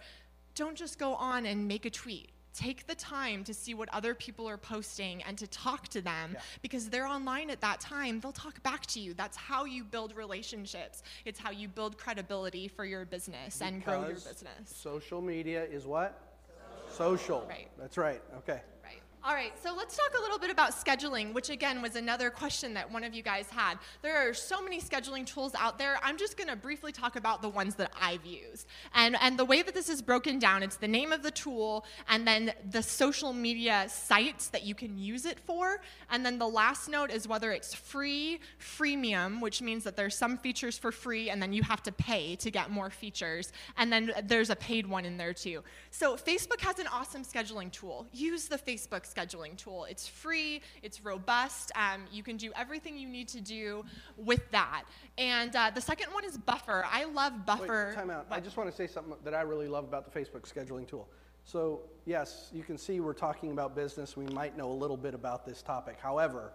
don't 0.56 0.78
just 0.78 0.98
go 0.98 1.16
on 1.16 1.46
and 1.46 1.68
make 1.68 1.86
a 1.86 1.90
tweet 1.90 2.30
take 2.54 2.88
the 2.88 2.96
time 2.96 3.44
to 3.44 3.54
see 3.54 3.74
what 3.74 3.90
other 3.94 4.14
people 4.14 4.48
are 4.48 4.58
posting 4.58 5.24
and 5.24 5.38
to 5.38 5.48
talk 5.48 5.88
to 5.90 6.02
them 6.02 6.32
yeah. 6.34 6.40
because 6.62 6.90
they're 6.90 7.08
online 7.08 7.50
at 7.50 7.62
that 7.62 7.80
time. 7.80 8.20
They'll 8.20 8.32
talk 8.32 8.62
back 8.64 8.86
to 8.88 9.00
you. 9.00 9.14
That's 9.14 9.38
how 9.38 9.66
you 9.66 9.84
build 9.84 10.16
relationships. 10.16 11.04
It's 11.26 11.40
how 11.40 11.52
you 11.52 11.68
build 11.68 11.98
credibility 11.98 12.68
for 12.68 12.86
your 12.86 13.06
business 13.06 13.58
because 13.58 13.62
and 13.62 13.84
grow 13.84 14.02
your 14.02 14.14
business. 14.14 14.48
social 14.66 15.22
media 15.22 15.64
is 15.66 15.86
what? 15.86 16.20
Social, 16.90 17.18
social. 17.18 17.46
right. 17.50 17.70
That's 17.78 17.98
right. 17.98 18.22
Okay 18.40 18.62
all 19.26 19.34
right, 19.34 19.54
so 19.64 19.74
let's 19.74 19.96
talk 19.96 20.12
a 20.18 20.22
little 20.22 20.38
bit 20.38 20.50
about 20.50 20.72
scheduling, 20.72 21.32
which 21.34 21.50
again 21.50 21.82
was 21.82 21.96
another 21.96 22.30
question 22.30 22.74
that 22.74 22.92
one 22.92 23.06
of 23.06 23.14
you 23.14 23.24
guys 23.24 23.50
had. 23.50 23.76
There 24.02 24.18
are 24.18 24.34
so 24.34 24.62
many 24.62 24.82
scheduling 24.82 25.26
tools 25.26 25.54
out 25.58 25.78
there. 25.78 25.98
I'm 26.04 26.18
just 26.18 26.36
going 26.36 26.50
to 26.50 26.58
briefly 26.58 26.92
talk 26.92 27.16
about 27.16 27.42
the 27.42 27.48
ones 27.48 27.76
that 27.76 27.94
I've 28.00 28.26
used. 28.26 28.68
And, 28.94 29.16
and 29.22 29.40
the 29.40 29.46
way 29.46 29.62
that 29.62 29.74
this 29.74 29.88
is 29.88 30.02
broken 30.02 30.40
down, 30.40 30.62
it's 30.62 30.76
the 30.76 30.90
name 30.90 31.14
of 31.14 31.24
the 31.24 31.32
tool, 31.32 31.86
and 32.10 32.28
then 32.28 32.52
the 32.70 32.84
social 32.84 33.32
media 33.32 33.86
sites 33.88 34.50
that 34.50 34.64
you 34.64 34.76
can 34.76 34.98
use 34.98 35.26
it 35.26 35.40
for. 35.40 35.80
And 36.10 36.26
then 36.26 36.38
the 36.38 36.48
last 36.50 36.90
note 36.90 37.10
is 37.10 37.26
whether 37.26 37.54
it's 37.54 37.74
free, 37.74 38.42
freemium, 38.60 39.40
which 39.40 39.62
means 39.62 39.86
that 39.86 39.96
there's 39.96 40.18
some 40.18 40.38
features 40.38 40.78
for 40.78 40.92
free, 40.92 41.30
and 41.30 41.42
then 41.42 41.54
you 41.54 41.64
have 41.64 41.82
to 41.84 41.94
pay 41.94 42.36
to 42.36 42.52
get 42.52 42.72
more 42.72 42.90
features. 42.90 43.54
And 43.78 43.92
then 43.92 44.12
there's 44.26 44.50
a 44.50 44.56
paid 44.58 44.86
one 44.86 45.06
in 45.06 45.16
there 45.16 45.34
too. 45.34 45.64
So 45.92 46.18
Facebook 46.18 46.60
has 46.60 46.78
an 46.80 46.88
awesome 46.88 47.24
scheduling 47.24 47.72
tool. 47.72 48.06
Use 48.12 48.50
the 48.50 48.58
Facebook 48.58 49.13
scheduling 49.14 49.56
tool. 49.58 49.86
It's 49.86 50.08
free, 50.08 50.62
it's 50.82 51.04
robust. 51.04 51.72
Um, 51.76 52.04
you 52.12 52.24
can 52.24 52.38
do 52.38 52.52
everything 52.56 52.98
you 52.98 53.08
need 53.08 53.28
to 53.30 53.42
do 53.42 53.84
with 54.18 54.50
that. 54.52 54.84
And 55.18 55.56
uh, 55.56 55.72
the 55.74 55.82
second 55.82 56.12
one 56.14 56.26
is 56.26 56.38
Buffer. 56.38 56.86
I 56.90 57.06
love 57.06 57.46
Buffer. 57.46 57.88
Wait, 57.90 57.96
time 57.96 58.10
out. 58.10 58.26
I 58.32 58.40
just 58.40 58.58
want 58.58 58.70
to 58.70 58.76
say 58.76 58.88
something 58.88 59.16
that 59.24 59.34
I 59.34 59.42
really 59.42 59.68
love 59.68 59.84
about 59.84 60.12
the 60.12 60.20
Facebook 60.20 60.42
scheduling 60.52 60.88
tool. 60.88 61.08
So, 61.46 61.82
yes, 62.06 62.50
you 62.54 62.64
can 62.64 62.78
see 62.78 63.00
we're 63.02 63.14
talking 63.14 63.52
about 63.52 63.76
business. 63.76 64.16
We 64.16 64.26
might 64.28 64.58
know 64.58 64.72
a 64.72 64.74
little 64.74 64.96
bit 64.98 65.14
about 65.14 65.46
this 65.46 65.62
topic. 65.62 65.98
However, 66.02 66.54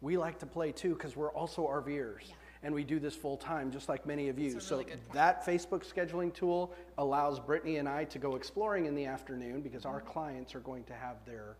we 0.00 0.16
like 0.16 0.38
to 0.38 0.46
play 0.46 0.70
too 0.70 0.94
because 0.94 1.16
we're 1.16 1.32
also 1.32 1.66
RVers. 1.66 2.22
And 2.62 2.74
we 2.74 2.82
do 2.82 2.98
this 2.98 3.14
full 3.14 3.36
time, 3.36 3.70
just 3.70 3.88
like 3.88 4.04
many 4.04 4.28
of 4.28 4.38
you. 4.38 4.58
So, 4.58 4.78
really 4.78 4.90
point. 4.90 5.12
that 5.12 5.46
Facebook 5.46 5.84
scheduling 5.92 6.32
tool 6.34 6.72
allows 6.98 7.38
Brittany 7.38 7.76
and 7.76 7.88
I 7.88 8.04
to 8.06 8.18
go 8.18 8.34
exploring 8.34 8.86
in 8.86 8.94
the 8.96 9.06
afternoon 9.06 9.60
because 9.60 9.84
our 9.84 10.00
Mm-hmm. 10.00 10.08
clients 10.08 10.54
are 10.54 10.60
going 10.60 10.84
to 10.84 10.92
have 10.92 11.16
their, 11.24 11.56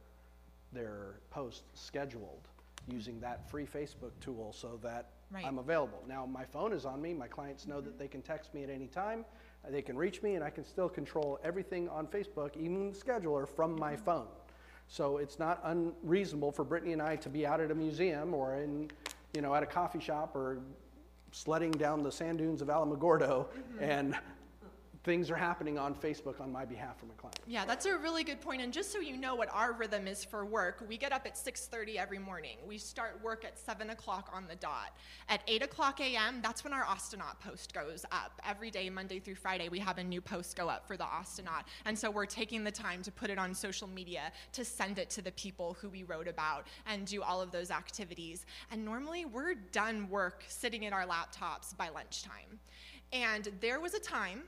their 0.73 1.21
posts 1.31 1.63
scheduled 1.75 2.49
using 2.91 3.21
that 3.21 3.49
free 3.51 3.67
Facebook 3.67 4.13
tool 4.21 4.53
so 4.53 4.79
that 4.83 5.11
Right. 5.31 5.45
I'm 5.45 5.59
available. 5.59 6.03
Now, 6.09 6.25
my 6.25 6.45
phone 6.47 6.73
is 6.73 6.87
on 6.87 7.03
me. 7.03 7.13
My 7.13 7.29
clients 7.29 7.67
know 7.67 7.83
that 7.83 7.99
they 7.99 8.09
can 8.09 8.23
text 8.23 8.55
me 8.55 8.65
at 8.65 8.71
any 8.71 8.87
time. 8.87 9.27
uh, 9.63 9.71
They 9.71 9.83
can 9.83 9.95
reach 9.95 10.23
me, 10.23 10.37
and 10.37 10.43
I 10.43 10.49
can 10.49 10.65
still 10.65 10.89
control 10.89 11.39
everything 11.45 11.87
on 11.91 12.07
Facebook, 12.07 12.57
even 12.57 12.93
the 12.93 12.97
scheduler, 12.99 13.47
from 13.47 13.79
my 13.79 13.95
phone. 13.95 14.27
So 14.87 15.19
it's 15.19 15.39
not 15.39 15.61
unreasonable 15.65 16.51
for 16.51 16.65
Brittany 16.65 16.95
and 16.95 17.03
I 17.03 17.17
to 17.17 17.29
be 17.29 17.47
out 17.47 17.61
at 17.61 17.71
a 17.71 17.75
museum 17.75 18.33
or 18.33 18.55
in, 18.55 18.91
you 19.35 19.43
know, 19.43 19.55
at 19.55 19.63
a 19.63 19.67
coffee 19.67 20.01
shop 20.01 20.35
or 20.35 20.61
sledding 21.33 21.73
down 21.73 22.03
the 22.03 22.11
sand 22.11 22.39
dunes 22.39 22.63
of 22.63 22.69
Alamogordo, 22.69 23.49
and 23.81 24.17
things 25.09 25.31
are 25.31 25.37
happening 25.37 25.79
on 25.79 25.95
Facebook 25.95 26.39
on 26.39 26.53
my 26.53 26.67
behalf 26.67 27.01
from 27.01 27.09
a 27.09 27.15
client. 27.15 27.41
Yeah, 27.47 27.65
that's 27.65 27.87
a 27.87 27.97
really 27.97 28.25
good 28.25 28.43
point. 28.43 28.61
And 28.61 28.71
just 28.71 28.93
so 28.93 29.01
you 29.01 29.17
know 29.17 29.35
what 29.35 29.49
our 29.55 29.73
rhythm 29.73 30.07
is 30.07 30.23
for 30.23 30.45
work, 30.45 30.85
we 30.87 30.99
get 30.99 31.13
up 31.13 31.25
at 31.25 31.35
6:30 31.35 31.97
every 31.97 32.19
morning. 32.19 32.59
We 32.67 32.77
start 32.77 33.19
work 33.23 33.43
at 33.43 33.59
7 33.59 33.89
o'clock 33.89 34.29
on 34.35 34.47
the 34.47 34.57
dot. 34.57 34.95
At 35.31 35.41
8 35.47 35.63
o'clock 35.63 35.99
a.m., 36.01 36.43
that's 36.43 36.63
when 36.63 36.75
our 36.75 36.85
Austinot 36.85 37.41
post 37.41 37.73
goes 37.73 38.05
up. 38.13 38.39
Every 38.47 38.71
day, 38.71 38.91
Monday 38.91 39.19
through 39.19 39.37
Friday, 39.37 39.71
we 39.71 39.79
have 39.79 39.97
a 39.97 40.05
new 40.05 40.21
post 40.21 40.59
go 40.59 40.69
up 40.69 40.87
for 40.87 40.99
the 40.99 41.05
Austinot. 41.05 41.65
And 41.87 41.99
so 41.99 42.11
we're 42.11 42.27
taking 42.27 42.63
the 42.63 42.71
time 42.71 43.03
to 43.05 43.11
put 43.11 43.31
it 43.31 43.39
on 43.39 43.55
social 43.55 43.89
media, 43.89 44.31
to 44.53 44.63
send 44.63 44.99
it 44.99 45.09
to 45.17 45.23
the 45.23 45.33
people 45.33 45.73
who 45.81 45.89
we 45.89 46.03
wrote 46.03 46.29
about, 46.29 46.67
and 46.87 47.07
do 47.07 47.23
all 47.23 47.41
of 47.41 47.51
those 47.51 47.71
activities. 47.71 48.45
And 48.71 48.85
normally, 48.85 49.25
we're 49.25 49.55
done 49.55 50.11
work 50.11 50.45
sitting 50.49 50.85
at 50.85 50.93
our 50.93 51.07
laptops 51.07 51.75
by 51.75 51.89
lunchtime. 51.89 52.61
And 53.11 53.49
there 53.63 53.81
was 53.81 53.95
a 53.95 54.01
time 54.01 54.43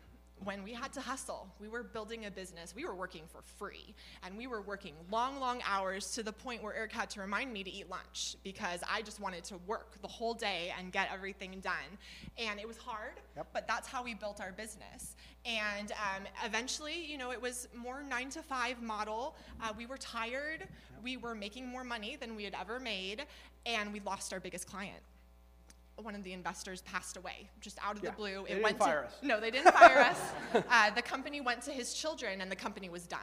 when 0.45 0.63
we 0.65 0.73
had 0.73 0.93
to 0.95 1.01
hustle. 1.01 1.49
We 1.61 1.69
were 1.69 1.83
building 1.83 2.27
a 2.27 2.31
business. 2.31 2.75
We 2.75 2.85
were 2.85 2.95
working 2.95 3.23
for 3.31 3.43
free. 3.43 3.95
And 4.23 4.37
we 4.37 4.47
were 4.47 4.63
working 4.63 4.95
long, 5.11 5.39
long 5.39 5.61
hours 5.67 6.13
to 6.13 6.23
the 6.23 6.33
point 6.33 6.63
where 6.63 6.75
Eric 6.75 6.93
had 6.93 7.11
to 7.11 7.21
remind 7.21 7.53
me 7.53 7.63
to 7.63 7.71
eat 7.71 7.91
lunch 7.91 8.37
because 8.43 8.81
I 8.91 9.03
just 9.03 9.21
wanted 9.21 9.45
to 9.45 9.59
work 9.67 10.01
the 10.01 10.09
whole 10.09 10.35
day 10.35 10.73
and 10.79 10.93
get 10.93 11.09
everything 11.13 11.61
done. 11.61 11.99
And 12.39 12.59
it 12.59 12.67
was 12.67 12.77
hard, 12.77 13.21
Yep. 13.37 13.49
but 13.53 13.69
that's 13.69 13.87
how 13.87 14.03
we 14.03 14.15
built 14.15 14.41
our 14.41 14.53
business. 14.53 15.15
And 15.45 15.93
um, 15.93 16.25
eventually, 16.45 17.05
you 17.05 17.19
know, 17.19 17.33
it 17.33 17.41
was 17.41 17.69
more 17.75 18.03
nine 18.03 18.31
to 18.31 18.43
five 18.43 18.83
model. 18.83 19.37
Uh, 19.63 19.73
we 19.77 19.87
were 19.87 19.99
tired. 19.99 20.67
We 21.03 21.17
were 21.17 21.35
making 21.35 21.67
more 21.67 21.85
money 21.85 22.17
than 22.17 22.37
we 22.37 22.45
had 22.45 22.55
ever 22.59 22.79
made. 22.81 23.25
And 23.67 23.93
we 23.93 24.01
lost 24.01 24.33
our 24.33 24.41
biggest 24.41 24.67
client 24.67 25.01
one 26.01 26.15
of 26.15 26.23
the 26.25 26.33
investors 26.33 26.83
passed 26.83 27.17
away 27.17 27.49
just 27.61 27.79
out 27.85 27.97
of 27.97 28.03
Yeah, 28.05 28.11
the 28.11 28.17
blue. 28.17 28.43
they 28.47 28.55
didn't 28.55 28.63
went 28.63 28.79
fire 28.79 29.03
to, 29.03 29.07
us. 29.09 29.15
No, 29.23 29.41
they 29.41 29.51
didn't 29.51 29.73
fire 29.73 29.99
us. 30.11 30.21
Uh, 30.71 30.91
the 30.91 31.03
company 31.03 31.41
went 31.41 31.63
to 31.63 31.71
his 31.73 31.95
children, 31.95 32.41
and 32.41 32.51
the 32.51 32.57
company 32.57 32.89
was 32.89 33.07
done. 33.07 33.21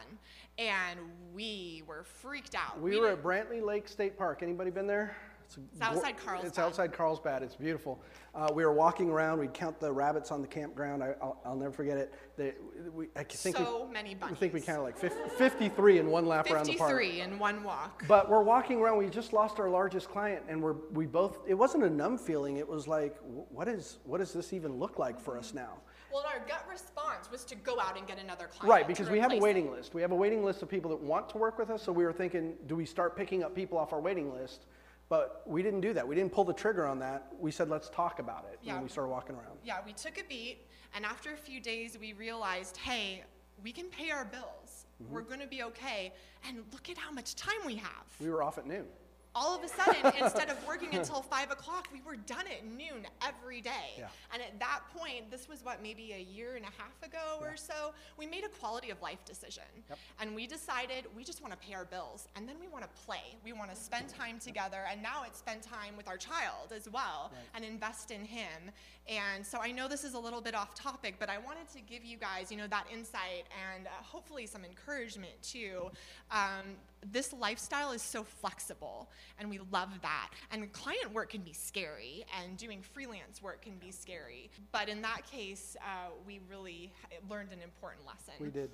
And 0.58 1.00
we 1.34 1.84
were 1.88 2.04
freaked 2.04 2.56
out. 2.56 2.80
We 2.80 2.98
were 3.00 3.10
didn't- 3.10 3.20
at 3.20 3.24
Brantley 3.24 3.62
Lake 3.66 3.88
State 3.88 4.18
Park. 4.18 4.42
Anybody 4.44 4.72
been 4.72 4.88
there? 4.88 5.16
It's, 5.48 5.58
It's 5.74 5.82
outside 5.82 6.18
Carlsbad. 6.18 6.48
It's 6.48 6.60
outside 6.60 6.94
Carlsbad. 6.94 7.42
It's 7.44 7.56
beautiful. 7.56 8.02
Uh, 8.36 8.50
we 8.54 8.66
were 8.66 8.74
walking 8.74 9.10
around. 9.10 9.40
We'd 9.40 9.54
count 9.54 9.80
the 9.80 9.92
rabbits 9.92 10.30
on 10.32 10.42
the 10.42 10.48
campground. 10.48 11.02
I, 11.02 11.16
I'll, 11.22 11.40
I'll 11.46 11.56
never 11.56 11.72
forget 11.72 11.98
it. 11.98 12.14
They, 12.36 12.54
we, 12.94 13.08
I 13.16 13.24
think 13.24 13.56
so 13.56 13.86
we, 13.88 13.94
many 13.94 14.18
I 14.22 14.34
think 14.34 14.54
we 14.54 14.62
counted 14.62 14.84
like 14.84 14.98
50, 14.98 15.18
53 15.38 16.00
in 16.00 16.08
one 16.10 16.26
lap 16.26 16.52
around 16.52 16.66
the 16.66 16.76
park. 16.76 16.92
53 16.92 17.22
in 17.22 17.40
one 17.40 17.64
walk. 17.64 18.04
But 18.08 18.30
we're 18.30 18.44
walking 18.44 18.80
around. 18.80 18.98
We 18.98 19.08
just 19.08 19.32
lost 19.32 19.60
our 19.60 19.70
largest 19.70 20.10
client, 20.10 20.44
and 20.50 20.62
we're 20.62 20.76
we 20.92 21.06
both. 21.06 21.40
It 21.48 21.54
wasn't 21.54 21.84
a 21.84 21.90
numb 21.90 22.18
feeling. 22.18 22.58
It 22.58 22.68
was 22.68 22.88
like, 22.88 23.16
what 23.24 23.68
is 23.68 24.00
what 24.04 24.18
does 24.18 24.34
this 24.34 24.52
even 24.52 24.78
look 24.78 25.00
like 25.00 25.20
for 25.20 25.38
us 25.38 25.54
now? 25.54 25.74
Well, 26.12 26.26
our 26.26 26.40
gut 26.48 26.66
response 26.70 27.30
was 27.30 27.44
to 27.46 27.56
go 27.56 27.80
out 27.80 27.98
and 27.98 28.08
get 28.08 28.18
another 28.18 28.48
client. 28.48 28.70
Right, 28.70 28.88
because 28.88 29.10
we 29.10 29.20
have 29.20 29.32
a 29.32 29.38
waiting 29.38 29.68
it. 29.68 29.72
list. 29.72 29.94
We 29.94 30.02
have 30.02 30.12
a 30.12 30.16
waiting 30.16 30.44
list 30.44 30.62
of 30.62 30.70
people 30.70 30.90
that 30.92 31.02
want 31.02 31.30
to 31.30 31.38
work 31.38 31.60
with 31.60 31.70
us. 31.70 31.84
So 31.84 31.92
we 31.92 32.06
were 32.06 32.14
thinking, 32.14 32.54
do 32.68 32.76
we 32.76 32.86
start 32.86 33.18
picking 33.18 33.44
up 33.44 33.54
people 33.54 33.78
off 33.78 33.94
our 33.94 34.00
waiting 34.00 34.34
list? 34.34 34.66
But 35.10 35.44
we 35.46 35.64
didn't 35.64 35.82
do 35.82 35.94
that. 35.94 36.06
We 36.06 36.16
didn't 36.16 36.34
pull 36.34 36.44
the 36.44 36.54
trigger 36.54 36.86
on 36.86 37.00
that. 37.00 37.28
We 37.40 37.52
said, 37.52 37.70
let's 37.70 37.90
talk 37.90 38.20
about 38.20 38.46
it. 38.52 38.60
Yeah. 38.62 38.74
And 38.74 38.84
we 38.84 38.90
started 38.90 39.10
walking 39.10 39.36
around. 39.36 39.58
Yeah, 39.64 39.78
we 39.86 39.94
took 39.94 40.20
a 40.20 40.24
beat, 40.28 40.68
and 40.94 41.06
after 41.06 41.34
a 41.34 41.38
few 41.38 41.62
days, 41.62 41.98
we 42.00 42.14
realized, 42.14 42.76
hey, 42.78 43.24
we 43.64 43.72
can 43.72 43.86
pay 43.88 44.12
our 44.12 44.26
bills. 44.26 44.86
Mm-hmm. 45.02 45.14
We're 45.14 45.22
going 45.22 45.40
to 45.40 45.48
be 45.48 45.64
okay. 45.64 46.14
And 46.48 46.58
look 46.74 46.90
at 46.90 46.98
how 46.98 47.12
much 47.12 47.36
time 47.36 47.60
we 47.66 47.76
have. 47.76 48.06
We 48.20 48.30
were 48.30 48.44
off 48.44 48.58
at 48.58 48.68
noon. 48.68 48.86
All 49.38 49.56
of 49.56 49.64
a 49.64 49.68
sudden, 49.68 50.12
instead 50.22 50.50
of 50.50 50.58
working 50.68 50.94
until 50.96 51.22
five 51.22 51.52
o'clock, 51.52 51.88
we 51.94 52.02
were 52.06 52.16
done 52.16 52.46
at 52.48 52.66
noon 52.66 53.06
every 53.26 53.62
day. 53.62 53.94
Yeah. 53.98 54.08
And 54.34 54.42
at 54.42 54.60
that 54.60 54.82
point, 54.96 55.30
this 55.30 55.48
was 55.48 55.64
what, 55.64 55.82
maybe 55.82 56.14
a 56.14 56.22
year 56.22 56.56
and 56.56 56.66
a 56.66 56.82
half 56.82 57.02
ago 57.04 57.38
or 57.40 57.56
so, 57.56 57.94
we 58.18 58.26
made 58.26 58.44
a 58.44 58.50
quality 58.50 58.90
of 58.90 59.02
life 59.02 59.24
decision. 59.26 59.64
Yep. 59.90 60.00
And 60.20 60.36
we 60.36 60.48
decided 60.48 61.06
we 61.16 61.24
just 61.24 61.42
want 61.42 61.54
to 61.54 61.68
pay 61.68 61.76
our 61.76 61.86
bills 61.86 62.28
and 62.36 62.50
then 62.50 62.56
we 62.60 62.68
want 62.68 62.84
to 62.84 63.02
play. 63.06 63.36
We 63.46 63.54
want 63.54 63.70
to 63.70 63.76
spend 63.76 64.10
time 64.10 64.40
together. 64.40 64.80
And 64.92 65.02
now 65.02 65.24
it's 65.26 65.38
spend 65.38 65.62
time 65.62 65.96
with 65.96 66.08
our 66.08 66.18
child 66.18 66.74
as 66.76 66.90
well 66.90 67.32
and 67.54 67.64
invest 67.64 68.12
in 68.12 68.26
him. 68.26 68.72
And 69.08 69.46
so 69.46 69.60
I 69.62 69.72
know 69.72 69.88
this 69.88 70.04
is 70.04 70.16
a 70.16 70.20
little 70.20 70.42
bit 70.42 70.56
off 70.56 70.76
topic, 70.76 71.16
but 71.20 71.30
I 71.30 71.38
wanted 71.38 71.70
to 71.70 71.80
give 71.82 72.04
you 72.04 72.18
guys, 72.18 72.52
you 72.52 72.58
know, 72.58 72.68
that 72.68 72.88
insight 72.92 73.46
and 73.72 73.88
uh, 73.88 73.90
hopefully 74.02 74.46
some 74.46 74.66
encouragement 74.66 75.42
too. 75.42 75.90
Um, 76.32 76.76
this 77.12 77.34
lifestyle 77.34 77.92
is 77.92 78.02
so 78.02 78.24
flexible 78.24 79.10
and 79.40 79.50
we 79.50 79.60
love 79.72 79.90
that. 80.02 80.30
And 80.52 80.72
client 80.72 81.14
work 81.14 81.32
can 81.32 81.42
be 81.42 81.54
scary 81.54 82.26
and 82.42 82.58
doing 82.58 82.82
freelance 82.82 83.42
work 83.42 83.62
can 83.62 83.78
be 83.78 83.92
scary. 83.92 84.50
But 84.72 84.90
in 84.90 85.02
that 85.02 85.30
case, 85.30 85.76
uh, 85.82 86.10
we 86.26 86.40
really 86.50 86.92
learned 87.30 87.52
an 87.52 87.62
important 87.62 88.06
lesson. 88.06 88.34
We 88.40 88.50
did. 88.50 88.70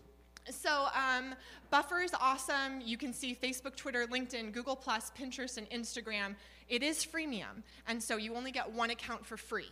So 0.49 0.87
um, 0.93 1.35
Buffer 1.69 1.99
is 1.99 2.13
awesome. 2.19 2.81
You 2.83 2.97
can 2.97 3.13
see 3.13 3.35
Facebook, 3.35 3.75
Twitter, 3.75 4.05
LinkedIn, 4.07 4.51
Google 4.51 4.75
Plus, 4.75 5.11
Pinterest, 5.17 5.57
and 5.57 5.69
Instagram. 5.69 6.35
It 6.69 6.83
is 6.83 7.05
freemium, 7.05 7.63
and 7.87 8.01
so 8.01 8.17
you 8.17 8.35
only 8.35 8.51
get 8.51 8.71
one 8.71 8.89
account 8.89 9.25
for 9.25 9.37
free, 9.37 9.69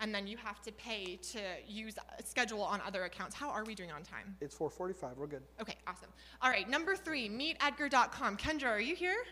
and 0.00 0.14
then 0.14 0.26
you 0.26 0.36
have 0.36 0.60
to 0.62 0.72
pay 0.72 1.16
to 1.16 1.40
use 1.66 1.94
a 2.18 2.22
schedule 2.22 2.62
on 2.62 2.80
other 2.86 3.04
accounts. 3.04 3.34
How 3.34 3.50
are 3.50 3.64
we 3.64 3.74
doing 3.74 3.90
on 3.90 4.02
time? 4.02 4.36
It's 4.40 4.54
445. 4.54 5.18
We're 5.18 5.26
good. 5.26 5.42
Okay, 5.60 5.76
awesome. 5.86 6.10
All 6.42 6.50
right, 6.50 6.68
number 6.68 6.96
three, 6.96 7.28
meetedgar.com. 7.28 8.36
Kendra, 8.36 8.70
are 8.70 8.80
you 8.80 8.94
here? 8.94 9.24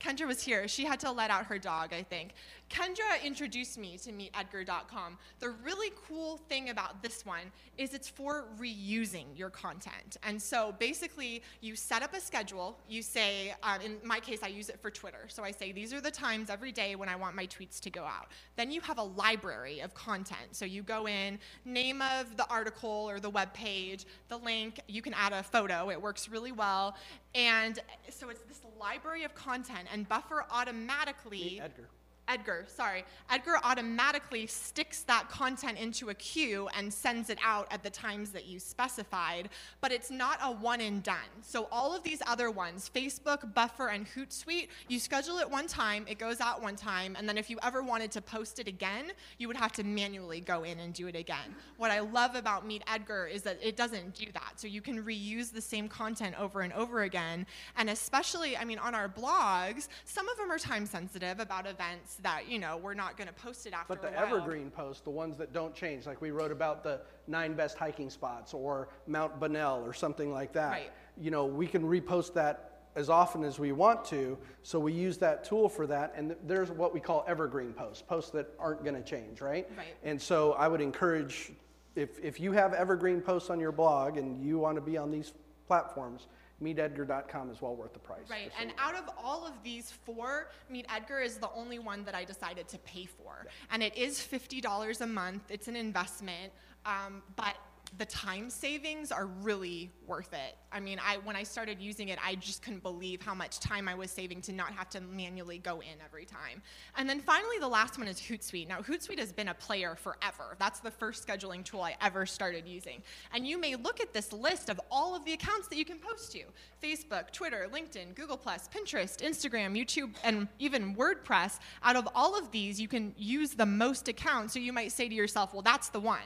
Kendra 0.00 0.26
was 0.26 0.42
here. 0.42 0.66
She 0.66 0.84
had 0.84 0.98
to 1.00 1.12
let 1.12 1.30
out 1.30 1.46
her 1.46 1.58
dog, 1.58 1.92
I 1.92 2.02
think. 2.02 2.34
Kendra 2.72 3.22
introduced 3.22 3.76
me 3.76 3.98
to 3.98 4.12
meetedgar.com. 4.12 5.18
The 5.40 5.50
really 5.50 5.92
cool 6.08 6.38
thing 6.48 6.70
about 6.70 7.02
this 7.02 7.26
one 7.26 7.52
is 7.76 7.92
it's 7.92 8.08
for 8.08 8.46
reusing 8.58 9.26
your 9.36 9.50
content. 9.50 10.16
And 10.22 10.40
so 10.40 10.74
basically, 10.78 11.42
you 11.60 11.76
set 11.76 12.02
up 12.02 12.14
a 12.14 12.20
schedule. 12.20 12.78
You 12.88 13.02
say, 13.02 13.54
um, 13.62 13.82
in 13.82 13.98
my 14.02 14.20
case, 14.20 14.42
I 14.42 14.46
use 14.46 14.70
it 14.70 14.80
for 14.80 14.90
Twitter. 14.90 15.26
So 15.28 15.44
I 15.44 15.50
say, 15.50 15.72
these 15.72 15.92
are 15.92 16.00
the 16.00 16.10
times 16.10 16.48
every 16.48 16.72
day 16.72 16.96
when 16.96 17.10
I 17.10 17.16
want 17.16 17.36
my 17.36 17.46
tweets 17.46 17.78
to 17.80 17.90
go 17.90 18.04
out. 18.04 18.28
Then 18.56 18.70
you 18.70 18.80
have 18.80 18.96
a 18.96 19.02
library 19.02 19.80
of 19.80 19.92
content. 19.92 20.52
So 20.52 20.64
you 20.64 20.82
go 20.82 21.06
in, 21.06 21.38
name 21.66 22.00
of 22.00 22.38
the 22.38 22.48
article 22.48 23.06
or 23.08 23.20
the 23.20 23.30
web 23.30 23.52
page, 23.52 24.06
the 24.28 24.38
link, 24.38 24.80
you 24.88 25.02
can 25.02 25.12
add 25.12 25.34
a 25.34 25.42
photo. 25.42 25.90
It 25.90 26.00
works 26.00 26.26
really 26.30 26.52
well. 26.52 26.96
And 27.34 27.78
so 28.08 28.30
it's 28.30 28.40
this 28.42 28.60
library 28.80 29.24
of 29.24 29.34
content, 29.34 29.88
and 29.92 30.08
Buffer 30.08 30.44
automatically. 30.50 31.38
Meet 31.38 31.60
Edgar. 31.62 31.88
Edgar, 32.28 32.64
sorry. 32.68 33.04
Edgar 33.30 33.56
automatically 33.64 34.46
sticks 34.46 35.02
that 35.02 35.28
content 35.28 35.76
into 35.76 36.10
a 36.10 36.14
queue 36.14 36.68
and 36.76 36.92
sends 36.92 37.30
it 37.30 37.38
out 37.44 37.66
at 37.70 37.82
the 37.82 37.90
times 37.90 38.30
that 38.30 38.46
you 38.46 38.60
specified, 38.60 39.48
but 39.80 39.90
it's 39.90 40.10
not 40.10 40.38
a 40.42 40.50
one 40.50 40.80
and 40.80 41.02
done. 41.02 41.16
So 41.42 41.68
all 41.72 41.94
of 41.94 42.02
these 42.04 42.22
other 42.26 42.50
ones, 42.50 42.90
Facebook, 42.94 43.52
Buffer, 43.54 43.88
and 43.88 44.06
Hootsuite, 44.06 44.68
you 44.88 44.98
schedule 44.98 45.38
it 45.38 45.50
one 45.50 45.66
time, 45.66 46.06
it 46.08 46.18
goes 46.18 46.40
out 46.40 46.62
one 46.62 46.76
time, 46.76 47.16
and 47.18 47.28
then 47.28 47.36
if 47.36 47.50
you 47.50 47.58
ever 47.62 47.82
wanted 47.82 48.12
to 48.12 48.22
post 48.22 48.60
it 48.60 48.68
again, 48.68 49.12
you 49.38 49.48
would 49.48 49.56
have 49.56 49.72
to 49.72 49.84
manually 49.84 50.40
go 50.40 50.62
in 50.62 50.78
and 50.78 50.94
do 50.94 51.08
it 51.08 51.16
again. 51.16 51.56
What 51.76 51.90
I 51.90 52.00
love 52.00 52.36
about 52.36 52.64
Meet 52.64 52.84
Edgar 52.86 53.26
is 53.26 53.42
that 53.42 53.58
it 53.60 53.76
doesn't 53.76 54.14
do 54.14 54.26
that. 54.32 54.54
So 54.56 54.68
you 54.68 54.80
can 54.80 55.02
reuse 55.04 55.52
the 55.52 55.60
same 55.60 55.88
content 55.88 56.38
over 56.40 56.60
and 56.60 56.72
over 56.72 57.02
again, 57.02 57.46
and 57.76 57.90
especially, 57.90 58.56
I 58.56 58.64
mean, 58.64 58.78
on 58.78 58.94
our 58.94 59.08
blogs, 59.08 59.88
some 60.04 60.28
of 60.28 60.36
them 60.36 60.50
are 60.50 60.58
time 60.58 60.86
sensitive 60.86 61.40
about 61.40 61.66
events 61.66 62.11
that 62.16 62.48
you 62.48 62.58
know 62.58 62.76
we're 62.76 62.94
not 62.94 63.16
going 63.16 63.28
to 63.28 63.34
post 63.34 63.66
it 63.66 63.72
after 63.72 63.94
But 63.94 64.02
the 64.02 64.08
a 64.08 64.12
while. 64.12 64.26
evergreen 64.26 64.70
posts, 64.70 65.02
the 65.02 65.10
ones 65.10 65.36
that 65.38 65.52
don't 65.52 65.74
change, 65.74 66.06
like 66.06 66.20
we 66.20 66.30
wrote 66.30 66.52
about 66.52 66.82
the 66.82 67.00
nine 67.26 67.54
best 67.54 67.78
hiking 67.78 68.10
spots 68.10 68.54
or 68.54 68.88
Mount 69.06 69.38
Bunnell 69.40 69.82
or 69.84 69.92
something 69.92 70.32
like 70.32 70.52
that. 70.52 70.70
Right. 70.70 70.92
You 71.18 71.30
know, 71.30 71.44
we 71.46 71.66
can 71.66 71.82
repost 71.82 72.34
that 72.34 72.68
as 72.94 73.08
often 73.08 73.42
as 73.42 73.58
we 73.58 73.72
want 73.72 74.04
to. 74.04 74.36
So 74.62 74.78
we 74.78 74.92
use 74.92 75.16
that 75.18 75.44
tool 75.44 75.68
for 75.68 75.86
that. 75.86 76.12
And 76.14 76.28
th- 76.30 76.40
there's 76.44 76.70
what 76.70 76.92
we 76.92 77.00
call 77.00 77.24
evergreen 77.26 77.72
posts, 77.72 78.02
posts 78.02 78.30
that 78.32 78.48
aren't 78.58 78.84
going 78.84 78.96
to 78.96 79.02
change, 79.02 79.40
right? 79.40 79.66
Right. 79.76 79.94
And 80.02 80.20
so 80.20 80.52
I 80.52 80.68
would 80.68 80.80
encourage 80.82 81.52
if, 81.94 82.18
if 82.22 82.38
you 82.38 82.52
have 82.52 82.74
evergreen 82.74 83.20
posts 83.20 83.48
on 83.50 83.60
your 83.60 83.72
blog 83.72 84.18
and 84.18 84.44
you 84.44 84.58
want 84.58 84.76
to 84.76 84.80
be 84.82 84.98
on 84.98 85.10
these 85.10 85.32
platforms, 85.66 86.26
meetedgar.com 86.62 87.50
is 87.50 87.60
well 87.60 87.74
worth 87.74 87.92
the 87.92 87.98
price. 87.98 88.28
Right, 88.30 88.50
and 88.60 88.72
out 88.78 88.94
of 88.94 89.10
all 89.22 89.46
of 89.46 89.54
these 89.62 89.90
four, 89.90 90.50
Meet 90.70 90.86
Edgar 90.94 91.20
is 91.20 91.38
the 91.38 91.50
only 91.52 91.78
one 91.78 92.04
that 92.04 92.14
I 92.14 92.24
decided 92.24 92.68
to 92.68 92.78
pay 92.78 93.04
for. 93.04 93.46
And 93.70 93.82
it 93.82 93.96
is 93.96 94.18
$50 94.18 95.00
a 95.00 95.06
month, 95.06 95.50
it's 95.50 95.68
an 95.68 95.76
investment, 95.76 96.52
um, 96.86 97.22
but 97.36 97.56
the 97.98 98.06
time 98.06 98.48
savings 98.48 99.12
are 99.12 99.26
really 99.26 99.90
worth 100.06 100.32
it. 100.32 100.56
I 100.72 100.80
mean, 100.80 100.98
I, 101.04 101.18
when 101.24 101.36
I 101.36 101.42
started 101.42 101.80
using 101.80 102.08
it, 102.08 102.18
I 102.24 102.34
just 102.36 102.62
couldn't 102.62 102.82
believe 102.82 103.20
how 103.20 103.34
much 103.34 103.60
time 103.60 103.86
I 103.88 103.94
was 103.94 104.10
saving 104.10 104.40
to 104.42 104.52
not 104.52 104.72
have 104.72 104.88
to 104.90 105.00
manually 105.00 105.58
go 105.58 105.80
in 105.80 106.00
every 106.02 106.24
time. 106.24 106.62
And 106.96 107.08
then 107.08 107.20
finally, 107.20 107.58
the 107.60 107.68
last 107.68 107.98
one 107.98 108.08
is 108.08 108.18
Hootsuite. 108.18 108.66
Now, 108.66 108.80
Hootsuite 108.80 109.18
has 109.18 109.32
been 109.32 109.48
a 109.48 109.54
player 109.54 109.94
forever. 109.94 110.56
That's 110.58 110.80
the 110.80 110.90
first 110.90 111.26
scheduling 111.26 111.64
tool 111.64 111.82
I 111.82 111.96
ever 112.00 112.24
started 112.24 112.66
using. 112.66 113.02
And 113.34 113.46
you 113.46 113.58
may 113.58 113.76
look 113.76 114.00
at 114.00 114.14
this 114.14 114.32
list 114.32 114.70
of 114.70 114.80
all 114.90 115.14
of 115.14 115.24
the 115.24 115.34
accounts 115.34 115.68
that 115.68 115.76
you 115.76 115.84
can 115.84 115.98
post 115.98 116.32
to 116.32 116.44
Facebook, 116.82 117.30
Twitter, 117.30 117.68
LinkedIn, 117.70 118.14
Google, 118.14 118.38
Pinterest, 118.38 119.18
Instagram, 119.20 119.78
YouTube, 119.78 120.14
and 120.24 120.48
even 120.58 120.96
WordPress. 120.96 121.58
Out 121.82 121.96
of 121.96 122.08
all 122.14 122.38
of 122.38 122.50
these, 122.50 122.80
you 122.80 122.88
can 122.88 123.14
use 123.16 123.50
the 123.50 123.66
most 123.66 124.08
accounts. 124.08 124.54
So 124.54 124.60
you 124.60 124.72
might 124.72 124.92
say 124.92 125.08
to 125.08 125.14
yourself, 125.14 125.52
well, 125.52 125.62
that's 125.62 125.90
the 125.90 126.00
one. 126.00 126.20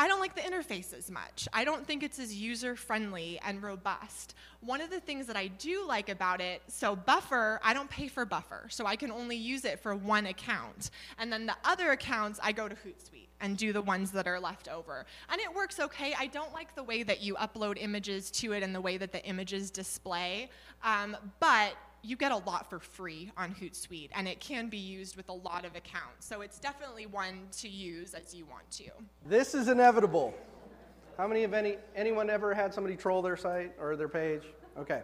I 0.00 0.08
don't 0.08 0.18
like 0.18 0.34
the 0.34 0.40
interface 0.40 0.94
as 0.96 1.10
much. 1.10 1.46
I 1.52 1.62
don't 1.62 1.86
think 1.86 2.02
it's 2.02 2.18
as 2.18 2.34
user 2.34 2.74
friendly 2.74 3.38
and 3.44 3.62
robust. 3.62 4.34
One 4.60 4.80
of 4.80 4.88
the 4.88 4.98
things 4.98 5.26
that 5.26 5.36
I 5.36 5.48
do 5.48 5.86
like 5.86 6.08
about 6.08 6.40
it, 6.40 6.62
so 6.68 6.96
Buffer, 6.96 7.60
I 7.62 7.74
don't 7.74 7.90
pay 7.90 8.08
for 8.08 8.24
Buffer, 8.24 8.64
so 8.70 8.86
I 8.86 8.96
can 8.96 9.10
only 9.10 9.36
use 9.36 9.66
it 9.66 9.78
for 9.78 9.94
one 9.94 10.24
account. 10.24 10.88
And 11.18 11.30
then 11.30 11.44
the 11.44 11.54
other 11.66 11.90
accounts, 11.90 12.40
I 12.42 12.52
go 12.52 12.66
to 12.66 12.74
Hootsuite 12.74 13.28
and 13.42 13.58
do 13.58 13.74
the 13.74 13.82
ones 13.82 14.10
that 14.12 14.26
are 14.26 14.40
left 14.40 14.70
over. 14.70 15.04
And 15.28 15.38
it 15.38 15.54
works 15.54 15.78
okay. 15.78 16.14
I 16.18 16.28
don't 16.28 16.54
like 16.54 16.74
the 16.74 16.82
way 16.82 17.02
that 17.02 17.20
you 17.20 17.34
upload 17.34 17.76
images 17.78 18.30
to 18.30 18.52
it 18.52 18.62
and 18.62 18.74
the 18.74 18.80
way 18.80 18.96
that 18.96 19.12
the 19.12 19.22
images 19.26 19.70
display, 19.70 20.48
um, 20.82 21.14
but 21.40 21.74
you 22.02 22.16
get 22.16 22.32
a 22.32 22.36
lot 22.36 22.68
for 22.68 22.78
free 22.78 23.30
on 23.36 23.54
Hootsuite, 23.54 24.10
and 24.14 24.26
it 24.26 24.40
can 24.40 24.68
be 24.68 24.78
used 24.78 25.16
with 25.16 25.28
a 25.28 25.32
lot 25.32 25.64
of 25.64 25.76
accounts. 25.76 26.26
So 26.26 26.40
it's 26.40 26.58
definitely 26.58 27.06
one 27.06 27.48
to 27.58 27.68
use 27.68 28.14
as 28.14 28.34
you 28.34 28.46
want 28.46 28.70
to. 28.72 28.90
This 29.26 29.54
is 29.54 29.68
inevitable. 29.68 30.34
How 31.16 31.28
many 31.28 31.44
of 31.44 31.52
any 31.52 31.76
anyone 31.94 32.30
ever 32.30 32.54
had 32.54 32.72
somebody 32.72 32.96
troll 32.96 33.20
their 33.20 33.36
site 33.36 33.72
or 33.78 33.96
their 33.96 34.08
page? 34.08 34.42
Okay. 34.78 35.02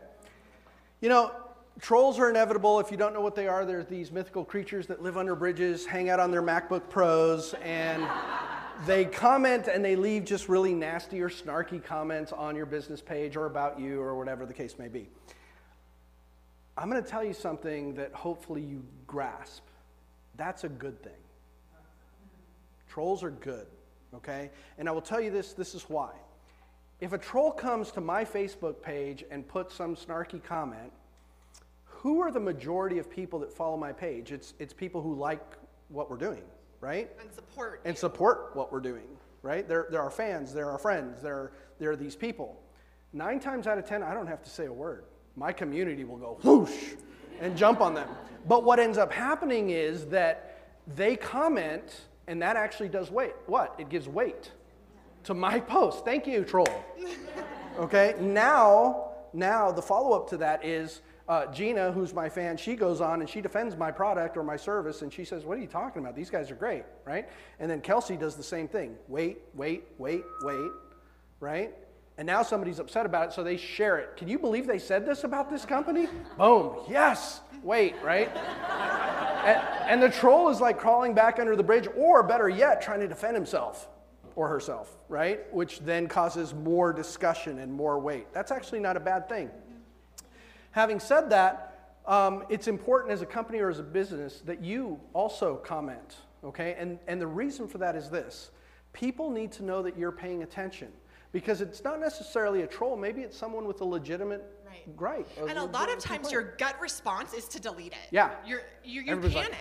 You 1.00 1.10
know, 1.10 1.32
trolls 1.80 2.18
are 2.18 2.30
inevitable. 2.30 2.80
If 2.80 2.90
you 2.90 2.96
don't 2.96 3.12
know 3.12 3.20
what 3.20 3.34
they 3.34 3.46
are, 3.46 3.66
they're 3.66 3.84
these 3.84 4.10
mythical 4.10 4.44
creatures 4.44 4.86
that 4.86 5.02
live 5.02 5.18
under 5.18 5.34
bridges, 5.34 5.84
hang 5.84 6.08
out 6.08 6.20
on 6.20 6.30
their 6.30 6.42
MacBook 6.42 6.88
Pros, 6.88 7.54
and 7.62 8.02
they 8.86 9.04
comment 9.04 9.68
and 9.68 9.84
they 9.84 9.96
leave 9.96 10.24
just 10.24 10.48
really 10.48 10.72
nasty 10.72 11.20
or 11.20 11.28
snarky 11.28 11.84
comments 11.84 12.32
on 12.32 12.56
your 12.56 12.66
business 12.66 13.02
page 13.02 13.36
or 13.36 13.46
about 13.46 13.78
you 13.78 14.00
or 14.00 14.16
whatever 14.16 14.46
the 14.46 14.54
case 14.54 14.78
may 14.78 14.88
be. 14.88 15.08
I'm 16.78 16.90
going 16.90 17.02
to 17.02 17.08
tell 17.08 17.24
you 17.24 17.32
something 17.32 17.94
that 17.94 18.12
hopefully 18.12 18.60
you 18.60 18.84
grasp. 19.06 19.62
That's 20.36 20.64
a 20.64 20.68
good 20.68 21.02
thing. 21.02 21.12
Trolls 22.88 23.22
are 23.22 23.30
good, 23.30 23.66
okay? 24.14 24.50
And 24.78 24.88
I 24.88 24.92
will 24.92 25.00
tell 25.00 25.20
you 25.20 25.30
this 25.30 25.52
this 25.52 25.74
is 25.74 25.82
why. 25.88 26.10
If 27.00 27.12
a 27.12 27.18
troll 27.18 27.52
comes 27.52 27.90
to 27.92 28.00
my 28.00 28.24
Facebook 28.24 28.80
page 28.82 29.24
and 29.30 29.46
puts 29.46 29.74
some 29.74 29.96
snarky 29.96 30.42
comment, 30.42 30.92
who 31.84 32.20
are 32.20 32.30
the 32.30 32.40
majority 32.40 32.98
of 32.98 33.10
people 33.10 33.38
that 33.40 33.52
follow 33.52 33.76
my 33.76 33.92
page? 33.92 34.32
It's, 34.32 34.54
it's 34.58 34.72
people 34.72 35.02
who 35.02 35.14
like 35.14 35.42
what 35.88 36.10
we're 36.10 36.16
doing, 36.16 36.42
right? 36.80 37.10
And 37.20 37.32
support. 37.32 37.80
And 37.84 37.96
support 37.96 38.50
what 38.54 38.72
we're 38.72 38.80
doing, 38.80 39.08
right? 39.42 39.66
They're, 39.66 39.88
they're 39.90 40.02
our 40.02 40.10
fans, 40.10 40.52
they're 40.54 40.70
our 40.70 40.78
friends, 40.78 41.20
they're, 41.22 41.52
they're 41.78 41.96
these 41.96 42.16
people. 42.16 42.62
Nine 43.12 43.40
times 43.40 43.66
out 43.66 43.78
of 43.78 43.86
ten, 43.86 44.02
I 44.02 44.14
don't 44.14 44.26
have 44.26 44.42
to 44.44 44.50
say 44.50 44.66
a 44.66 44.72
word. 44.72 45.04
My 45.36 45.52
community 45.52 46.04
will 46.04 46.16
go 46.16 46.38
whoosh 46.42 46.94
and 47.40 47.56
jump 47.56 47.80
on 47.80 47.94
them. 47.94 48.08
But 48.48 48.64
what 48.64 48.78
ends 48.78 48.96
up 48.96 49.12
happening 49.12 49.70
is 49.70 50.06
that 50.06 50.70
they 50.86 51.16
comment, 51.16 52.02
and 52.26 52.40
that 52.42 52.56
actually 52.56 52.88
does 52.88 53.10
weight. 53.10 53.34
What? 53.46 53.74
It 53.78 53.88
gives 53.88 54.08
weight 54.08 54.52
to 55.24 55.34
my 55.34 55.60
post. 55.60 56.04
Thank 56.04 56.26
you, 56.26 56.44
troll. 56.44 56.68
Okay, 57.78 58.14
now, 58.20 59.10
now 59.32 59.70
the 59.72 59.82
follow-up 59.82 60.30
to 60.30 60.36
that 60.38 60.64
is 60.64 61.02
uh, 61.28 61.46
Gina, 61.46 61.90
who's 61.90 62.14
my 62.14 62.28
fan, 62.28 62.56
she 62.56 62.76
goes 62.76 63.00
on 63.00 63.20
and 63.20 63.28
she 63.28 63.40
defends 63.40 63.76
my 63.76 63.90
product 63.90 64.36
or 64.36 64.44
my 64.44 64.56
service, 64.56 65.02
and 65.02 65.12
she 65.12 65.24
says, 65.24 65.44
"What 65.44 65.58
are 65.58 65.60
you 65.60 65.66
talking 65.66 66.00
about? 66.00 66.14
These 66.14 66.30
guys 66.30 66.52
are 66.52 66.54
great, 66.54 66.84
right?" 67.04 67.28
And 67.58 67.68
then 67.68 67.80
Kelsey 67.80 68.16
does 68.16 68.36
the 68.36 68.44
same 68.44 68.68
thing. 68.68 68.94
Wait, 69.08 69.38
wait, 69.52 69.84
wait, 69.98 70.22
wait, 70.42 70.70
right? 71.40 71.74
And 72.18 72.26
now 72.26 72.42
somebody's 72.42 72.78
upset 72.78 73.04
about 73.04 73.28
it, 73.28 73.32
so 73.34 73.44
they 73.44 73.58
share 73.58 73.98
it. 73.98 74.16
Can 74.16 74.28
you 74.28 74.38
believe 74.38 74.66
they 74.66 74.78
said 74.78 75.04
this 75.04 75.24
about 75.24 75.50
this 75.50 75.66
company? 75.66 76.08
Boom. 76.38 76.76
Yes. 76.88 77.40
Wait, 77.62 77.94
right? 78.02 78.34
and, 79.44 79.60
and 79.88 80.02
the 80.02 80.08
troll 80.08 80.48
is 80.48 80.60
like 80.60 80.78
crawling 80.78 81.12
back 81.12 81.38
under 81.38 81.56
the 81.56 81.62
bridge, 81.62 81.88
or 81.94 82.22
better 82.22 82.48
yet, 82.48 82.80
trying 82.80 83.00
to 83.00 83.08
defend 83.08 83.34
himself 83.34 83.88
or 84.34 84.48
herself, 84.48 84.96
right? 85.08 85.52
Which 85.52 85.80
then 85.80 86.06
causes 86.06 86.54
more 86.54 86.92
discussion 86.92 87.58
and 87.58 87.72
more 87.72 87.98
weight. 87.98 88.32
That's 88.32 88.50
actually 88.50 88.80
not 88.80 88.96
a 88.96 89.00
bad 89.00 89.28
thing. 89.28 89.50
Having 90.70 91.00
said 91.00 91.30
that, 91.30 91.96
um, 92.06 92.44
it's 92.48 92.68
important 92.68 93.12
as 93.12 93.20
a 93.20 93.26
company 93.26 93.58
or 93.58 93.68
as 93.68 93.78
a 93.78 93.82
business 93.82 94.42
that 94.46 94.62
you 94.62 95.00
also 95.12 95.56
comment, 95.56 96.16
okay? 96.44 96.76
And, 96.78 96.98
and 97.08 97.20
the 97.20 97.26
reason 97.26 97.66
for 97.66 97.78
that 97.78 97.96
is 97.96 98.08
this 98.08 98.50
people 98.92 99.30
need 99.30 99.52
to 99.52 99.62
know 99.62 99.82
that 99.82 99.98
you're 99.98 100.12
paying 100.12 100.42
attention 100.42 100.88
because 101.36 101.60
it's 101.60 101.84
not 101.84 102.00
necessarily 102.00 102.62
a 102.62 102.66
troll, 102.66 102.96
maybe 102.96 103.20
it's 103.20 103.36
someone 103.36 103.66
with 103.66 103.82
a 103.82 103.84
legitimate 103.84 104.42
Right. 104.66 104.96
gripe. 104.96 105.28
And 105.46 105.58
a 105.58 105.64
lot 105.64 105.92
of 105.92 105.98
times 105.98 106.32
your 106.32 106.54
gut 106.56 106.80
response 106.80 107.34
is 107.34 107.46
to 107.48 107.60
delete 107.60 107.92
it. 107.92 108.08
Yeah. 108.10 108.30
You're, 108.46 108.62
you, 108.82 109.02
you 109.02 109.12
Everybody's 109.12 109.36
like, 109.36 109.52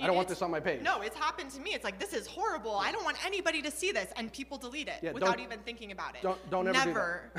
"I 0.00 0.06
don't 0.06 0.14
want 0.14 0.28
this 0.28 0.40
on 0.40 0.52
my 0.52 0.60
page." 0.60 0.82
No, 0.82 1.00
it's 1.00 1.16
happened 1.16 1.50
to 1.50 1.60
me. 1.60 1.70
It's 1.74 1.82
like, 1.82 1.98
this 1.98 2.12
is 2.12 2.28
horrible. 2.28 2.76
I 2.76 2.92
don't 2.92 3.02
want 3.04 3.16
anybody 3.26 3.60
to 3.62 3.72
see 3.72 3.90
this. 3.90 4.08
And 4.14 4.32
people 4.32 4.56
delete 4.56 4.86
it 4.86 5.00
Yeah, 5.02 5.10
without 5.10 5.40
even 5.40 5.58
thinking 5.64 5.90
about 5.90 6.14
it. 6.14 6.22
don't- 6.22 6.48
don't 6.48 6.68
ever 6.68 6.76
do 6.76 6.92
that. 6.92 6.94
Never 6.94 7.30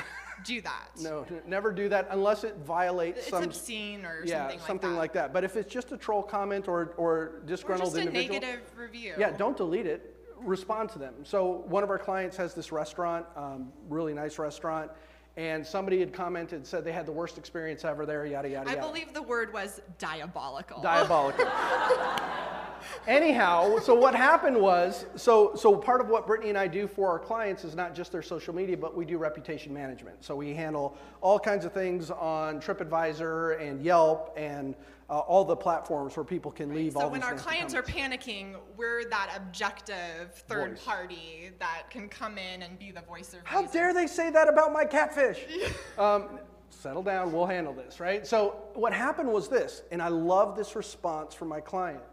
do 0.43 0.61
that. 0.61 0.89
No, 1.01 1.25
n- 1.29 1.41
never 1.47 1.71
do 1.71 1.87
that 1.87 2.09
unless 2.11 2.43
it 2.43 2.57
violates 2.57 3.19
It's 3.19 3.29
some 3.29 3.43
obscene 3.45 4.05
or 4.05 4.21
yeah, 4.25 4.39
something 4.49 4.57
like 4.59 4.67
something 4.67 4.91
that. 4.91 4.97
like 4.97 5.13
that. 5.13 5.31
But 5.31 5.45
if 5.45 5.55
it's 5.55 5.71
just 5.73 5.93
a 5.93 5.97
troll 5.97 6.23
comment 6.23 6.67
or, 6.67 6.93
or 6.97 7.41
disgruntled 7.45 7.93
Or 7.93 7.95
just 7.95 8.05
a 8.05 8.09
individual, 8.09 8.41
negative 8.41 8.65
review. 8.77 9.13
yeah, 9.17 9.31
don't 9.31 9.55
delete 9.55 9.85
it. 9.87 10.13
Respond 10.41 10.89
to 10.91 10.99
them. 10.99 11.13
So 11.23 11.63
one 11.67 11.83
of 11.83 11.89
our 11.89 11.99
clients 11.99 12.37
has 12.37 12.53
this 12.53 12.71
restaurant, 12.71 13.25
um, 13.35 13.71
really 13.89 14.13
nice 14.13 14.39
restaurant, 14.39 14.91
and 15.35 15.65
somebody 15.65 15.99
had 15.99 16.13
commented 16.13 16.65
said 16.65 16.83
they 16.83 16.91
had 16.91 17.05
the 17.05 17.11
worst 17.11 17.37
experience 17.37 17.85
ever 17.85 18.05
there. 18.05 18.25
Yada 18.25 18.49
yada 18.49 18.69
I 18.69 18.73
yada. 18.73 18.87
believe 18.87 19.13
the 19.13 19.21
word 19.21 19.53
was 19.53 19.81
diabolical. 19.99 20.81
Diabolical. 20.81 21.45
Anyhow, 23.07 23.79
so 23.79 23.93
what 23.93 24.15
happened 24.15 24.59
was, 24.59 25.05
so 25.15 25.53
so 25.55 25.75
part 25.75 26.01
of 26.01 26.09
what 26.09 26.25
Brittany 26.25 26.49
and 26.49 26.57
I 26.57 26.67
do 26.67 26.87
for 26.87 27.09
our 27.09 27.19
clients 27.19 27.63
is 27.63 27.75
not 27.75 27.93
just 27.93 28.11
their 28.11 28.21
social 28.21 28.53
media, 28.53 28.77
but 28.77 28.95
we 28.95 29.05
do 29.05 29.17
reputation 29.17 29.73
management. 29.73 30.23
So 30.23 30.35
we 30.35 30.53
handle 30.53 30.97
all 31.21 31.39
kinds 31.39 31.65
of 31.65 31.73
things 31.73 32.09
on 32.09 32.59
TripAdvisor 32.59 33.61
and 33.61 33.81
Yelp 33.83 34.33
and 34.37 34.75
uh, 35.09 35.19
all 35.19 35.45
the 35.45 35.55
platforms 35.55 36.15
where 36.17 36.23
people 36.23 36.51
can 36.51 36.73
leave 36.73 36.93
So 36.93 37.01
all 37.01 37.09
when 37.09 37.21
these 37.21 37.27
our 37.27 37.35
nasty 37.35 37.47
clients 37.49 37.73
are 37.73 37.81
comments. 37.81 38.25
panicking, 38.27 38.55
we're 38.75 39.09
that 39.09 39.31
objective 39.35 40.33
third 40.47 40.71
Voice. 40.71 40.83
party 40.83 41.51
that 41.59 41.83
can 41.89 42.09
come 42.09 42.37
in 42.37 42.61
and 42.61 42.77
be 42.77 42.91
the 42.91 43.01
voice 43.01 43.33
of 43.33 43.39
How 43.45 43.61
reason. 43.61 43.73
dare 43.73 43.93
they 43.93 44.07
say 44.07 44.29
that 44.31 44.49
about 44.49 44.73
my 44.73 44.83
catfish? 44.83 45.45
um, 45.97 46.39
settle 46.69 47.03
down, 47.03 47.31
we'll 47.31 47.45
handle 47.45 47.73
this, 47.73 47.99
right? 47.99 48.27
So, 48.27 48.57
what 48.73 48.93
happened 48.93 49.31
was 49.31 49.47
this, 49.47 49.83
and 49.91 50.01
I 50.01 50.09
love 50.09 50.57
this 50.57 50.75
response 50.75 51.33
from 51.33 51.47
my 51.47 51.61
client. 51.61 52.03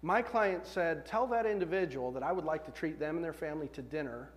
My 0.00 0.22
client 0.22 0.66
said, 0.66 1.04
Tell 1.04 1.26
that 1.26 1.44
individual 1.44 2.12
that 2.12 2.22
I 2.22 2.32
would 2.32 2.44
like 2.44 2.64
to 2.64 2.70
treat 2.70 2.98
them 2.98 3.16
and 3.16 3.24
their 3.24 3.32
family 3.32 3.68
to 3.74 3.82
dinner 3.82 4.30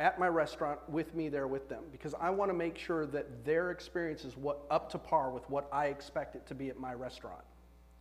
at 0.00 0.18
my 0.18 0.26
restaurant 0.26 0.80
with 0.88 1.14
me 1.14 1.28
there 1.28 1.46
with 1.46 1.68
them 1.68 1.84
because 1.92 2.14
I 2.18 2.30
want 2.30 2.50
to 2.50 2.54
make 2.54 2.78
sure 2.78 3.04
that 3.06 3.44
their 3.44 3.70
experience 3.70 4.24
is 4.24 4.34
what, 4.34 4.62
up 4.70 4.90
to 4.92 4.98
par 4.98 5.30
with 5.30 5.48
what 5.50 5.68
I 5.70 5.86
expect 5.86 6.34
it 6.34 6.46
to 6.46 6.54
be 6.54 6.70
at 6.70 6.80
my 6.80 6.94
restaurant. 6.94 7.44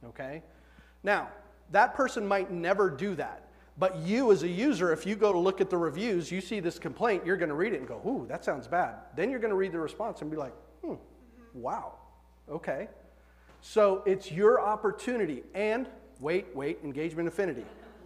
Okay? 0.06 0.42
Now, 1.04 1.28
that 1.72 1.94
person 1.94 2.26
might 2.26 2.52
never 2.52 2.90
do 2.90 3.16
that. 3.16 3.50
But 3.78 3.98
you, 3.98 4.32
as 4.32 4.44
a 4.44 4.48
user, 4.48 4.92
if 4.92 5.06
you 5.06 5.16
go 5.16 5.32
to 5.32 5.40
look 5.40 5.62
at 5.62 5.70
the 5.70 5.78
reviews, 5.78 6.32
you 6.32 6.42
see 6.42 6.60
this 6.62 6.80
complaint, 6.80 7.26
you're 7.26 7.38
going 7.38 7.50
to 7.50 7.56
read 7.56 7.74
it 7.74 7.80
and 7.80 7.88
go, 7.88 8.02
ooh, 8.06 8.26
that 8.28 8.44
sounds 8.44 8.68
bad. 8.68 8.96
Then 9.16 9.30
you're 9.30 9.40
going 9.40 9.52
to 9.52 9.58
read 9.58 9.74
the 9.74 9.80
response 9.80 10.22
and 10.22 10.32
be 10.32 10.38
like, 10.38 10.54
hmm, 10.84 10.96
wow, 11.54 11.94
okay. 12.50 12.88
So 13.62 14.04
it's 14.06 14.32
your 14.32 14.62
opportunity. 14.62 15.44
And 15.54 15.88
wait, 16.20 16.48
wait, 16.56 16.80
engagement 16.84 17.28
affinity. 17.28 17.66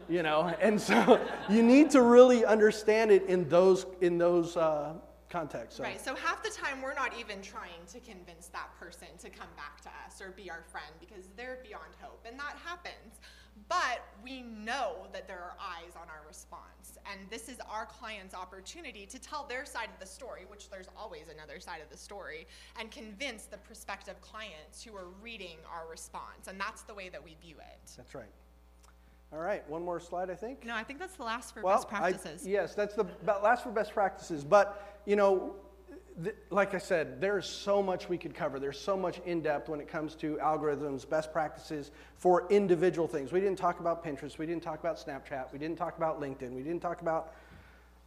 You 0.10 0.24
know, 0.24 0.54
and 0.60 0.80
so 0.80 1.20
you 1.50 1.64
need 1.64 1.90
to 1.92 2.02
really 2.02 2.46
understand 2.46 3.12
it 3.12 3.26
in 3.26 3.48
those 3.50 3.86
in 4.02 4.18
those 4.18 4.58
uh, 4.58 4.94
context. 5.30 5.78
So. 5.78 5.84
Right. 5.84 6.00
So 6.00 6.16
half 6.16 6.44
the 6.44 6.52
time 6.52 6.82
we're 6.82 6.94
not 6.94 7.20
even 7.20 7.42
trying 7.42 7.86
to 7.92 8.00
convince 8.00 8.48
that 8.48 8.70
person 8.80 9.08
to 9.20 9.30
come 9.30 9.50
back 9.58 9.82
to 9.82 9.90
us 10.06 10.22
or 10.22 10.32
be 10.32 10.50
our 10.50 10.64
friend 10.72 10.94
because 11.00 11.28
they're 11.36 11.60
beyond 11.64 11.96
hope, 12.00 12.26
and 12.28 12.40
that 12.40 12.56
happens. 12.64 13.20
But 13.70 14.02
we 14.24 14.42
know 14.42 15.08
that 15.14 15.28
there 15.28 15.40
are 15.40 15.56
eyes 15.60 15.94
on 15.96 16.08
our 16.10 16.28
response, 16.28 16.98
and 17.12 17.30
this 17.30 17.50
is 17.50 17.60
our 17.70 17.86
client's 17.86 18.34
opportunity 18.34 19.06
to 19.06 19.20
tell 19.20 19.46
their 19.48 19.66
side 19.66 19.90
of 19.94 20.00
the 20.00 20.06
story, 20.06 20.42
which 20.48 20.70
there's 20.70 20.88
always 20.98 21.30
another 21.34 21.60
side 21.60 21.82
of 21.82 21.90
the 21.90 21.98
story, 21.98 22.48
and 22.80 22.90
convince 22.90 23.46
the 23.46 23.58
prospective 23.58 24.20
clients 24.22 24.84
who 24.84 24.96
are 24.96 25.10
reading 25.22 25.58
our 25.72 25.90
response. 25.90 26.48
And 26.48 26.60
that's 26.60 26.82
the 26.82 26.94
way 26.94 27.10
that 27.10 27.24
we 27.24 27.36
view 27.42 27.56
it. 27.58 27.92
That's 27.96 28.16
right. 28.16 28.32
All 29.34 29.40
right, 29.40 29.68
one 29.68 29.84
more 29.84 30.00
slide, 30.00 30.30
I 30.30 30.36
think. 30.36 30.64
No, 30.64 30.76
I 30.76 30.84
think 30.84 31.00
that's 31.00 31.16
the 31.16 31.24
last 31.24 31.56
for 31.56 31.64
well, 31.64 31.78
best 31.78 31.90
practices. 31.90 32.46
I, 32.46 32.50
yes, 32.50 32.76
that's 32.76 32.94
the 32.94 33.08
last 33.26 33.64
for 33.64 33.72
best 33.72 33.92
practices. 33.92 34.44
But, 34.44 35.00
you 35.08 35.16
know, 35.16 35.56
th- 36.24 36.36
like 36.52 36.76
I 36.76 36.78
said, 36.78 37.20
there's 37.20 37.48
so 37.48 37.82
much 37.82 38.08
we 38.08 38.18
could 38.18 38.36
cover. 38.36 38.60
There's 38.60 38.80
so 38.80 38.96
much 38.96 39.20
in 39.26 39.42
depth 39.42 39.70
when 39.70 39.80
it 39.80 39.88
comes 39.88 40.14
to 40.18 40.36
algorithms, 40.36 41.10
best 41.10 41.34
practices 41.34 41.90
for 42.16 42.48
individual 42.52 43.08
things. 43.08 43.32
We 43.32 43.40
didn't 43.40 43.58
talk 43.58 43.80
about 43.80 44.06
Pinterest. 44.06 44.38
We 44.38 44.46
didn't 44.46 44.62
talk 44.62 44.80
about 44.80 44.98
Snapchat. 44.98 45.52
We 45.52 45.58
didn't 45.58 45.78
talk 45.78 45.98
about 45.98 46.22
LinkedIn. 46.22 46.52
We 46.52 46.62
didn't 46.62 46.82
talk 46.82 47.02
about 47.02 47.34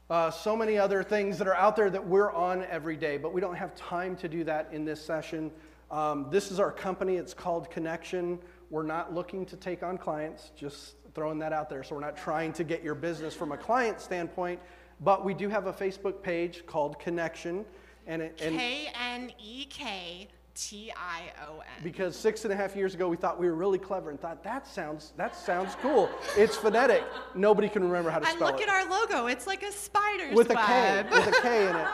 uh, 0.08 0.30
so 0.30 0.56
many 0.56 0.78
other 0.78 1.02
things 1.02 1.38
that 1.38 1.48
are 1.48 1.56
out 1.56 1.74
there 1.74 1.90
that 1.90 2.06
we're 2.06 2.30
on 2.30 2.64
every 2.70 2.96
day, 2.96 3.16
but 3.16 3.32
we 3.32 3.40
don't 3.40 3.56
have 3.56 3.74
time 3.74 4.14
to 4.18 4.28
do 4.28 4.44
that 4.44 4.68
in 4.70 4.84
this 4.84 5.04
session. 5.04 5.50
Um, 5.90 6.28
this 6.30 6.52
is 6.52 6.60
our 6.60 6.70
company. 6.70 7.16
It's 7.16 7.34
called 7.34 7.68
Knektion. 7.70 8.38
We're 8.70 8.84
not 8.84 9.12
looking 9.12 9.44
to 9.46 9.56
take 9.56 9.82
on 9.82 9.98
clients, 9.98 10.50
just 10.56 10.94
throwing 11.16 11.38
that 11.38 11.52
out 11.52 11.70
there. 11.70 11.82
So 11.82 11.94
we're 11.94 12.02
not 12.02 12.16
trying 12.16 12.52
to 12.52 12.62
get 12.62 12.84
your 12.84 12.94
business 12.94 13.34
from 13.34 13.50
a 13.50 13.56
client 13.56 14.02
standpoint, 14.02 14.60
but 15.00 15.24
we 15.24 15.32
do 15.32 15.48
have 15.48 15.66
a 15.66 15.72
Facebook 15.72 16.22
page 16.22 16.64
called 16.66 16.98
Knektion. 17.00 17.64
And, 18.06 18.22
it, 18.22 18.38
and 18.40 18.56
K 18.56 18.92
N 18.94 19.32
E 19.42 19.64
K 19.64 20.28
T 20.54 20.92
I 20.94 21.22
O 21.48 21.60
N. 21.60 21.82
Because 21.82 22.16
six 22.16 22.44
and 22.44 22.52
a 22.52 22.56
half 22.56 22.76
years 22.76 22.94
ago, 22.94 23.08
we 23.08 23.16
thought 23.16 23.40
we 23.40 23.46
were 23.46 23.54
really 23.54 23.78
clever 23.78 24.10
and 24.10 24.20
thought 24.20 24.44
that 24.44 24.66
sounds 24.66 25.14
that 25.16 25.34
sounds 25.34 25.74
cool. 25.80 26.10
It's 26.36 26.54
phonetic. 26.54 27.02
Nobody 27.34 27.70
can 27.70 27.82
remember 27.82 28.10
how 28.10 28.18
to 28.18 28.26
and 28.26 28.36
spell 28.36 28.48
it. 28.48 28.50
And 28.50 28.60
look 28.60 28.68
at 28.68 28.74
our 28.74 28.88
logo. 28.88 29.26
It's 29.26 29.46
like 29.46 29.62
a 29.62 29.72
spider's 29.72 30.34
with 30.34 30.50
web. 30.50 30.58
a 30.58 30.66
K 30.66 31.16
with 31.18 31.28
a 31.28 31.40
K 31.40 31.68
in 31.70 31.76
it. 31.76 31.88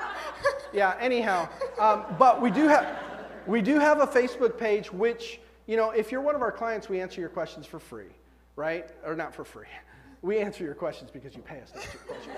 Yeah. 0.73 0.97
Anyhow, 0.99 1.49
um, 1.79 2.05
but 2.18 2.43
we 2.43 2.51
do 2.51 2.66
have 2.66 2.99
we 3.47 3.62
do 3.62 3.79
have 3.79 4.01
a 4.01 4.07
Facebook 4.07 4.59
page, 4.59 4.93
which 4.93 5.41
you 5.66 5.77
know, 5.77 5.91
if 5.91 6.11
you're 6.11 6.20
one 6.20 6.35
of 6.35 6.43
our 6.43 6.53
clients, 6.53 6.89
we 6.89 7.01
answer 7.01 7.20
your 7.20 7.31
questions 7.31 7.66
for 7.66 7.79
free 7.79 8.09
right? 8.57 8.90
Or 9.05 9.14
not 9.14 9.34
for 9.34 9.44
free. 9.44 9.66
We 10.22 10.38
answer 10.38 10.62
your 10.62 10.74
questions 10.74 11.11
because 11.11 11.34
you 11.34 11.42
pay 11.42 11.61
us 11.61 11.72
your 11.74 12.36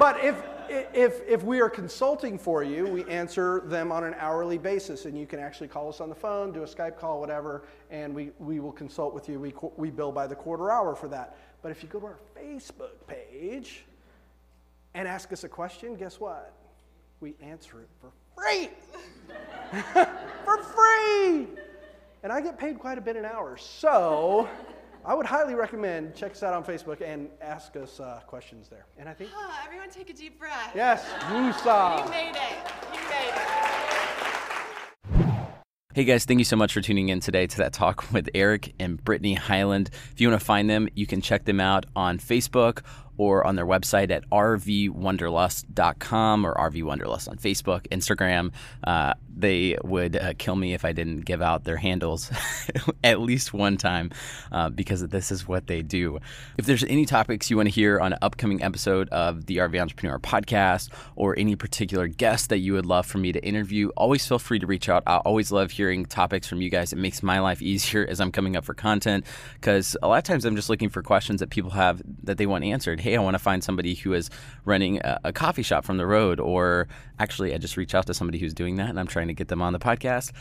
but 0.00 0.18
if, 0.24 0.42
if, 0.68 1.20
if 1.28 1.44
we 1.44 1.60
are 1.60 1.70
consulting 1.70 2.36
for 2.36 2.64
you, 2.64 2.88
we 2.88 3.04
answer 3.04 3.62
them 3.66 3.92
on 3.92 4.02
an 4.02 4.14
hourly 4.18 4.58
basis, 4.58 5.04
and 5.04 5.16
you 5.16 5.26
can 5.26 5.38
actually 5.38 5.68
call 5.68 5.88
us 5.88 6.00
on 6.00 6.08
the 6.08 6.14
phone, 6.14 6.52
do 6.52 6.64
a 6.64 6.66
Skype 6.66 6.98
call, 6.98 7.20
whatever, 7.20 7.62
and 7.88 8.12
we, 8.12 8.32
we 8.40 8.58
will 8.58 8.72
consult 8.72 9.14
with 9.14 9.28
you. 9.28 9.38
We, 9.38 9.54
we 9.76 9.90
bill 9.90 10.10
by 10.10 10.26
the 10.26 10.34
quarter 10.34 10.72
hour 10.72 10.96
for 10.96 11.06
that. 11.08 11.36
But 11.62 11.70
if 11.70 11.84
you 11.84 11.88
go 11.88 12.00
to 12.00 12.06
our 12.06 12.18
Facebook 12.36 13.06
page 13.06 13.84
and 14.94 15.06
ask 15.06 15.32
us 15.32 15.44
a 15.44 15.48
question, 15.48 15.94
guess 15.94 16.18
what? 16.18 16.52
We 17.20 17.34
answer 17.40 17.80
it 17.80 17.88
for 18.00 18.10
free. 18.34 18.70
for 20.44 20.62
free! 20.64 21.46
And 22.24 22.32
I 22.32 22.40
get 22.40 22.58
paid 22.58 22.80
quite 22.80 22.98
a 22.98 23.00
bit 23.00 23.14
an 23.14 23.24
hour. 23.24 23.56
So. 23.56 24.48
I 25.04 25.14
would 25.14 25.24
highly 25.24 25.54
recommend 25.54 26.14
check 26.14 26.32
us 26.32 26.42
out 26.42 26.52
on 26.52 26.62
Facebook 26.62 27.00
and 27.00 27.30
ask 27.40 27.74
us 27.76 28.00
uh, 28.00 28.20
questions 28.26 28.68
there. 28.68 28.84
And 28.98 29.08
I 29.08 29.14
think 29.14 29.30
everyone 29.64 29.88
take 29.88 30.10
a 30.10 30.12
deep 30.12 30.38
breath. 30.38 30.72
Yes, 30.74 31.06
Musa. 31.32 32.02
You 32.04 32.10
made 32.10 32.36
it. 32.36 32.72
You 32.92 33.00
made 33.08 33.32
it. 33.34 33.60
Hey 35.92 36.04
guys, 36.04 36.24
thank 36.24 36.38
you 36.38 36.44
so 36.44 36.54
much 36.54 36.72
for 36.72 36.80
tuning 36.80 37.08
in 37.08 37.20
today 37.20 37.46
to 37.46 37.56
that 37.58 37.72
talk 37.72 38.12
with 38.12 38.28
Eric 38.34 38.74
and 38.78 39.02
Brittany 39.02 39.34
Highland. 39.34 39.90
If 40.12 40.20
you 40.20 40.28
want 40.28 40.40
to 40.40 40.44
find 40.44 40.68
them, 40.68 40.88
you 40.94 41.06
can 41.06 41.20
check 41.22 41.46
them 41.46 41.60
out 41.60 41.86
on 41.96 42.18
Facebook 42.18 42.82
or 43.20 43.46
on 43.46 43.54
their 43.54 43.66
website 43.66 44.10
at 44.10 44.26
rvwanderlust.com 44.30 46.46
or 46.46 46.54
rvwonderlust 46.54 47.28
on 47.28 47.36
Facebook, 47.36 47.86
Instagram. 47.88 48.50
Uh, 48.82 49.12
they 49.36 49.76
would 49.84 50.16
uh, 50.16 50.32
kill 50.38 50.56
me 50.56 50.72
if 50.72 50.86
I 50.86 50.92
didn't 50.92 51.26
give 51.26 51.42
out 51.42 51.64
their 51.64 51.76
handles 51.76 52.30
at 53.04 53.20
least 53.20 53.52
one 53.52 53.76
time 53.76 54.10
uh, 54.50 54.70
because 54.70 55.06
this 55.08 55.30
is 55.30 55.46
what 55.46 55.66
they 55.66 55.82
do. 55.82 56.18
If 56.56 56.64
there's 56.64 56.82
any 56.84 57.04
topics 57.04 57.50
you 57.50 57.58
want 57.58 57.68
to 57.68 57.74
hear 57.74 58.00
on 58.00 58.14
an 58.14 58.18
upcoming 58.22 58.62
episode 58.62 59.10
of 59.10 59.44
the 59.44 59.58
RV 59.58 59.78
Entrepreneur 59.78 60.18
podcast 60.18 60.88
or 61.14 61.38
any 61.38 61.56
particular 61.56 62.08
guest 62.08 62.48
that 62.48 62.58
you 62.58 62.72
would 62.72 62.86
love 62.86 63.04
for 63.04 63.18
me 63.18 63.32
to 63.32 63.44
interview, 63.44 63.90
always 63.98 64.26
feel 64.26 64.38
free 64.38 64.58
to 64.58 64.66
reach 64.66 64.88
out. 64.88 65.02
I 65.06 65.18
always 65.18 65.52
love 65.52 65.72
hearing 65.72 66.06
topics 66.06 66.48
from 66.48 66.62
you 66.62 66.70
guys. 66.70 66.94
It 66.94 66.98
makes 66.98 67.22
my 67.22 67.40
life 67.40 67.60
easier 67.62 68.06
as 68.08 68.18
I'm 68.18 68.32
coming 68.32 68.56
up 68.56 68.64
for 68.64 68.72
content 68.72 69.26
because 69.54 69.94
a 70.02 70.08
lot 70.08 70.16
of 70.16 70.24
times 70.24 70.46
I'm 70.46 70.56
just 70.56 70.70
looking 70.70 70.88
for 70.88 71.02
questions 71.02 71.40
that 71.40 71.50
people 71.50 71.72
have 71.72 72.00
that 72.22 72.38
they 72.38 72.46
want 72.46 72.64
answered. 72.64 73.00
Hey, 73.00 73.09
hey, 73.10 73.16
I 73.16 73.20
want 73.20 73.34
to 73.34 73.38
find 73.38 73.62
somebody 73.62 73.94
who 73.94 74.12
is 74.12 74.30
running 74.64 74.98
a, 74.98 75.20
a 75.24 75.32
coffee 75.32 75.62
shop 75.62 75.84
from 75.84 75.96
the 75.96 76.06
road, 76.06 76.38
or 76.40 76.88
actually, 77.18 77.52
I 77.54 77.58
just 77.58 77.76
reach 77.76 77.94
out 77.94 78.06
to 78.06 78.14
somebody 78.14 78.38
who's 78.38 78.54
doing 78.54 78.76
that 78.76 78.88
and 78.88 78.98
I'm 79.00 79.06
trying 79.06 79.28
to 79.28 79.34
get 79.34 79.48
them 79.48 79.60
on 79.60 79.72
the 79.72 79.78
podcast. 79.78 80.32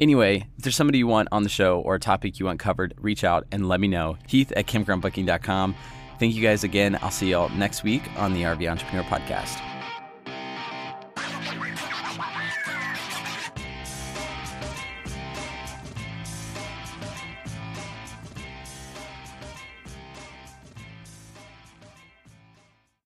Anyway, 0.00 0.48
if 0.56 0.64
there's 0.64 0.76
somebody 0.76 0.98
you 0.98 1.06
want 1.06 1.28
on 1.30 1.42
the 1.44 1.48
show 1.48 1.80
or 1.80 1.94
a 1.94 2.00
topic 2.00 2.40
you 2.40 2.46
want 2.46 2.58
covered, 2.58 2.94
reach 2.98 3.22
out 3.22 3.46
and 3.52 3.68
let 3.68 3.78
me 3.78 3.88
know. 3.88 4.16
Heath 4.26 4.52
at 4.56 4.66
campgroundbooking.com. 4.66 5.74
Thank 6.18 6.34
you 6.34 6.42
guys 6.42 6.64
again. 6.64 6.98
I'll 7.00 7.10
see 7.10 7.30
y'all 7.30 7.48
next 7.50 7.84
week 7.84 8.02
on 8.16 8.32
the 8.32 8.42
RV 8.42 8.68
Entrepreneur 8.68 9.04
Podcast. 9.04 9.73